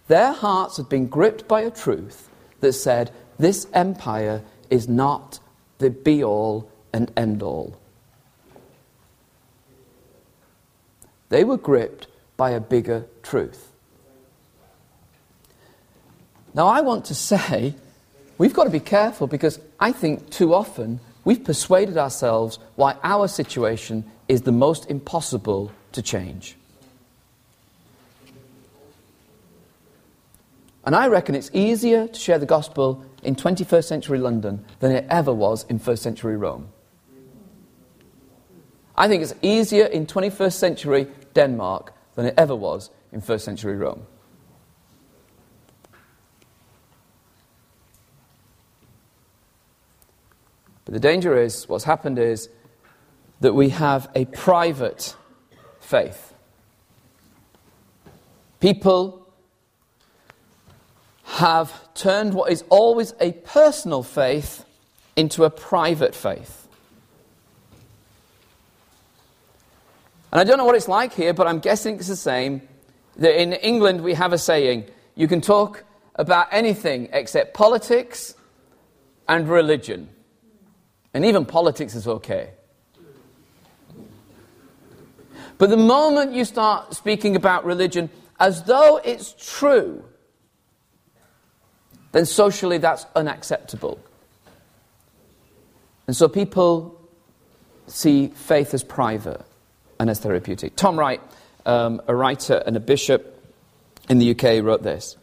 Their 0.07 0.31
hearts 0.31 0.77
had 0.77 0.89
been 0.89 1.07
gripped 1.07 1.47
by 1.47 1.61
a 1.61 1.71
truth 1.71 2.29
that 2.61 2.73
said, 2.73 3.11
This 3.37 3.67
empire 3.73 4.41
is 4.69 4.87
not 4.87 5.39
the 5.79 5.89
be 5.89 6.23
all 6.23 6.69
and 6.93 7.11
end 7.17 7.43
all. 7.43 7.77
They 11.29 11.43
were 11.43 11.57
gripped 11.57 12.07
by 12.37 12.51
a 12.51 12.61
bigger 12.61 13.05
truth. 13.21 13.71
Now, 16.53 16.67
I 16.67 16.81
want 16.81 17.05
to 17.05 17.15
say 17.15 17.75
we've 18.37 18.53
got 18.53 18.63
to 18.63 18.69
be 18.69 18.79
careful 18.79 19.27
because 19.27 19.59
I 19.79 19.91
think 19.91 20.29
too 20.29 20.53
often 20.53 20.99
we've 21.25 21.43
persuaded 21.43 21.97
ourselves 21.97 22.59
why 22.75 22.95
our 23.03 23.27
situation 23.27 24.05
is 24.27 24.43
the 24.43 24.51
most 24.51 24.89
impossible 24.89 25.71
to 25.91 26.01
change. 26.01 26.55
And 30.87 30.95
I 30.95 31.07
reckon 31.07 31.35
it's 31.35 31.51
easier 31.51 32.07
to 32.07 32.17
share 32.17 32.39
the 32.39 32.45
gospel 32.45 33.03
in 33.21 33.35
21st 33.35 33.83
century 33.83 34.19
London 34.19 34.63
than 34.79 34.93
it 34.93 35.05
ever 35.09 35.33
was 35.33 35.65
in 35.65 35.79
first 35.79 36.01
century 36.01 36.37
Rome. 36.37 36.69
I 38.95 39.09
think 39.09 39.21
it's 39.21 39.33
easier 39.41 39.83
in 39.83 40.05
21st 40.05 40.53
century 40.53 41.07
Denmark 41.33 41.93
than 42.15 42.25
it 42.25 42.35
ever 42.37 42.55
was 42.55 42.89
in 43.11 43.19
first 43.19 43.43
century 43.43 43.75
Rome. 43.75 44.07
But 50.85 50.93
the 50.93 51.01
danger 51.01 51.37
is, 51.37 51.67
what's 51.67 51.83
happened 51.83 52.17
is 52.17 52.47
that 53.41 53.51
we 53.51 53.71
have 53.71 54.09
a 54.15 54.23
private 54.23 55.17
faith. 55.81 56.33
People 58.61 59.26
have 61.27 61.93
turned 61.93 62.33
what 62.33 62.51
is 62.51 62.63
always 62.69 63.13
a 63.19 63.33
personal 63.33 64.01
faith 64.01 64.65
into 65.15 65.43
a 65.43 65.49
private 65.49 66.15
faith. 66.15 66.67
And 70.31 70.39
I 70.39 70.43
don't 70.43 70.57
know 70.57 70.65
what 70.65 70.75
it's 70.75 70.87
like 70.87 71.13
here, 71.13 71.33
but 71.33 71.45
I'm 71.47 71.59
guessing 71.59 71.95
it's 71.95 72.07
the 72.07 72.15
same. 72.15 72.61
That 73.17 73.39
in 73.39 73.53
England 73.53 74.01
we 74.01 74.13
have 74.13 74.31
a 74.31 74.37
saying 74.37 74.85
you 75.15 75.27
can 75.27 75.41
talk 75.41 75.83
about 76.15 76.47
anything 76.51 77.09
except 77.11 77.53
politics 77.53 78.35
and 79.27 79.49
religion. 79.49 80.09
And 81.13 81.25
even 81.25 81.45
politics 81.45 81.95
is 81.95 82.07
okay. 82.07 82.51
But 85.57 85.69
the 85.69 85.77
moment 85.77 86.33
you 86.33 86.45
start 86.45 86.93
speaking 86.93 87.35
about 87.35 87.65
religion 87.65 88.09
as 88.39 88.63
though 88.63 89.01
it's 89.03 89.33
true, 89.33 90.03
then 92.11 92.25
socially 92.25 92.77
that's 92.77 93.05
unacceptable. 93.15 93.99
And 96.07 96.15
so 96.15 96.27
people 96.27 96.99
see 97.87 98.27
faith 98.27 98.73
as 98.73 98.83
private 98.83 99.41
and 99.99 100.09
as 100.09 100.19
therapeutic. 100.19 100.75
Tom 100.75 100.97
Wright, 100.97 101.21
um, 101.65 102.01
a 102.07 102.15
writer 102.15 102.63
and 102.65 102.77
a 102.77 102.79
bishop 102.79 103.33
in 104.09 104.19
the 104.19 104.31
UK, 104.31 104.63
wrote 104.63 104.83
this 104.83 105.17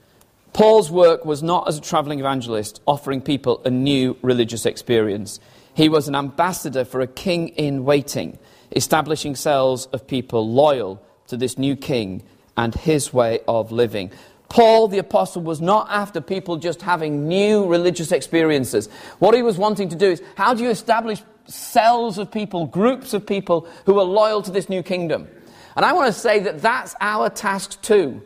Paul's 0.52 0.90
work 0.90 1.24
was 1.24 1.42
not 1.42 1.68
as 1.68 1.78
a 1.78 1.80
travelling 1.80 2.20
evangelist 2.20 2.80
offering 2.86 3.20
people 3.20 3.60
a 3.64 3.70
new 3.70 4.16
religious 4.22 4.66
experience. 4.66 5.40
He 5.74 5.88
was 5.88 6.06
an 6.06 6.14
ambassador 6.14 6.84
for 6.84 7.00
a 7.00 7.06
king 7.06 7.48
in 7.48 7.84
waiting, 7.84 8.38
establishing 8.70 9.34
cells 9.34 9.86
of 9.86 10.06
people 10.06 10.48
loyal 10.48 11.02
to 11.26 11.36
this 11.36 11.58
new 11.58 11.74
king 11.74 12.22
and 12.56 12.74
his 12.74 13.12
way 13.12 13.40
of 13.48 13.72
living. 13.72 14.12
Paul 14.48 14.88
the 14.88 14.98
Apostle 14.98 15.42
was 15.42 15.60
not 15.60 15.88
after 15.90 16.20
people 16.20 16.56
just 16.56 16.82
having 16.82 17.26
new 17.28 17.66
religious 17.66 18.12
experiences. 18.12 18.88
What 19.18 19.34
he 19.34 19.42
was 19.42 19.58
wanting 19.58 19.88
to 19.88 19.96
do 19.96 20.10
is 20.10 20.22
how 20.36 20.54
do 20.54 20.62
you 20.62 20.70
establish 20.70 21.22
cells 21.46 22.18
of 22.18 22.30
people, 22.30 22.66
groups 22.66 23.14
of 23.14 23.26
people 23.26 23.68
who 23.86 23.98
are 23.98 24.04
loyal 24.04 24.42
to 24.42 24.50
this 24.50 24.68
new 24.68 24.82
kingdom? 24.82 25.28
And 25.76 25.84
I 25.84 25.92
want 25.92 26.12
to 26.12 26.18
say 26.18 26.40
that 26.40 26.62
that's 26.62 26.94
our 27.00 27.30
task 27.30 27.82
too. 27.82 28.22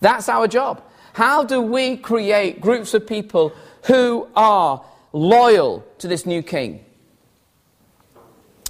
That's 0.00 0.28
our 0.28 0.46
job. 0.46 0.82
How 1.12 1.44
do 1.44 1.60
we 1.60 1.96
create 1.96 2.60
groups 2.60 2.94
of 2.94 3.06
people 3.06 3.52
who 3.84 4.28
are 4.36 4.84
loyal 5.12 5.84
to 5.98 6.08
this 6.08 6.26
new 6.26 6.42
king 6.42 6.84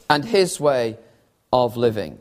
and 0.09 0.24
his 0.24 0.61
way 0.61 0.99
of 1.53 1.76
living? 1.76 2.18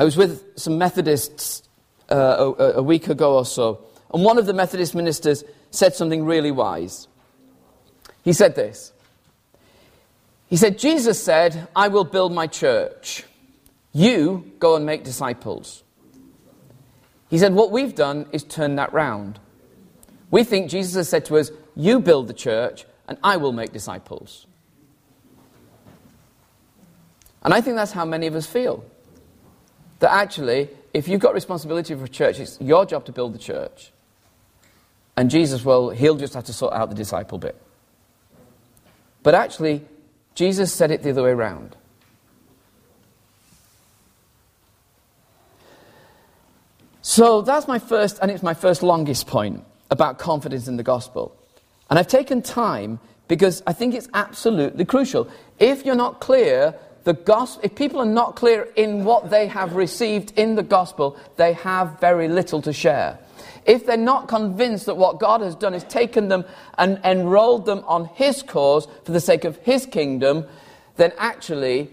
I 0.00 0.04
was 0.04 0.16
with 0.16 0.58
some 0.58 0.78
Methodists 0.78 1.62
uh, 2.10 2.54
a, 2.58 2.62
a 2.78 2.82
week 2.82 3.08
ago 3.08 3.36
or 3.36 3.44
so, 3.44 3.84
and 4.14 4.24
one 4.24 4.38
of 4.38 4.46
the 4.46 4.54
Methodist 4.54 4.94
ministers 4.94 5.44
said 5.70 5.94
something 5.94 6.24
really 6.24 6.50
wise. 6.50 7.06
He 8.22 8.32
said 8.32 8.54
this 8.54 8.94
He 10.46 10.56
said, 10.56 10.78
Jesus 10.78 11.22
said, 11.22 11.68
I 11.76 11.88
will 11.88 12.04
build 12.04 12.32
my 12.32 12.46
church. 12.46 13.24
You 13.92 14.50
go 14.58 14.74
and 14.74 14.86
make 14.86 15.04
disciples. 15.04 15.84
He 17.28 17.36
said, 17.36 17.52
What 17.52 17.70
we've 17.70 17.94
done 17.94 18.24
is 18.32 18.42
turn 18.42 18.76
that 18.76 18.94
round. 18.94 19.38
We 20.30 20.44
think 20.44 20.70
Jesus 20.70 20.94
has 20.94 21.10
said 21.10 21.26
to 21.26 21.36
us, 21.36 21.50
You 21.76 22.00
build 22.00 22.26
the 22.26 22.32
church, 22.32 22.86
and 23.06 23.18
I 23.22 23.36
will 23.36 23.52
make 23.52 23.74
disciples. 23.74 24.46
And 27.42 27.52
I 27.52 27.60
think 27.60 27.76
that's 27.76 27.92
how 27.92 28.06
many 28.06 28.28
of 28.28 28.34
us 28.34 28.46
feel. 28.46 28.82
That 30.00 30.12
actually, 30.12 30.68
if 30.92 31.08
you've 31.08 31.20
got 31.20 31.34
responsibility 31.34 31.94
for 31.94 32.04
a 32.04 32.08
church, 32.08 32.40
it's 32.40 32.60
your 32.60 32.84
job 32.84 33.04
to 33.06 33.12
build 33.12 33.34
the 33.34 33.38
church. 33.38 33.92
And 35.16 35.30
Jesus, 35.30 35.64
well, 35.64 35.90
he'll 35.90 36.16
just 36.16 36.34
have 36.34 36.44
to 36.44 36.52
sort 36.52 36.72
out 36.72 36.88
the 36.88 36.94
disciple 36.94 37.38
bit. 37.38 37.60
But 39.22 39.34
actually, 39.34 39.84
Jesus 40.34 40.72
said 40.72 40.90
it 40.90 41.02
the 41.02 41.10
other 41.10 41.22
way 41.22 41.30
around. 41.30 41.76
So 47.02 47.42
that's 47.42 47.68
my 47.68 47.78
first, 47.78 48.18
and 48.22 48.30
it's 48.30 48.42
my 48.42 48.54
first 48.54 48.82
longest 48.82 49.26
point 49.26 49.64
about 49.90 50.18
confidence 50.18 50.68
in 50.68 50.76
the 50.76 50.82
gospel. 50.82 51.36
And 51.90 51.98
I've 51.98 52.08
taken 52.08 52.40
time 52.40 53.00
because 53.28 53.62
I 53.66 53.72
think 53.72 53.94
it's 53.94 54.08
absolutely 54.14 54.84
crucial. 54.84 55.28
If 55.58 55.84
you're 55.84 55.94
not 55.96 56.20
clear, 56.20 56.74
the 57.04 57.14
gospel, 57.14 57.62
if 57.64 57.74
people 57.74 58.00
are 58.00 58.06
not 58.06 58.36
clear 58.36 58.68
in 58.76 59.04
what 59.04 59.30
they 59.30 59.46
have 59.46 59.74
received 59.74 60.32
in 60.36 60.54
the 60.54 60.62
gospel, 60.62 61.16
they 61.36 61.54
have 61.54 61.98
very 62.00 62.28
little 62.28 62.60
to 62.62 62.72
share. 62.72 63.18
If 63.64 63.86
they're 63.86 63.96
not 63.96 64.28
convinced 64.28 64.86
that 64.86 64.96
what 64.96 65.20
God 65.20 65.40
has 65.40 65.54
done 65.54 65.74
is 65.74 65.84
taken 65.84 66.28
them 66.28 66.44
and 66.76 67.00
enrolled 67.04 67.66
them 67.66 67.84
on 67.86 68.06
His 68.06 68.42
cause 68.42 68.86
for 69.04 69.12
the 69.12 69.20
sake 69.20 69.44
of 69.44 69.56
His 69.58 69.86
kingdom, 69.86 70.46
then 70.96 71.12
actually 71.18 71.90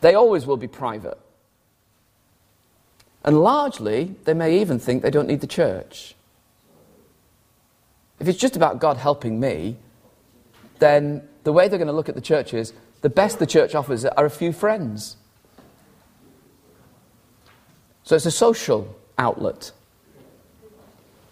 they 0.00 0.14
always 0.14 0.46
will 0.46 0.56
be 0.56 0.68
private. 0.68 1.18
And 3.24 3.40
largely, 3.40 4.14
they 4.24 4.34
may 4.34 4.60
even 4.60 4.78
think 4.78 5.02
they 5.02 5.10
don't 5.10 5.26
need 5.26 5.40
the 5.40 5.46
church. 5.46 6.14
If 8.20 8.28
it's 8.28 8.38
just 8.38 8.56
about 8.56 8.78
God 8.78 8.96
helping 8.96 9.40
me, 9.40 9.76
then 10.78 11.26
the 11.42 11.52
way 11.52 11.68
they're 11.68 11.78
going 11.78 11.88
to 11.88 11.92
look 11.92 12.08
at 12.08 12.14
the 12.14 12.20
church 12.20 12.54
is 12.54 12.72
the 13.00 13.10
best 13.10 13.38
the 13.38 13.46
church 13.46 13.74
offers 13.74 14.04
are 14.04 14.24
a 14.24 14.30
few 14.30 14.52
friends. 14.52 15.16
So 18.04 18.14
it's 18.16 18.26
a 18.26 18.30
social 18.30 18.96
outlet. 19.18 19.72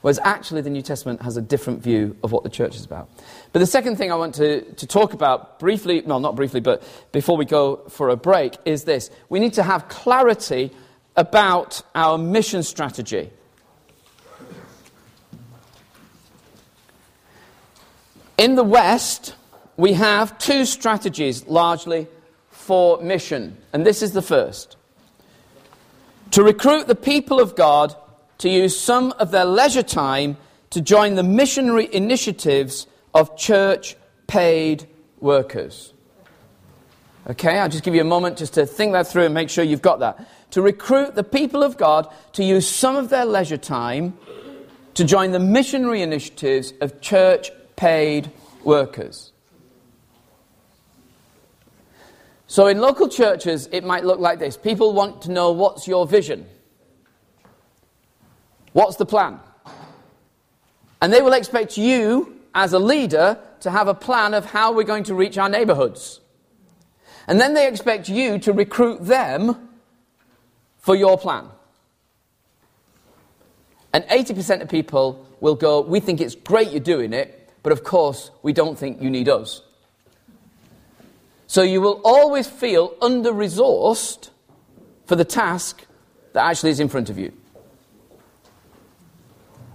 Whereas 0.05 0.19
actually, 0.23 0.61
the 0.61 0.71
New 0.71 0.83
Testament 0.83 1.23
has 1.23 1.39
a 1.39 1.41
different 1.41 1.83
view 1.83 2.15
of 2.23 2.31
what 2.31 2.43
the 2.43 2.51
church 2.51 2.77
is 2.77 2.85
about. 2.85 3.09
But 3.53 3.61
the 3.61 3.67
second 3.67 3.97
thing 3.97 4.13
I 4.13 4.17
want 4.17 4.35
to, 4.35 4.61
to 4.61 4.87
talk 4.87 5.15
about 5.15 5.59
briefly, 5.59 6.03
well, 6.05 6.21
not 6.21 6.37
briefly, 6.37 6.61
but 6.61 6.83
before 7.11 7.39
we 7.39 7.47
go 7.47 7.77
for 7.89 8.11
a 8.11 8.17
break, 8.17 8.59
is 8.67 8.85
this. 8.85 9.09
We 9.31 9.41
need 9.41 9.55
to 9.55 9.63
have 9.63 9.89
clarity 9.89 10.73
about 11.17 11.81
our 11.95 12.19
mission 12.19 12.63
strategy. 12.63 13.31
In 18.37 18.57
the 18.57 18.65
West, 18.65 19.37
we 19.77 19.95
have 19.95 20.39
two 20.39 20.65
strategies 20.65 21.47
largely 21.47 22.07
for 22.51 23.01
mission, 23.03 23.57
and 23.73 23.87
this 23.87 24.03
is 24.03 24.13
the 24.13 24.23
first. 24.23 24.77
To 26.33 26.43
recruit 26.43 26.87
the 26.87 26.95
people 26.95 27.41
of 27.41 27.55
God 27.57 27.95
to 28.39 28.49
use 28.49 28.79
some 28.79 29.13
of 29.19 29.31
their 29.31 29.45
leisure 29.45 29.83
time 29.83 30.37
to 30.71 30.81
join 30.81 31.15
the 31.15 31.23
missionary 31.23 31.89
initiatives 31.93 32.87
of 33.13 33.37
church 33.37 33.97
paid 34.27 34.89
workers. 35.21 35.93
Okay, 37.29 37.59
I'll 37.59 37.69
just 37.69 37.85
give 37.85 37.95
you 37.95 38.01
a 38.01 38.05
moment 38.05 38.37
just 38.39 38.55
to 38.55 38.67
think 38.67 38.93
that 38.93 39.07
through 39.07 39.25
and 39.25 39.35
make 39.35 39.49
sure 39.49 39.65
you've 39.65 39.81
got 39.83 40.01
that 40.01 40.29
to 40.51 40.63
recruit 40.63 41.17
the 41.17 41.25
people 41.25 41.65
of 41.65 41.77
God 41.77 42.09
to 42.35 42.45
use 42.45 42.69
some 42.69 42.95
of 42.95 43.09
their 43.09 43.25
leisure 43.25 43.57
time 43.57 44.17
to 44.95 45.05
join 45.05 45.33
the 45.33 45.41
missionary 45.41 46.01
initiatives 46.01 46.73
of 46.81 47.01
church 47.01 47.51
paid 47.75 48.31
workers. 48.63 49.33
So, 52.55 52.69
in 52.69 52.81
local 52.81 53.09
churches, 53.09 53.69
it 53.73 53.83
might 53.83 54.05
look 54.05 54.21
like 54.21 54.39
this 54.39 54.57
people 54.57 54.93
want 54.93 55.23
to 55.23 55.33
know 55.33 55.51
what's 55.51 55.89
your 55.89 56.07
vision? 56.07 56.47
What's 58.73 58.95
the 58.95 59.05
plan? 59.05 59.41
And 61.03 61.13
they 61.13 61.21
will 61.21 61.33
expect 61.33 61.77
you, 61.77 62.41
as 62.55 62.73
a 62.73 62.79
leader, 62.79 63.41
to 63.59 63.73
have 63.73 63.89
a 63.89 63.93
plan 63.93 64.35
of 64.35 64.45
how 64.45 64.71
we're 64.71 64.85
going 64.85 65.03
to 65.03 65.17
reach 65.17 65.37
our 65.37 65.49
neighborhoods. 65.49 66.21
And 67.27 67.41
then 67.41 67.55
they 67.55 67.67
expect 67.67 68.09
you 68.09 68.39
to 68.39 68.53
recruit 68.53 69.05
them 69.05 69.71
for 70.79 70.95
your 70.95 71.19
plan. 71.19 71.49
And 73.93 74.05
80% 74.05 74.63
of 74.63 74.69
people 74.69 75.27
will 75.41 75.57
go, 75.57 75.81
We 75.81 75.99
think 75.99 76.21
it's 76.21 76.37
great 76.37 76.71
you're 76.71 76.79
doing 76.79 77.15
it, 77.15 77.51
but 77.65 77.73
of 77.73 77.83
course, 77.83 78.31
we 78.45 78.53
don't 78.53 78.79
think 78.79 79.03
you 79.03 79.11
need 79.11 79.29
us. 79.29 79.61
So 81.47 81.63
you 81.63 81.81
will 81.81 82.01
always 82.05 82.47
feel 82.47 82.95
under 83.01 83.33
resourced 83.33 84.31
for 85.07 85.17
the 85.17 85.25
task 85.25 85.85
that 86.33 86.45
actually 86.45 86.71
is 86.71 86.81
in 86.81 86.89
front 86.89 87.11
of 87.11 87.19
you. 87.19 87.33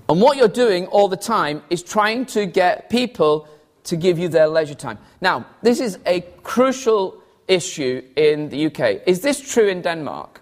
And 0.10 0.20
what 0.20 0.38
you're 0.38 0.48
doing 0.48 0.88
all 0.88 1.08
the 1.08 1.18
time 1.18 1.62
is 1.70 1.84
trying 1.84 2.26
to 2.28 2.48
get 2.48 2.90
people 2.90 3.48
to 3.84 3.96
give 3.96 4.18
you 4.18 4.28
their 4.28 4.48
leisure 4.48 4.74
time. 4.74 4.98
Now, 5.22 5.46
this 5.62 5.80
is 5.80 6.00
a 6.06 6.22
crucial 6.44 7.22
issue 7.48 8.04
in 8.16 8.50
the 8.50 8.66
UK. 8.68 9.02
Is 9.06 9.22
this 9.22 9.40
true 9.40 9.68
in 9.68 9.82
Denmark? 9.82 10.42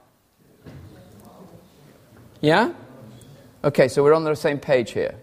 Yeah? 2.40 2.74
Okay, 3.64 3.88
so 3.88 4.04
we're 4.04 4.14
on 4.14 4.24
the 4.24 4.36
same 4.36 4.60
page 4.60 4.92
here. 4.92 5.16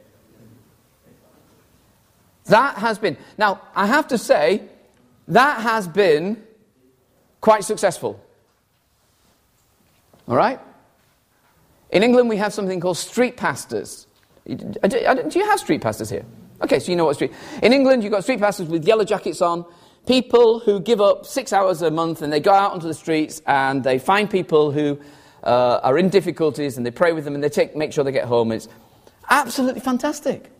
That 2.46 2.76
has 2.76 2.98
been. 2.98 3.16
Now, 3.38 3.62
I 3.74 3.86
have 3.86 4.08
to 4.08 4.18
say, 4.18 4.62
that 5.28 5.62
has 5.62 5.88
been 5.88 6.42
quite 7.40 7.64
successful. 7.64 8.20
All 10.26 10.36
right? 10.36 10.60
In 11.90 12.02
England, 12.02 12.28
we 12.28 12.36
have 12.38 12.52
something 12.52 12.80
called 12.80 12.96
street 12.96 13.36
pastors. 13.36 14.06
Do 14.46 14.58
you 15.34 15.44
have 15.46 15.60
street 15.60 15.80
pastors 15.80 16.10
here? 16.10 16.24
Okay, 16.62 16.78
so 16.78 16.90
you 16.90 16.96
know 16.96 17.04
what 17.04 17.14
street. 17.14 17.32
In 17.62 17.72
England, 17.72 18.02
you've 18.02 18.12
got 18.12 18.22
street 18.22 18.40
pastors 18.40 18.68
with 18.68 18.86
yellow 18.86 19.04
jackets 19.04 19.40
on, 19.40 19.64
people 20.06 20.60
who 20.60 20.80
give 20.80 21.00
up 21.00 21.26
six 21.26 21.52
hours 21.52 21.82
a 21.82 21.90
month 21.90 22.22
and 22.22 22.32
they 22.32 22.40
go 22.40 22.52
out 22.52 22.72
onto 22.72 22.86
the 22.86 22.94
streets 22.94 23.40
and 23.46 23.84
they 23.84 23.98
find 23.98 24.30
people 24.30 24.70
who 24.70 24.98
uh, 25.42 25.80
are 25.82 25.98
in 25.98 26.08
difficulties 26.08 26.76
and 26.76 26.84
they 26.84 26.90
pray 26.90 27.12
with 27.12 27.24
them 27.24 27.34
and 27.34 27.42
they 27.42 27.48
take, 27.48 27.76
make 27.76 27.92
sure 27.92 28.04
they 28.04 28.12
get 28.12 28.26
home. 28.26 28.52
It's 28.52 28.68
absolutely 29.28 29.80
fantastic. 29.80 30.50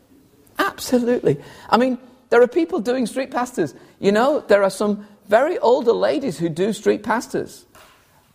Absolutely. 0.59 1.41
I 1.69 1.77
mean, 1.77 1.99
there 2.35 2.43
are 2.43 2.49
people 2.49 2.81
doing 2.81 3.07
street 3.07 3.31
pastors. 3.31 3.77
You 4.01 4.11
know, 4.11 4.41
there 4.41 4.65
are 4.65 4.71
some 4.71 5.07
very 5.29 5.57
older 5.61 5.93
ladies 5.93 6.37
who 6.37 6.49
do 6.49 6.73
street 6.73 7.05
pastors. 7.05 7.65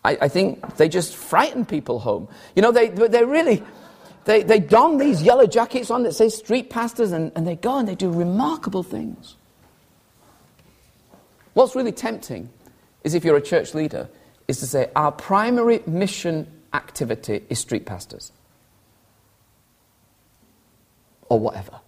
I, 0.06 0.18
I 0.22 0.28
think 0.30 0.78
they 0.78 0.88
just 0.88 1.18
frighten 1.18 1.66
people 1.66 2.00
home. 2.00 2.30
You 2.56 2.62
know, 2.62 2.72
they, 2.72 2.88
they 2.88 3.26
really, 3.26 3.62
they, 4.24 4.44
they 4.44 4.62
don 4.62 5.00
these 5.00 5.22
yellow 5.22 5.46
jackets 5.46 5.92
on 5.92 6.04
that 6.04 6.14
say 6.14 6.30
street 6.30 6.70
pastors 6.70 7.12
and, 7.12 7.34
and 7.36 7.46
they 7.46 7.58
go 7.58 7.78
and 7.78 7.86
they 7.90 7.96
do 7.96 8.10
remarkable 8.10 8.84
things. 8.84 9.36
What's 11.54 11.76
really 11.76 11.92
tempting 11.92 12.50
is 13.04 13.16
if 13.16 13.26
you're 13.26 13.36
a 13.36 13.42
church 13.42 13.74
leader, 13.74 14.08
is 14.48 14.62
to 14.62 14.66
say 14.66 14.90
our 14.96 15.12
primary 15.12 15.84
mission 15.86 16.48
activity 16.74 17.44
is 17.50 17.60
street 17.60 17.86
pastors. 17.86 18.32
Or 21.28 21.38
whatever. 21.38 21.82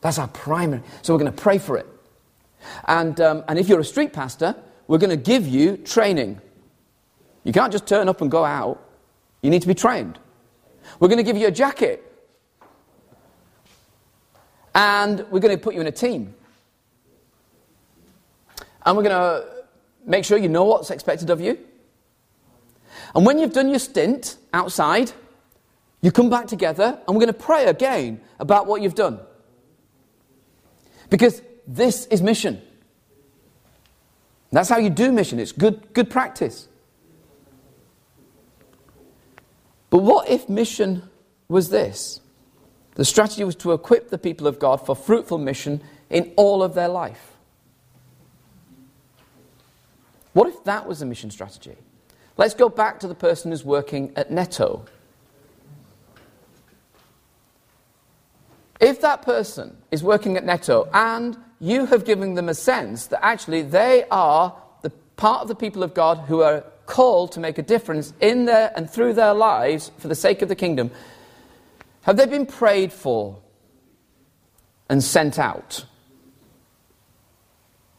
That's 0.00 0.18
our 0.18 0.28
primary. 0.28 0.82
So 1.02 1.14
we're 1.14 1.20
going 1.20 1.32
to 1.32 1.42
pray 1.42 1.58
for 1.58 1.76
it. 1.76 1.86
And, 2.86 3.20
um, 3.20 3.44
and 3.48 3.58
if 3.58 3.68
you're 3.68 3.80
a 3.80 3.84
street 3.84 4.12
pastor, 4.12 4.54
we're 4.86 4.98
going 4.98 5.10
to 5.10 5.16
give 5.16 5.46
you 5.46 5.76
training. 5.78 6.40
You 7.44 7.52
can't 7.52 7.72
just 7.72 7.86
turn 7.86 8.08
up 8.08 8.20
and 8.20 8.30
go 8.30 8.44
out. 8.44 8.82
You 9.42 9.50
need 9.50 9.62
to 9.62 9.68
be 9.68 9.74
trained. 9.74 10.18
We're 11.00 11.08
going 11.08 11.18
to 11.18 11.24
give 11.24 11.36
you 11.36 11.46
a 11.46 11.52
jacket. 11.52 12.02
And 14.74 15.24
we're 15.30 15.40
going 15.40 15.56
to 15.56 15.62
put 15.62 15.74
you 15.74 15.80
in 15.80 15.86
a 15.86 15.92
team. 15.92 16.34
And 18.84 18.96
we're 18.96 19.02
going 19.02 19.16
to 19.16 19.56
Make 20.06 20.24
sure 20.24 20.38
you 20.38 20.48
know 20.48 20.64
what's 20.64 20.90
expected 20.90 21.30
of 21.30 21.40
you. 21.40 21.58
And 23.14 23.26
when 23.26 23.38
you've 23.38 23.52
done 23.52 23.68
your 23.68 23.80
stint 23.80 24.36
outside, 24.52 25.10
you 26.00 26.12
come 26.12 26.30
back 26.30 26.46
together 26.46 27.00
and 27.06 27.16
we're 27.16 27.24
going 27.24 27.26
to 27.26 27.32
pray 27.32 27.66
again 27.66 28.20
about 28.38 28.66
what 28.66 28.80
you've 28.80 28.94
done. 28.94 29.18
Because 31.10 31.42
this 31.66 32.06
is 32.06 32.22
mission. 32.22 32.62
That's 34.52 34.68
how 34.68 34.78
you 34.78 34.90
do 34.90 35.12
mission. 35.12 35.38
It's 35.38 35.52
good, 35.52 35.92
good 35.92 36.10
practice. 36.10 36.68
But 39.90 39.98
what 39.98 40.28
if 40.28 40.48
mission 40.48 41.08
was 41.48 41.70
this? 41.70 42.20
The 42.94 43.04
strategy 43.04 43.44
was 43.44 43.56
to 43.56 43.72
equip 43.72 44.10
the 44.10 44.18
people 44.18 44.46
of 44.46 44.58
God 44.58 44.84
for 44.84 44.96
fruitful 44.96 45.38
mission 45.38 45.82
in 46.10 46.32
all 46.36 46.62
of 46.62 46.74
their 46.74 46.88
life. 46.88 47.32
What 50.32 50.48
if 50.48 50.64
that 50.64 50.86
was 50.86 51.02
a 51.02 51.06
mission 51.06 51.30
strategy? 51.30 51.76
Let's 52.36 52.54
go 52.54 52.68
back 52.68 53.00
to 53.00 53.08
the 53.08 53.14
person 53.14 53.50
who's 53.50 53.64
working 53.64 54.12
at 54.16 54.30
Netto. 54.30 54.84
That 59.06 59.22
person 59.22 59.76
is 59.90 60.02
working 60.02 60.36
at 60.36 60.44
Netto 60.44 60.88
and 60.92 61.36
you 61.60 61.86
have 61.86 62.04
given 62.04 62.34
them 62.34 62.48
a 62.48 62.54
sense 62.54 63.06
that 63.06 63.24
actually 63.24 63.62
they 63.62 64.04
are 64.10 64.54
the 64.82 64.90
part 65.16 65.42
of 65.42 65.48
the 65.48 65.54
people 65.54 65.82
of 65.82 65.94
God 65.94 66.18
who 66.28 66.42
are 66.42 66.64
called 66.86 67.32
to 67.32 67.40
make 67.40 67.58
a 67.58 67.62
difference 67.62 68.12
in 68.20 68.44
their 68.44 68.72
and 68.76 68.90
through 68.90 69.14
their 69.14 69.34
lives 69.34 69.90
for 69.98 70.08
the 70.08 70.14
sake 70.14 70.42
of 70.42 70.48
the 70.48 70.54
kingdom, 70.54 70.90
have 72.02 72.16
they 72.16 72.26
been 72.26 72.46
prayed 72.46 72.92
for 72.92 73.38
and 74.88 75.02
sent 75.02 75.38
out? 75.38 75.84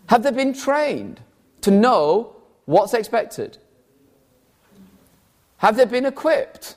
Have 0.08 0.24
they 0.24 0.32
been 0.32 0.54
trained? 0.54 1.22
to 1.62 1.72
know 1.72 2.36
what's 2.64 2.94
expected. 2.94 3.58
Have 5.58 5.76
they 5.76 5.84
been 5.84 6.06
equipped? 6.06 6.76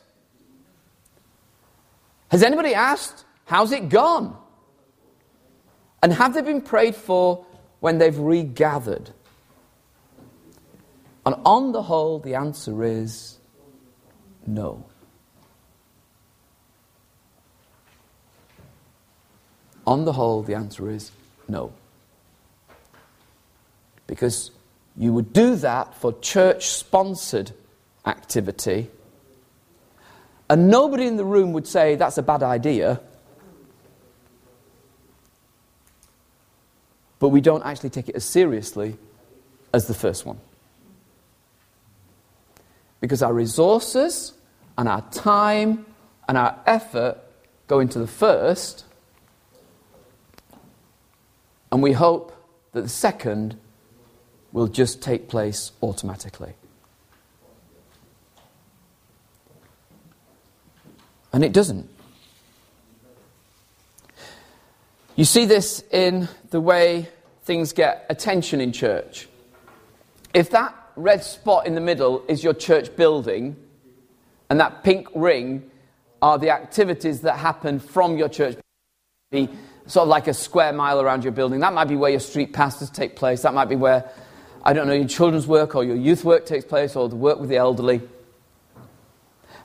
Has 2.32 2.42
anybody 2.42 2.74
asked, 2.74 3.24
how's 3.50 3.72
it 3.72 3.88
gone? 3.88 4.36
And 6.04 6.12
have 6.12 6.34
they 6.34 6.42
been 6.42 6.62
prayed 6.62 6.94
for 6.94 7.44
when 7.80 7.98
they've 7.98 8.16
regathered? 8.16 9.10
And 11.26 11.34
on 11.44 11.72
the 11.72 11.82
whole, 11.82 12.20
the 12.20 12.36
answer 12.36 12.84
is 12.84 13.38
no. 14.46 14.86
On 19.84 20.04
the 20.04 20.12
whole, 20.12 20.44
the 20.44 20.54
answer 20.54 20.88
is 20.88 21.10
no. 21.48 21.72
Because 24.06 24.52
you 24.96 25.12
would 25.12 25.32
do 25.32 25.56
that 25.56 25.96
for 25.96 26.16
church 26.20 26.68
sponsored 26.68 27.50
activity, 28.06 28.90
and 30.48 30.68
nobody 30.68 31.08
in 31.08 31.16
the 31.16 31.24
room 31.24 31.52
would 31.52 31.66
say 31.66 31.96
that's 31.96 32.16
a 32.16 32.22
bad 32.22 32.44
idea. 32.44 33.00
But 37.20 37.28
we 37.28 37.40
don't 37.40 37.62
actually 37.64 37.90
take 37.90 38.08
it 38.08 38.16
as 38.16 38.24
seriously 38.24 38.96
as 39.72 39.86
the 39.86 39.94
first 39.94 40.26
one. 40.26 40.40
Because 43.00 43.22
our 43.22 43.32
resources 43.32 44.32
and 44.76 44.88
our 44.88 45.02
time 45.12 45.86
and 46.28 46.36
our 46.36 46.58
effort 46.66 47.18
go 47.68 47.78
into 47.78 47.98
the 48.00 48.06
first, 48.06 48.84
and 51.70 51.82
we 51.82 51.92
hope 51.92 52.32
that 52.72 52.82
the 52.82 52.88
second 52.88 53.56
will 54.52 54.66
just 54.66 55.00
take 55.00 55.28
place 55.28 55.72
automatically. 55.82 56.54
And 61.32 61.44
it 61.44 61.52
doesn't. 61.52 61.88
You 65.20 65.26
see 65.26 65.44
this 65.44 65.84
in 65.90 66.30
the 66.48 66.62
way 66.62 67.06
things 67.42 67.74
get 67.74 68.06
attention 68.08 68.62
in 68.62 68.72
church. 68.72 69.28
If 70.32 70.48
that 70.52 70.74
red 70.96 71.22
spot 71.22 71.66
in 71.66 71.74
the 71.74 71.80
middle 71.82 72.24
is 72.26 72.42
your 72.42 72.54
church 72.54 72.96
building, 72.96 73.54
and 74.48 74.58
that 74.60 74.82
pink 74.82 75.08
ring 75.14 75.70
are 76.22 76.38
the 76.38 76.48
activities 76.48 77.20
that 77.20 77.36
happen 77.36 77.80
from 77.80 78.16
your 78.16 78.30
church, 78.30 78.56
be 79.30 79.50
sort 79.84 80.04
of 80.04 80.08
like 80.08 80.26
a 80.26 80.32
square 80.32 80.72
mile 80.72 81.02
around 81.02 81.22
your 81.22 81.34
building. 81.34 81.60
That 81.60 81.74
might 81.74 81.88
be 81.88 81.96
where 81.96 82.10
your 82.10 82.20
street 82.20 82.54
pastors 82.54 82.88
take 82.88 83.14
place. 83.14 83.42
That 83.42 83.52
might 83.52 83.68
be 83.68 83.76
where, 83.76 84.10
I 84.64 84.72
don't 84.72 84.86
know, 84.86 84.94
your 84.94 85.06
children's 85.06 85.46
work 85.46 85.74
or 85.74 85.84
your 85.84 85.96
youth 85.96 86.24
work 86.24 86.46
takes 86.46 86.64
place 86.64 86.96
or 86.96 87.10
the 87.10 87.16
work 87.16 87.38
with 87.38 87.50
the 87.50 87.58
elderly. 87.58 88.00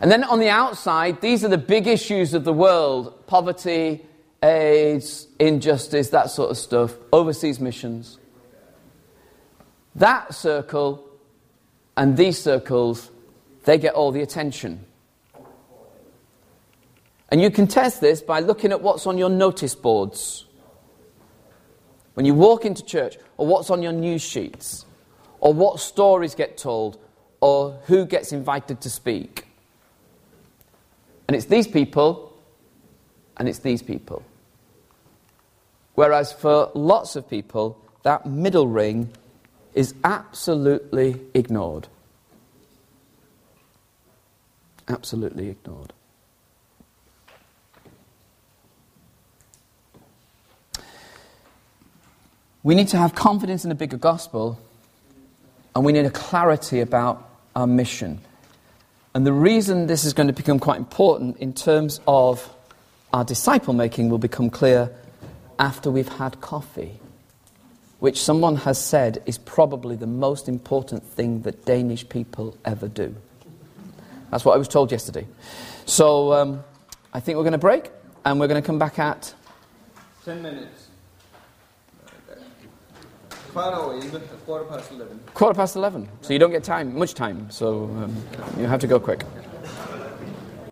And 0.02 0.12
then 0.12 0.26
on 0.26 0.42
the 0.42 0.50
outside, 0.50 1.22
these 1.22 1.46
are 1.46 1.50
the 1.50 1.58
big 1.58 1.88
issues 1.88 2.34
of 2.34 2.44
the 2.44 2.52
world 2.52 3.26
poverty, 3.26 4.06
AIDS, 4.46 5.28
injustice, 5.40 6.10
that 6.10 6.30
sort 6.30 6.52
of 6.52 6.58
stuff, 6.58 6.96
overseas 7.12 7.60
missions. 7.60 8.20
That 9.96 10.34
circle 10.34 11.04
and 11.98 12.16
these 12.16 12.38
circles, 12.38 13.10
they 13.64 13.78
get 13.78 13.96
all 13.96 14.12
the 14.12 14.22
attention. 14.22 14.86
And 17.30 17.42
you 17.42 17.50
can 17.50 17.66
test 17.66 18.02
this 18.02 18.22
by 18.22 18.40
looking 18.40 18.72
at 18.72 18.82
what's 18.82 19.08
on 19.08 19.18
your 19.18 19.30
notice 19.30 19.74
boards. 19.74 20.46
When 22.14 22.26
you 22.26 22.34
walk 22.34 22.66
into 22.66 22.86
church, 22.86 23.18
or 23.38 23.48
what's 23.48 23.70
on 23.70 23.82
your 23.82 23.92
news 23.92 24.22
sheets, 24.22 24.86
or 25.40 25.54
what 25.54 25.80
stories 25.80 26.36
get 26.36 26.58
told, 26.58 27.00
or 27.42 27.80
who 27.86 28.06
gets 28.06 28.32
invited 28.32 28.80
to 28.82 28.90
speak. 28.90 29.48
And 31.28 31.36
it's 31.36 31.48
these 31.48 31.68
people, 31.68 32.38
and 33.38 33.50
it's 33.50 33.60
these 33.60 33.82
people. 33.82 34.24
Whereas 35.96 36.32
for 36.32 36.72
lots 36.74 37.16
of 37.16 37.30
people, 37.30 37.80
that 38.04 38.26
middle 38.26 38.68
ring 38.68 39.10
is 39.74 39.94
absolutely 40.04 41.20
ignored. 41.34 41.88
Absolutely 44.88 45.50
ignored. 45.50 45.94
We 52.64 52.76
need 52.76 52.88
to 52.90 52.98
have 52.98 53.14
confidence 53.16 53.64
in 53.64 53.70
the 53.70 53.76
bigger 53.76 53.98
gospel, 53.98 54.60
and 55.76 55.86
we 55.86 55.92
need 55.92 56.06
a 56.06 56.12
clarity 56.12 56.82
about 56.82 57.30
our 57.56 57.68
mission. 57.68 58.22
And 59.14 59.26
the 59.26 59.34
reason 59.34 59.88
this 59.88 60.04
is 60.04 60.14
going 60.14 60.28
to 60.28 60.34
become 60.34 60.60
quite 60.60 60.78
important 60.78 61.38
in 61.38 61.54
terms 61.54 62.02
of 62.08 62.50
our 63.14 63.24
disciple 63.24 63.74
making 63.74 64.10
will 64.10 64.18
become 64.18 64.50
clear 64.50 64.92
after 65.60 65.90
we've 65.92 66.10
had 66.10 66.42
coffee, 66.42 67.00
which 68.00 68.22
someone 68.22 68.58
has 68.58 68.78
said 68.78 69.22
is 69.26 69.38
probably 69.38 69.96
the 69.96 70.08
most 70.08 70.48
important 70.48 71.04
thing 71.04 71.42
that 71.42 71.66
Danish 71.66 72.08
people 72.08 72.58
ever 72.66 72.88
do. 72.88 73.16
That's 74.32 74.44
what 74.44 74.54
I 74.54 74.58
was 74.58 74.68
told 74.68 74.92
yesterday. 74.92 75.28
So 75.86 76.34
um, 76.34 76.64
I 77.14 77.20
think 77.20 77.38
we're 77.38 77.44
going 77.44 77.54
to 77.54 77.58
break 77.58 77.92
and 78.26 78.40
we're 78.40 78.48
going 78.48 78.62
to 78.62 78.66
come 78.66 78.80
back 78.80 79.00
at 79.00 79.34
10 80.26 80.42
minutes. 80.42 80.90
Quarter 83.54 84.66
past 84.66 84.92
11. 84.92 85.20
Quarter 85.34 85.56
past 85.56 85.76
11. 85.78 86.10
So 86.22 86.34
you 86.34 86.40
don't 86.40 86.52
get 86.52 86.66
time, 86.66 86.98
much 86.98 87.14
time. 87.14 87.50
So 87.50 87.86
um, 87.86 88.16
you 88.58 88.66
have 88.66 88.82
to 88.82 88.88
go 88.88 89.00
quick. 89.00 89.24